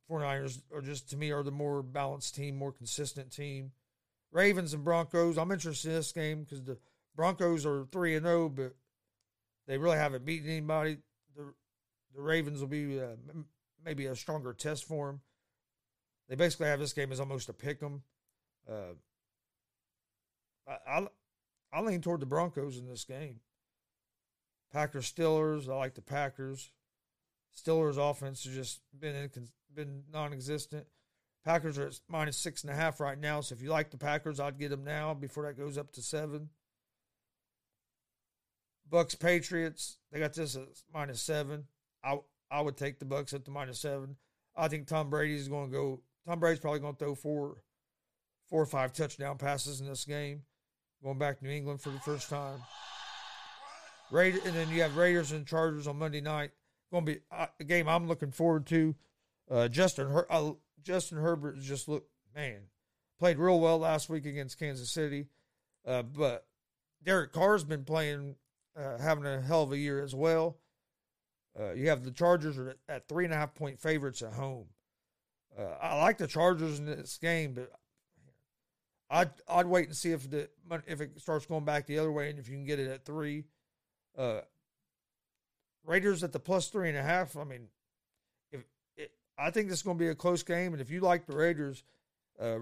49ers 0.10 0.62
are 0.74 0.82
just, 0.82 1.10
to 1.10 1.18
me, 1.18 1.32
are 1.32 1.44
the 1.44 1.52
more 1.52 1.84
balanced 1.84 2.36
team, 2.36 2.56
more 2.56 2.72
consistent 2.72 3.32
team. 3.32 3.72
Ravens 4.32 4.74
and 4.74 4.84
Broncos, 4.84 5.38
I'm 5.38 5.52
interested 5.52 5.90
in 5.90 5.96
this 5.96 6.12
game 6.12 6.44
because 6.44 6.64
the 6.64 6.78
Broncos 7.16 7.66
are 7.66 7.86
3 7.92 8.16
and 8.16 8.26
0, 8.26 8.50
but 8.50 8.76
they 9.68 9.78
really 9.78 9.98
haven't 9.98 10.26
beaten 10.26 10.50
anybody. 10.50 10.98
The, 11.36 11.54
the 12.16 12.22
Ravens 12.22 12.62
will 12.62 12.68
be 12.68 13.00
uh, 13.00 13.16
maybe 13.84 14.06
a 14.06 14.16
stronger 14.16 14.54
test 14.54 14.86
for 14.86 15.08
them. 15.08 15.22
They 16.28 16.36
basically 16.36 16.68
have 16.68 16.80
this 16.80 16.94
game 16.94 17.12
as 17.12 17.20
almost 17.20 17.50
a 17.50 17.54
pick 17.54 17.82
'em. 17.82 18.04
Uh, 18.70 18.94
I, 20.68 20.78
I 20.88 21.08
I 21.72 21.82
lean 21.82 22.02
toward 22.02 22.20
the 22.20 22.26
Broncos 22.26 22.78
in 22.78 22.88
this 22.88 23.04
game. 23.04 23.40
Packers 24.72 25.12
Steelers. 25.12 25.68
I 25.70 25.76
like 25.76 25.96
the 25.96 26.02
Packers. 26.02 26.72
Steelers 27.56 27.98
offense 27.98 28.44
has 28.44 28.54
just 28.54 28.82
been 28.98 29.30
been 29.74 30.04
non-existent. 30.12 30.86
Packers 31.44 31.78
are 31.78 31.88
at 31.88 32.00
minus 32.08 32.38
six 32.38 32.64
and 32.64 32.72
a 32.72 32.76
half 32.76 33.00
right 33.00 33.18
now. 33.18 33.42
So 33.42 33.54
if 33.54 33.62
you 33.62 33.70
like 33.70 33.92
the 33.92 33.98
Packers, 33.98 34.40
I'd 34.40 34.60
get 34.60 34.70
them 34.70 34.84
now 34.84 35.14
before 35.14 35.44
that 35.44 35.58
goes 35.58 35.78
up 35.78 35.92
to 35.94 36.02
seven. 36.02 36.50
Bucks 38.90 39.16
Patriots. 39.16 39.98
They 40.12 40.20
got 40.20 40.34
this 40.34 40.56
at 40.56 40.68
minus 40.94 41.22
seven. 41.22 41.66
I 42.04 42.20
I 42.52 42.62
would 42.62 42.78
take 42.78 43.00
the 43.00 43.06
Bucks 43.06 43.34
at 43.34 43.46
the 43.46 43.52
minus 43.52 43.80
seven. 43.80 44.16
I 44.56 44.68
think 44.68 44.88
Tom 44.88 45.10
Brady 45.10 45.36
is 45.36 45.48
going 45.48 45.70
to 45.70 45.72
go. 45.72 46.02
Tom 46.28 46.40
Brady's 46.40 46.60
probably 46.60 46.80
going 46.80 46.96
to 46.96 47.00
throw 47.00 47.16
four, 47.16 47.58
four 48.50 48.62
or 48.62 48.66
five 48.66 48.94
touchdown 48.94 49.38
passes 49.38 49.82
in 49.82 49.88
this 49.88 50.06
game. 50.06 50.44
Going 51.04 51.18
back 51.18 51.40
to 51.40 51.46
New 51.46 51.52
England 51.52 51.82
for 51.82 51.92
the 51.92 52.00
first 52.00 52.30
time. 52.30 52.60
Raiders, 54.12 54.46
and 54.46 54.56
then 54.56 54.70
you 54.70 54.82
have 54.82 54.98
Raiders 54.98 55.32
and 55.32 55.46
Chargers 55.46 55.88
on 55.88 55.98
Monday 55.98 56.20
night. 56.20 56.52
Going 56.92 57.06
to 57.06 57.14
be 57.14 57.20
uh, 57.32 57.46
a 57.60 57.64
game 57.64 57.88
I'm 57.88 58.08
looking 58.08 58.32
forward 58.32 58.66
to. 58.68 58.96
Uh, 59.50 59.68
Justin 59.68 60.10
Her- 60.10 60.32
uh, 60.32 60.52
Justin 60.84 61.20
Herbert 61.20 61.60
just 61.62 61.88
looked 61.88 62.10
man 62.36 62.62
played 63.20 63.38
real 63.38 63.60
well 63.60 63.78
last 63.78 64.10
week 64.10 64.26
against 64.26 64.58
Kansas 64.58 64.90
City. 64.90 65.28
Uh, 65.86 66.02
but 66.04 66.46
Derek 67.04 67.34
Carr's 67.34 67.64
been 67.64 67.84
playing, 67.84 68.36
uh, 68.78 68.98
having 68.98 69.26
a 69.26 69.42
hell 69.42 69.64
of 69.64 69.72
a 69.72 69.78
year 69.78 70.02
as 70.02 70.16
well. 70.16 70.58
Uh, 71.58 71.74
you 71.74 71.90
have 71.90 72.04
the 72.04 72.12
Chargers 72.12 72.58
are 72.58 72.76
at 72.88 73.08
three 73.08 73.26
and 73.26 73.34
a 73.34 73.38
half 73.38 73.56
point 73.56 73.80
favorites 73.80 74.22
at 74.22 74.34
home. 74.34 74.66
Uh, 75.58 75.76
I 75.82 75.98
like 75.98 76.18
the 76.18 76.28
Chargers 76.28 76.80
in 76.80 76.86
this 76.86 77.18
game, 77.18 77.54
but 77.54 77.72
I'd 79.10 79.32
I'd 79.48 79.66
wait 79.66 79.88
and 79.88 79.96
see 79.96 80.12
if 80.12 80.30
the 80.30 80.50
if 80.88 81.02
it 81.02 81.20
starts 81.20 81.46
going 81.46 81.66
back 81.66 81.88
the 81.88 82.00
other 82.00 82.12
way 82.12 82.30
and 82.30 82.40
if 82.40 82.48
you 82.48 82.56
can 82.56 82.66
get 82.66 82.80
it 82.80 82.90
at 82.90 83.06
three. 83.06 83.46
Uh, 84.18 84.42
Raiders 85.86 86.24
at 86.24 86.32
the 86.32 86.40
plus 86.40 86.68
three 86.68 86.90
and 86.90 86.98
a 86.98 87.02
half. 87.04 87.36
I 87.36 87.44
mean, 87.44 87.68
if 88.52 88.64
it, 88.96 89.12
I 89.38 89.50
think 89.50 89.70
this 89.70 89.80
is 89.80 89.84
going 89.84 89.98
to 89.98 90.04
be 90.04 90.10
a 90.10 90.16
close 90.16 90.44
game, 90.44 90.74
and 90.74 90.82
if 90.82 90.92
you 90.92 91.00
like 91.00 91.26
the 91.26 91.36
Raiders, 91.36 91.84
uh, 92.40 92.60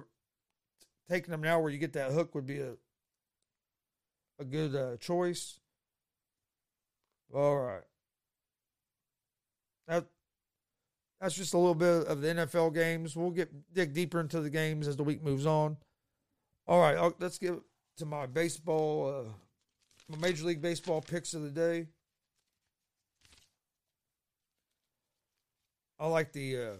taking 1.09 1.31
them 1.31 1.41
now 1.41 1.59
where 1.59 1.71
you 1.71 1.77
get 1.77 1.93
that 1.93 2.11
hook 2.11 2.33
would 2.35 2.45
be 2.45 2.59
a 2.59 2.73
a 4.39 4.45
good 4.45 4.75
uh, 4.75 4.97
choice. 4.97 5.59
All 7.33 7.57
right, 7.57 7.83
that 9.87 10.05
that's 11.19 11.35
just 11.35 11.53
a 11.53 11.57
little 11.57 11.75
bit 11.75 12.07
of 12.07 12.21
the 12.21 12.27
NFL 12.27 12.73
games. 12.73 13.15
We'll 13.15 13.31
get 13.31 13.49
dig 13.73 13.93
deeper 13.93 14.19
into 14.19 14.41
the 14.41 14.49
games 14.49 14.87
as 14.87 14.95
the 14.95 15.03
week 15.03 15.23
moves 15.23 15.45
on. 15.45 15.77
All 16.67 16.79
right, 16.79 17.13
let's 17.19 17.37
get 17.37 17.53
to 17.97 18.05
my 18.05 18.25
baseball, 18.25 19.25
uh, 19.27 19.29
my 20.09 20.17
Major 20.17 20.45
League 20.45 20.61
Baseball 20.61 21.01
picks 21.01 21.33
of 21.33 21.41
the 21.41 21.49
day. 21.49 21.87
I 25.99 26.07
like 26.07 26.31
the 26.31 26.57
uh, 26.57 26.73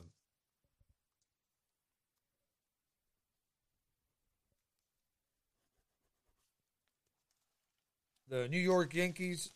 the 8.29 8.47
New 8.47 8.59
York 8.59 8.93
Yankees 8.93 9.51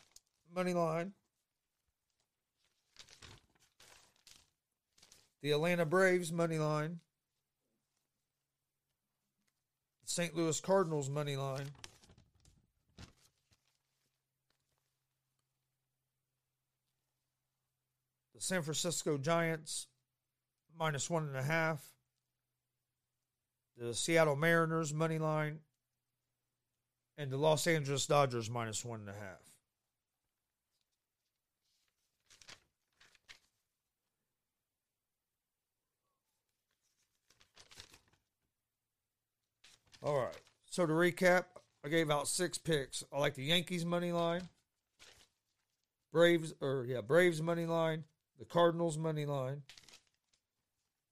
money 0.56 0.74
line, 0.74 1.14
the 5.42 5.52
Atlanta 5.52 5.86
Braves 5.86 6.32
money 6.32 6.58
line, 6.58 7.00
the 10.04 10.10
St. 10.10 10.36
Louis 10.36 10.60
Cardinals 10.60 11.10
money 11.10 11.36
line. 11.36 11.68
The 18.36 18.42
San 18.42 18.62
Francisco 18.62 19.18
Giants 19.18 19.88
minus 20.78 21.10
one 21.10 21.28
and 21.28 21.38
a 21.38 21.44
half. 21.44 21.84
The 23.78 23.94
Seattle 23.94 24.36
Mariners 24.36 24.94
money 24.94 25.20
line 25.20 25.60
and 27.18 27.32
the 27.32 27.38
Los 27.38 27.68
Angeles 27.68 28.06
Dodgers 28.06 28.50
minus 28.50 28.84
one 28.84 29.02
and 29.02 29.10
a 29.10 29.14
half. 29.14 29.51
All 40.04 40.18
right. 40.18 40.42
So 40.70 40.86
to 40.86 40.94
recap, 40.94 41.46
I 41.86 41.90
gave 41.90 42.10
out 42.10 42.28
six 42.28 42.58
picks. 42.58 43.04
I 43.12 43.20
like 43.20 43.36
the 43.36 43.44
Yankees 43.44 43.86
money 43.86 44.12
line, 44.12 44.50
Braves 46.12 46.54
or 46.62 46.86
yeah, 46.88 47.02
Braves 47.02 47.42
money 47.42 47.66
line, 47.66 48.04
the 48.40 48.46
Cardinals 48.46 48.98
money 48.98 49.26
line, 49.26 49.64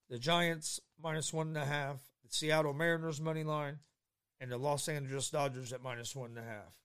the 0.08 0.18
Giants 0.18 0.80
minus 1.02 1.32
one 1.32 1.48
and 1.48 1.56
a 1.56 1.64
half, 1.64 1.98
the 2.22 2.28
Seattle 2.30 2.72
Mariners 2.72 3.20
money 3.20 3.44
line, 3.44 3.78
and 4.40 4.50
the 4.50 4.58
Los 4.58 4.88
Angeles 4.88 5.30
Dodgers 5.30 5.72
at 5.72 5.82
minus 5.82 6.16
one 6.16 6.30
and 6.30 6.38
a 6.38 6.42
half. 6.42 6.76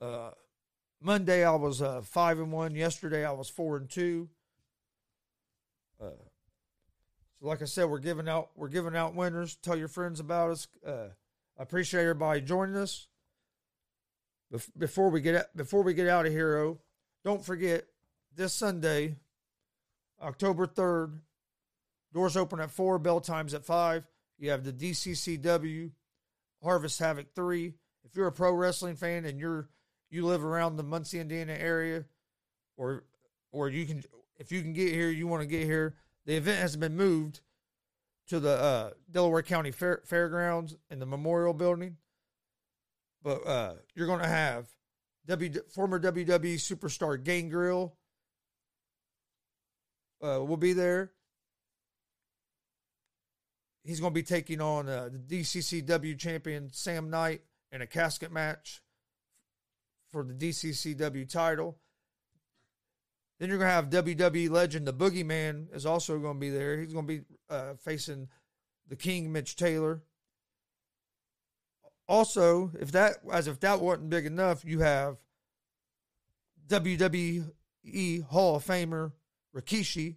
Uh, 0.00 0.30
Monday 1.02 1.44
I 1.44 1.54
was 1.54 1.82
uh, 1.82 2.00
five 2.02 2.38
and 2.38 2.52
one. 2.52 2.74
Yesterday 2.74 3.24
I 3.24 3.32
was 3.32 3.48
four 3.48 3.76
and 3.76 3.88
two. 3.88 4.28
Uh, 6.00 6.10
so 7.40 7.46
like 7.46 7.62
I 7.62 7.66
said, 7.66 7.86
we're 7.86 7.98
giving 7.98 8.28
out 8.28 8.50
we're 8.56 8.68
giving 8.68 8.96
out 8.96 9.14
winners. 9.14 9.56
Tell 9.56 9.76
your 9.76 9.88
friends 9.88 10.20
about 10.20 10.50
us. 10.50 10.68
Uh, 10.86 11.08
appreciate 11.58 12.02
everybody 12.02 12.40
joining 12.40 12.76
us. 12.76 13.08
Bef- 14.52 14.70
before 14.76 15.10
we 15.10 15.20
get 15.20 15.54
before 15.56 15.82
we 15.82 15.94
get 15.94 16.08
out 16.08 16.26
of 16.26 16.32
here, 16.32 16.58
oh, 16.58 16.78
don't 17.24 17.44
forget 17.44 17.84
this 18.34 18.52
Sunday, 18.52 19.16
October 20.20 20.66
third. 20.66 21.20
Doors 22.12 22.36
open 22.36 22.60
at 22.60 22.70
four. 22.70 22.98
Bell 22.98 23.20
times 23.20 23.52
at 23.52 23.64
five. 23.64 24.06
You 24.38 24.50
have 24.50 24.64
the 24.64 24.72
DCCW 24.72 25.90
Harvest 26.62 26.98
Havoc 26.98 27.34
3. 27.34 27.74
If 28.04 28.16
you're 28.16 28.26
a 28.26 28.32
pro 28.32 28.52
wrestling 28.52 28.96
fan 28.96 29.24
and 29.24 29.38
you're 29.38 29.68
you 30.10 30.24
live 30.24 30.44
around 30.44 30.76
the 30.76 30.82
Muncie, 30.82 31.18
Indiana 31.18 31.54
area, 31.54 32.04
or 32.76 33.04
or 33.50 33.68
you 33.68 33.84
can 33.86 34.02
if 34.38 34.52
you 34.52 34.62
can 34.62 34.72
get 34.72 34.92
here, 34.92 35.10
you 35.10 35.26
want 35.26 35.42
to 35.42 35.46
get 35.46 35.64
here. 35.64 35.96
The 36.26 36.36
event 36.36 36.60
has 36.60 36.76
been 36.76 36.96
moved 36.96 37.40
to 38.28 38.40
the 38.40 38.50
uh, 38.50 38.90
Delaware 39.10 39.42
County 39.42 39.70
Fair, 39.70 40.02
Fairgrounds 40.04 40.76
in 40.90 40.98
the 40.98 41.06
Memorial 41.06 41.54
Building. 41.54 41.96
But 43.22 43.46
uh, 43.46 43.74
you're 43.94 44.06
going 44.06 44.20
to 44.20 44.28
have 44.28 44.66
w, 45.26 45.52
former 45.72 45.98
WWE 45.98 46.56
superstar 46.56 47.22
Gangrel 47.22 47.96
uh, 50.22 50.44
will 50.44 50.56
be 50.56 50.72
there 50.72 51.12
he's 53.86 54.00
going 54.00 54.12
to 54.12 54.14
be 54.14 54.22
taking 54.22 54.60
on 54.60 54.88
uh, 54.88 55.08
the 55.10 55.40
DCCW 55.40 56.18
champion 56.18 56.68
Sam 56.72 57.08
Knight 57.08 57.42
in 57.70 57.80
a 57.80 57.86
casket 57.86 58.32
match 58.32 58.82
for 60.10 60.24
the 60.24 60.34
DCCW 60.34 61.30
title. 61.30 61.78
Then 63.38 63.48
you're 63.48 63.58
going 63.58 63.68
to 63.68 63.74
have 63.74 63.90
WWE 63.90 64.50
legend, 64.50 64.86
the 64.86 64.94
Boogeyman, 64.94 65.74
is 65.74 65.84
also 65.84 66.18
going 66.18 66.36
to 66.36 66.40
be 66.40 66.50
there. 66.50 66.80
He's 66.80 66.92
going 66.92 67.06
to 67.06 67.18
be 67.18 67.24
uh, 67.50 67.74
facing 67.74 68.28
the 68.88 68.96
King, 68.96 69.30
Mitch 69.32 69.56
Taylor. 69.56 70.02
Also, 72.08 72.70
if 72.80 72.92
that 72.92 73.16
as 73.32 73.48
if 73.48 73.60
that 73.60 73.80
wasn't 73.80 74.08
big 74.08 74.26
enough, 74.26 74.64
you 74.64 74.78
have 74.80 75.16
WWE 76.68 77.44
Hall 78.26 78.56
of 78.56 78.64
Famer 78.64 79.12
Rikishi 79.54 80.16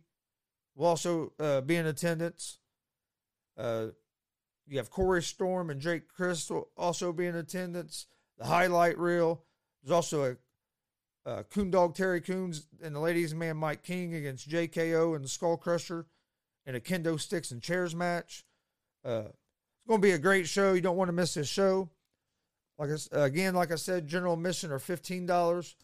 will 0.75 0.87
also 0.87 1.33
uh, 1.39 1.61
be 1.61 1.75
in 1.75 1.85
attendance. 1.85 2.59
Uh, 3.57 3.87
you 4.67 4.77
have 4.77 4.89
Corey 4.89 5.23
Storm 5.23 5.69
and 5.69 5.81
Jake 5.81 6.07
Crystal 6.07 6.69
also 6.77 7.11
be 7.11 7.25
in 7.25 7.35
attendance. 7.35 8.07
The 8.37 8.45
highlight 8.45 8.97
reel. 8.97 9.43
There's 9.83 9.91
also 9.91 10.23
a, 10.23 10.37
a 11.25 11.43
Coon 11.43 11.71
Dog 11.71 11.95
Terry 11.95 12.21
Coons 12.21 12.67
and 12.81 12.95
the 12.95 12.99
ladies' 12.99 13.33
man 13.35 13.57
Mike 13.57 13.83
King 13.83 14.15
against 14.15 14.49
JKO 14.49 15.15
and 15.15 15.23
the 15.23 15.29
Skull 15.29 15.57
Crusher 15.57 16.05
in 16.65 16.75
a 16.75 16.79
kendo 16.79 17.19
sticks 17.19 17.51
and 17.51 17.61
chairs 17.61 17.95
match. 17.95 18.45
Uh, 19.05 19.23
it's 19.25 19.87
going 19.87 20.01
to 20.01 20.07
be 20.07 20.11
a 20.11 20.19
great 20.19 20.47
show. 20.47 20.73
You 20.73 20.81
don't 20.81 20.97
want 20.97 21.09
to 21.09 21.13
miss 21.13 21.33
this 21.33 21.47
show. 21.47 21.89
Like 22.77 22.89
I, 22.91 23.25
again, 23.25 23.55
like 23.55 23.71
I 23.71 23.75
said, 23.75 24.07
general 24.07 24.33
admission 24.33 24.71
are 24.71 24.79
fifteen 24.79 25.25
dollars. 25.25 25.75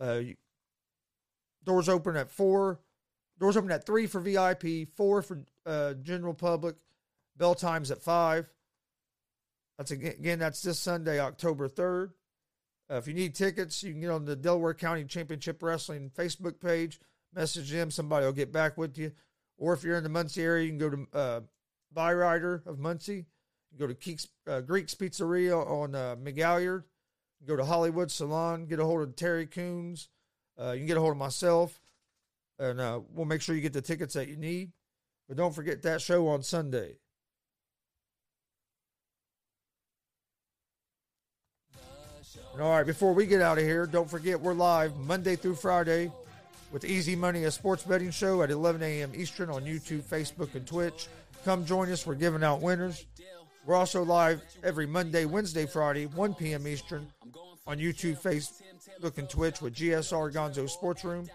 Uh, 0.00 0.20
doors 1.64 1.88
open 1.88 2.16
at 2.16 2.30
four. 2.30 2.80
Doors 3.38 3.56
open 3.56 3.70
at 3.70 3.86
three 3.86 4.06
for 4.06 4.20
VIP, 4.20 4.88
four 4.96 5.22
for 5.22 5.44
uh, 5.66 5.94
general 5.94 6.34
public. 6.34 6.76
Bell 7.36 7.54
times 7.54 7.90
at 7.90 8.02
five. 8.02 8.48
That's 9.78 9.90
again, 9.90 10.14
again 10.18 10.38
that's 10.38 10.62
this 10.62 10.78
Sunday, 10.78 11.20
October 11.20 11.68
third. 11.68 12.12
Uh, 12.90 12.96
if 12.96 13.06
you 13.06 13.14
need 13.14 13.34
tickets, 13.34 13.82
you 13.82 13.92
can 13.92 14.00
get 14.00 14.10
on 14.10 14.24
the 14.24 14.36
Delaware 14.36 14.74
County 14.74 15.04
Championship 15.04 15.62
Wrestling 15.62 16.10
Facebook 16.16 16.60
page. 16.60 17.00
Message 17.34 17.70
them; 17.70 17.90
somebody 17.90 18.26
will 18.26 18.32
get 18.32 18.52
back 18.52 18.76
with 18.76 18.98
you. 18.98 19.12
Or 19.56 19.72
if 19.72 19.82
you're 19.82 19.96
in 19.96 20.02
the 20.02 20.08
Muncie 20.08 20.42
area, 20.42 20.64
you 20.64 20.70
can 20.70 20.78
go 20.78 20.90
to 20.90 21.06
uh, 21.12 21.40
Byrider 21.94 22.66
of 22.66 22.78
Muncie. 22.78 23.26
Go 23.78 23.86
to 23.86 23.94
Keeks, 23.94 24.28
uh, 24.46 24.60
Greek's 24.60 24.94
Pizzeria 24.94 25.66
on 25.66 25.94
uh, 25.94 26.16
McGalliard. 26.16 26.84
go 27.46 27.56
to 27.56 27.64
Hollywood 27.64 28.10
Salon. 28.10 28.66
Get 28.66 28.78
a 28.78 28.84
hold 28.84 29.02
of 29.02 29.16
Terry 29.16 29.46
Coons. 29.46 30.08
Uh, 30.60 30.72
you 30.72 30.78
can 30.78 30.86
get 30.86 30.96
a 30.96 31.00
hold 31.00 31.12
of 31.12 31.18
myself 31.18 31.80
and 32.58 32.80
uh, 32.80 33.00
we'll 33.12 33.26
make 33.26 33.42
sure 33.42 33.54
you 33.54 33.60
get 33.60 33.72
the 33.72 33.82
tickets 33.82 34.14
that 34.14 34.28
you 34.28 34.36
need. 34.36 34.72
But 35.28 35.36
don't 35.36 35.54
forget 35.54 35.82
that 35.82 36.00
show 36.00 36.28
on 36.28 36.42
Sunday. 36.42 36.98
All 42.60 42.70
right, 42.70 42.86
before 42.86 43.12
we 43.12 43.26
get 43.26 43.40
out 43.40 43.58
of 43.58 43.64
here, 43.64 43.84
don't 43.84 44.08
forget 44.08 44.40
we're 44.40 44.54
live 44.54 44.96
Monday 44.96 45.34
through 45.34 45.56
Friday 45.56 46.12
with 46.70 46.84
Easy 46.84 47.16
Money, 47.16 47.44
a 47.44 47.50
sports 47.50 47.82
betting 47.82 48.12
show 48.12 48.42
at 48.42 48.50
11 48.50 48.80
a.m. 48.80 49.10
Eastern 49.12 49.50
on 49.50 49.64
YouTube, 49.64 50.02
Facebook, 50.02 50.54
and 50.54 50.64
Twitch. 50.64 51.08
Come 51.44 51.64
join 51.64 51.90
us. 51.90 52.06
We're 52.06 52.14
giving 52.14 52.44
out 52.44 52.62
winners. 52.62 53.06
We're 53.66 53.74
also 53.74 54.04
live 54.04 54.40
every 54.62 54.86
Monday, 54.86 55.24
Wednesday, 55.24 55.66
Friday, 55.66 56.06
1 56.06 56.34
p.m. 56.34 56.68
Eastern 56.68 57.08
on 57.66 57.78
YouTube, 57.78 58.20
Facebook, 58.22 59.18
and 59.18 59.28
Twitch 59.28 59.60
with 59.60 59.74
GSR 59.74 60.32
Gonzo 60.32 60.70
Sports 60.70 61.04
Room. 61.04 61.28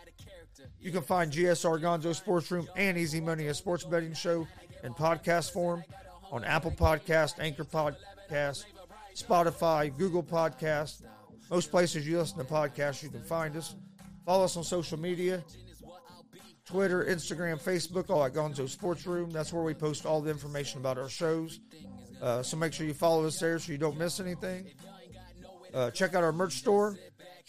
You 0.80 0.92
can 0.92 1.02
find 1.02 1.32
GSR 1.34 1.82
Gonzo 1.82 2.16
Sports 2.16 2.50
Room 2.50 2.68
and 2.78 2.98
Easy 2.98 3.20
Money, 3.20 3.48
a 3.48 3.54
sports 3.54 3.84
betting 3.84 4.14
show 4.14 4.48
in 4.84 4.94
podcast 4.94 5.52
form 5.52 5.84
on 6.32 6.46
Apple 6.46 6.72
Podcast, 6.72 7.40
Anchor 7.40 7.66
Podcast, 7.66 8.64
Spotify, 9.16 9.96
Google 9.98 10.24
Podcast, 10.24 11.04
most 11.50 11.72
places 11.72 12.08
you 12.08 12.20
listen 12.20 12.38
to 12.38 12.44
podcasts, 12.44 13.02
you 13.04 13.10
can 13.10 13.24
find 13.24 13.56
us. 13.56 13.76
Follow 14.26 14.46
us 14.46 14.56
on 14.58 14.64
social 14.64 15.00
media 15.00 15.44
Twitter, 16.66 17.04
Instagram, 17.06 17.60
Facebook, 17.60 18.12
all 18.12 18.24
at 18.24 18.34
Gonzo 18.34 18.70
Sports 18.70 19.08
Room. 19.08 19.32
That's 19.32 19.52
where 19.52 19.64
we 19.64 19.74
post 19.74 20.06
all 20.06 20.22
the 20.22 20.30
information 20.30 20.80
about 20.80 21.00
our 21.00 21.10
shows. 21.10 21.60
Uh, 22.22 22.44
so 22.44 22.58
make 22.58 22.74
sure 22.74 22.86
you 22.86 22.94
follow 22.94 23.26
us 23.26 23.40
there 23.40 23.58
so 23.58 23.72
you 23.72 23.80
don't 23.80 23.98
miss 23.98 24.20
anything. 24.20 24.68
Uh, 25.74 25.90
check 25.90 26.14
out 26.14 26.24
our 26.24 26.32
merch 26.32 26.54
store, 26.54 26.96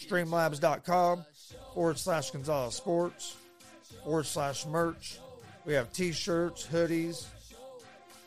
streamlabs.com 0.00 1.24
forward 1.74 1.98
slash 1.98 2.30
Gonzalez 2.30 2.76
Sports 2.76 3.36
forward 4.04 4.26
slash 4.26 4.66
merch. 4.66 5.18
We 5.64 5.74
have 5.74 5.92
t 5.92 6.12
shirts, 6.12 6.66
hoodies, 6.66 7.26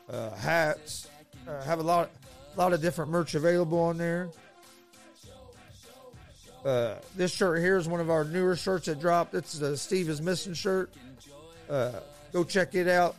uh, 0.09 0.31
hats. 0.35 1.09
Uh, 1.47 1.61
have 1.63 1.79
a 1.79 1.83
lot, 1.83 2.09
lot 2.57 2.73
of 2.73 2.81
different 2.81 3.11
merch 3.11 3.35
available 3.35 3.79
on 3.79 3.97
there. 3.97 4.29
Uh, 6.65 6.95
this 7.15 7.33
shirt 7.33 7.59
here 7.59 7.77
is 7.77 7.87
one 7.87 7.99
of 7.99 8.09
our 8.09 8.23
newer 8.23 8.55
shirts 8.55 8.85
that 8.85 8.99
dropped. 8.99 9.33
It's 9.33 9.59
the 9.59 9.75
Steve 9.75 10.09
is 10.09 10.21
missing 10.21 10.53
shirt. 10.53 10.93
Uh, 11.69 11.91
go 12.31 12.43
check 12.43 12.75
it 12.75 12.87
out. 12.87 13.15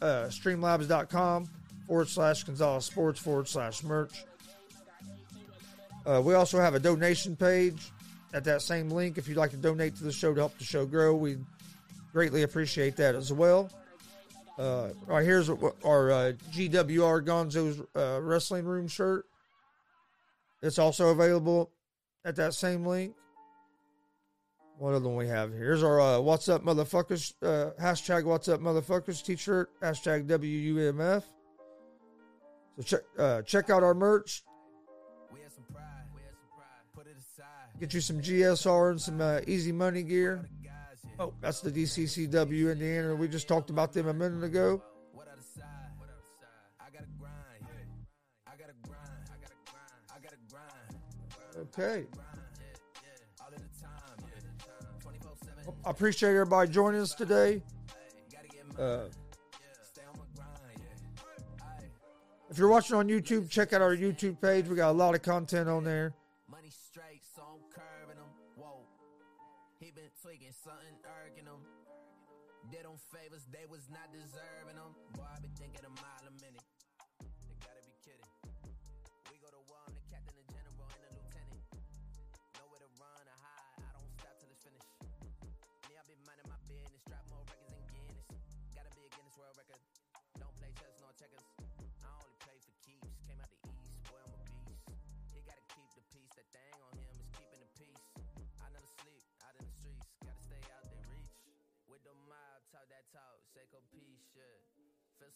Uh, 0.00 0.26
streamlabs.com 0.28 1.48
forward 1.86 2.08
slash 2.08 2.44
Gonzalez 2.44 2.84
Sports 2.84 3.20
forward 3.20 3.48
slash 3.48 3.82
merch. 3.82 4.24
Uh, 6.06 6.22
we 6.24 6.34
also 6.34 6.58
have 6.58 6.74
a 6.74 6.80
donation 6.80 7.36
page 7.36 7.90
at 8.32 8.44
that 8.44 8.62
same 8.62 8.90
link 8.90 9.18
if 9.18 9.28
you'd 9.28 9.36
like 9.36 9.50
to 9.50 9.56
donate 9.56 9.96
to 9.96 10.04
the 10.04 10.12
show 10.12 10.32
to 10.32 10.40
help 10.40 10.56
the 10.58 10.64
show 10.64 10.86
grow. 10.86 11.14
We 11.14 11.36
greatly 12.12 12.42
appreciate 12.42 12.96
that 12.96 13.14
as 13.14 13.32
well. 13.32 13.70
Uh, 14.60 14.90
right 15.06 15.24
here's 15.24 15.48
our 15.48 16.10
uh, 16.10 16.32
GWR 16.52 17.24
Gonzo's 17.24 17.80
uh, 17.96 18.20
Wrestling 18.20 18.66
Room 18.66 18.88
shirt. 18.88 19.24
It's 20.60 20.78
also 20.78 21.08
available 21.08 21.70
at 22.26 22.36
that 22.36 22.52
same 22.52 22.84
link. 22.84 23.14
What 24.76 24.92
other 24.92 25.08
one 25.08 25.16
we 25.16 25.28
have 25.28 25.50
here? 25.50 25.60
Here's 25.60 25.82
our 25.82 25.98
uh, 25.98 26.20
What's 26.20 26.50
Up 26.50 26.62
Motherfuckers 26.62 27.32
uh, 27.40 27.70
hashtag 27.80 28.24
What's 28.24 28.48
Up 28.48 28.60
Motherfuckers 28.60 29.24
t-shirt 29.24 29.70
hashtag 29.80 30.26
WUMF. 30.26 31.22
So 32.76 32.82
check 32.82 33.00
uh, 33.18 33.40
check 33.42 33.70
out 33.70 33.82
our 33.82 33.94
merch. 33.94 34.42
Get 37.80 37.94
you 37.94 38.02
some 38.02 38.20
GSR 38.20 38.90
and 38.90 39.00
some 39.00 39.20
uh, 39.22 39.40
Easy 39.46 39.72
Money 39.72 40.02
gear. 40.02 40.46
Oh, 41.20 41.34
that's 41.42 41.60
the 41.60 41.70
DCCW 41.70 42.72
Indiana. 42.72 43.14
We 43.14 43.28
just 43.28 43.46
talked 43.46 43.68
about 43.68 43.92
them 43.92 44.08
a 44.08 44.14
minute 44.14 44.42
ago. 44.42 44.80
Okay. 51.58 52.06
I 55.84 55.90
appreciate 55.90 56.30
everybody 56.30 56.70
joining 56.70 57.02
us 57.02 57.10
today. 57.10 57.62
Uh, 58.78 59.00
if 62.48 62.56
you're 62.56 62.68
watching 62.68 62.96
on 62.96 63.08
YouTube, 63.08 63.50
check 63.50 63.74
out 63.74 63.82
our 63.82 63.94
YouTube 63.94 64.40
page. 64.40 64.68
We 64.68 64.74
got 64.74 64.90
a 64.90 64.92
lot 64.92 65.14
of 65.14 65.20
content 65.20 65.68
on 65.68 65.84
there. 65.84 66.14
Something, 70.70 70.94
irking 71.02 71.44
them. 71.50 71.62
Did 72.70 72.84
them 72.86 72.98
favors 73.10 73.42
they 73.50 73.66
was 73.66 73.90
not 73.90 74.12
deserving 74.14 74.78
them. 74.78 74.94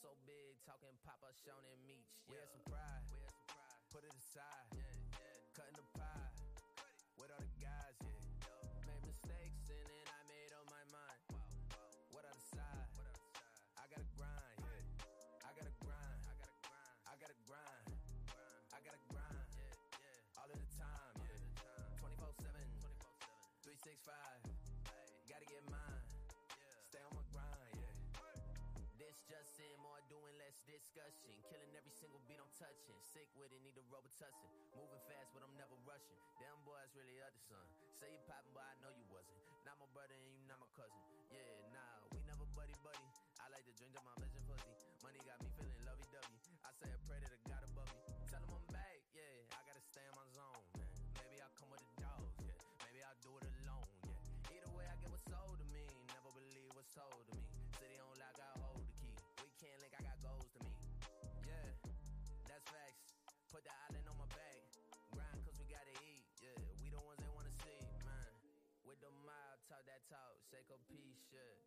So 0.05 0.13
big, 0.29 0.61
talking 0.69 0.93
Papa 1.01 1.33
Sean 1.33 1.65
and 1.65 1.81
Meech. 1.89 2.13
We 2.29 2.37
had 2.37 2.53
some 2.53 2.61
pride, 2.69 3.09
we 3.09 3.25
had 3.25 3.33
some 3.33 3.49
pride. 3.57 3.81
Put 3.89 4.05
it 4.05 4.13
aside, 4.13 4.69
yeah, 4.77 4.85
yeah. 5.17 5.33
Cutting 5.57 5.81
the 5.81 5.89
pie 5.97 6.29
with 7.17 7.33
all 7.33 7.41
the 7.41 7.57
guys, 7.57 7.97
yeah. 8.05 8.85
Made 8.85 9.01
mistakes 9.09 9.65
and 9.73 9.81
then 9.81 10.05
I 10.13 10.21
made 10.29 10.53
up 10.53 10.69
my 10.69 10.85
mind. 10.93 11.21
What 12.13 12.29
other 12.29 12.45
side? 12.53 12.93
I 13.81 13.89
gotta 13.89 14.05
grind, 14.13 14.61
yeah. 14.61 15.49
I 15.49 15.57
gotta 15.57 15.73
grind, 15.81 16.21
I 16.29 16.37
gotta 16.37 16.53
grind, 16.69 17.01
I 17.09 17.15
gotta 17.17 17.41
grind, 17.49 17.89
I 18.77 18.79
gotta 18.85 19.03
grind, 19.09 19.49
yeah, 19.57 19.73
yeah. 20.05 20.37
All 20.37 20.53
of 20.53 20.59
the 20.61 20.69
time, 20.77 21.17
yeah. 21.25 21.97
24 21.97 22.29
7, 22.45 22.61
365. 23.65 24.05
Gotta 25.33 25.49
get 25.49 25.65
mine. 25.73 26.04
Discussion. 30.95 31.35
Killing 31.51 31.75
every 31.75 31.91
single 31.91 32.23
beat 32.31 32.39
I'm 32.39 32.55
touching. 32.55 32.95
Sick 33.03 33.27
with 33.35 33.51
it, 33.51 33.59
need 33.67 33.75
a 33.75 33.83
Robitussin. 33.91 34.47
Moving 34.79 35.03
fast, 35.11 35.35
but 35.35 35.43
I'm 35.43 35.51
never 35.59 35.75
rushing. 35.83 36.15
Damn 36.39 36.55
boy, 36.63 36.79
it's 36.87 36.95
really 36.95 37.19
other 37.19 37.43
son. 37.51 37.67
Say 37.99 38.15
you 38.15 38.23
poppin', 38.31 38.55
but 38.55 38.63
I 38.63 38.79
know 38.79 38.95
you 38.95 39.03
wasn't. 39.11 39.35
Not 39.67 39.75
my 39.83 39.91
brother 39.91 40.15
and 40.15 40.23
you 40.23 40.39
not 40.47 40.63
my 40.63 40.71
cousin. 40.71 41.03
Yeah, 41.35 41.75
nah, 41.75 42.07
we 42.15 42.23
never 42.31 42.47
buddy 42.55 42.79
buddy. 42.87 43.03
I 43.43 43.51
like 43.51 43.67
to 43.67 43.75
drink 43.75 43.91
to 43.99 44.03
my 44.07 44.15
vision 44.23 44.39
pussy. 44.47 44.71
Money 45.03 45.19
got 45.27 45.43
me 45.43 45.51
feeling 45.59 45.83
lovey 45.83 46.07
dovey. 46.15 46.39
I 46.63 46.71
say 46.79 46.87
a 46.95 47.01
prayer 47.11 47.19
to 47.27 47.27
the 47.27 47.43
God 47.43 47.63
above 47.67 47.91
me. 47.91 48.15
Tell 48.31 48.39
him 48.47 48.55
I'm 48.55 48.67
back, 48.71 49.03
yeah. 49.19 49.51
I 49.51 49.67
gotta 49.67 49.83
stay 49.83 50.07
in 50.07 50.15
my 50.15 50.27
zone, 50.31 50.63
man. 50.79 50.95
Maybe 51.19 51.43
I'll 51.43 51.57
come 51.59 51.75
with 51.75 51.83
the 51.83 51.91
dogs, 51.99 52.39
yeah. 52.39 52.55
Maybe 52.87 53.03
I'll 53.03 53.19
do 53.19 53.35
it 53.35 53.51
alone, 53.67 53.91
yeah. 54.07 54.63
Either 54.63 54.71
way, 54.79 54.87
I 54.87 54.95
get 55.03 55.11
what's 55.11 55.27
sold 55.27 55.59
to 55.59 55.67
me. 55.75 55.83
Never 56.07 56.31
believe 56.39 56.71
what's 56.79 56.95
told 56.95 57.19
to 57.19 57.35
me. 57.35 57.44
Talk 70.15 70.39
shake 70.47 70.71
a 70.71 70.79
piece, 70.87 71.19
shit. 71.27 71.59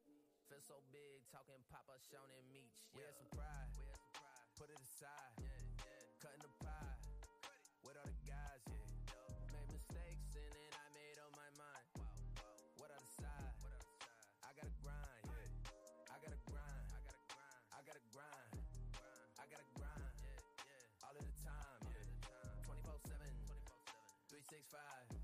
Feel 0.47 0.63
so 0.63 0.79
big, 0.95 1.27
talking 1.27 1.59
Papa 1.67 1.99
Sean 1.99 2.31
and 2.31 2.47
Meech. 2.47 2.87
Yeah. 2.95 2.95
We 2.95 3.01
had 3.03 3.15
some 3.19 3.27
pride, 3.35 3.67
we 3.75 3.83
had 3.83 3.99
some 3.99 4.15
pride. 4.15 4.47
Put 4.55 4.71
it 4.71 4.79
aside, 4.79 5.35
yeah, 5.43 5.59
yeah. 5.83 5.99
Cutting 6.23 6.39
the 6.39 6.53
pie 6.63 6.95
with 7.83 7.99
all 7.99 8.07
the 8.07 8.15
guys, 8.23 8.63
yeah. 8.71 9.51
Made 9.51 9.67
mistakes 9.75 10.31
and 10.31 10.47
then 10.55 10.71
I 10.79 10.85
made 10.95 11.19
up 11.19 11.31
my 11.35 11.51
mind. 11.59 11.87
What 12.79 12.87
other 12.95 13.11
side? 13.19 13.51
I 14.47 14.55
gotta 14.55 14.71
grind, 14.79 15.27
yeah. 15.27 16.07
I 16.07 16.17
gotta 16.23 16.39
grind, 16.47 16.87
I 16.95 17.03
gotta 17.03 17.19
grind, 17.27 17.67
I 17.75 17.81
gotta 17.83 18.05
grind, 18.15 18.55
I 19.35 19.45
gotta 19.51 19.67
grind, 19.75 20.15
yeah, 20.23 20.39
yeah. 20.71 21.03
All 21.03 21.11
of 21.11 21.23
the 21.27 21.35
time, 21.43 21.83
yeah. 21.91 22.63
24 22.63 22.95
7, 23.11 23.19
365. 24.31 25.16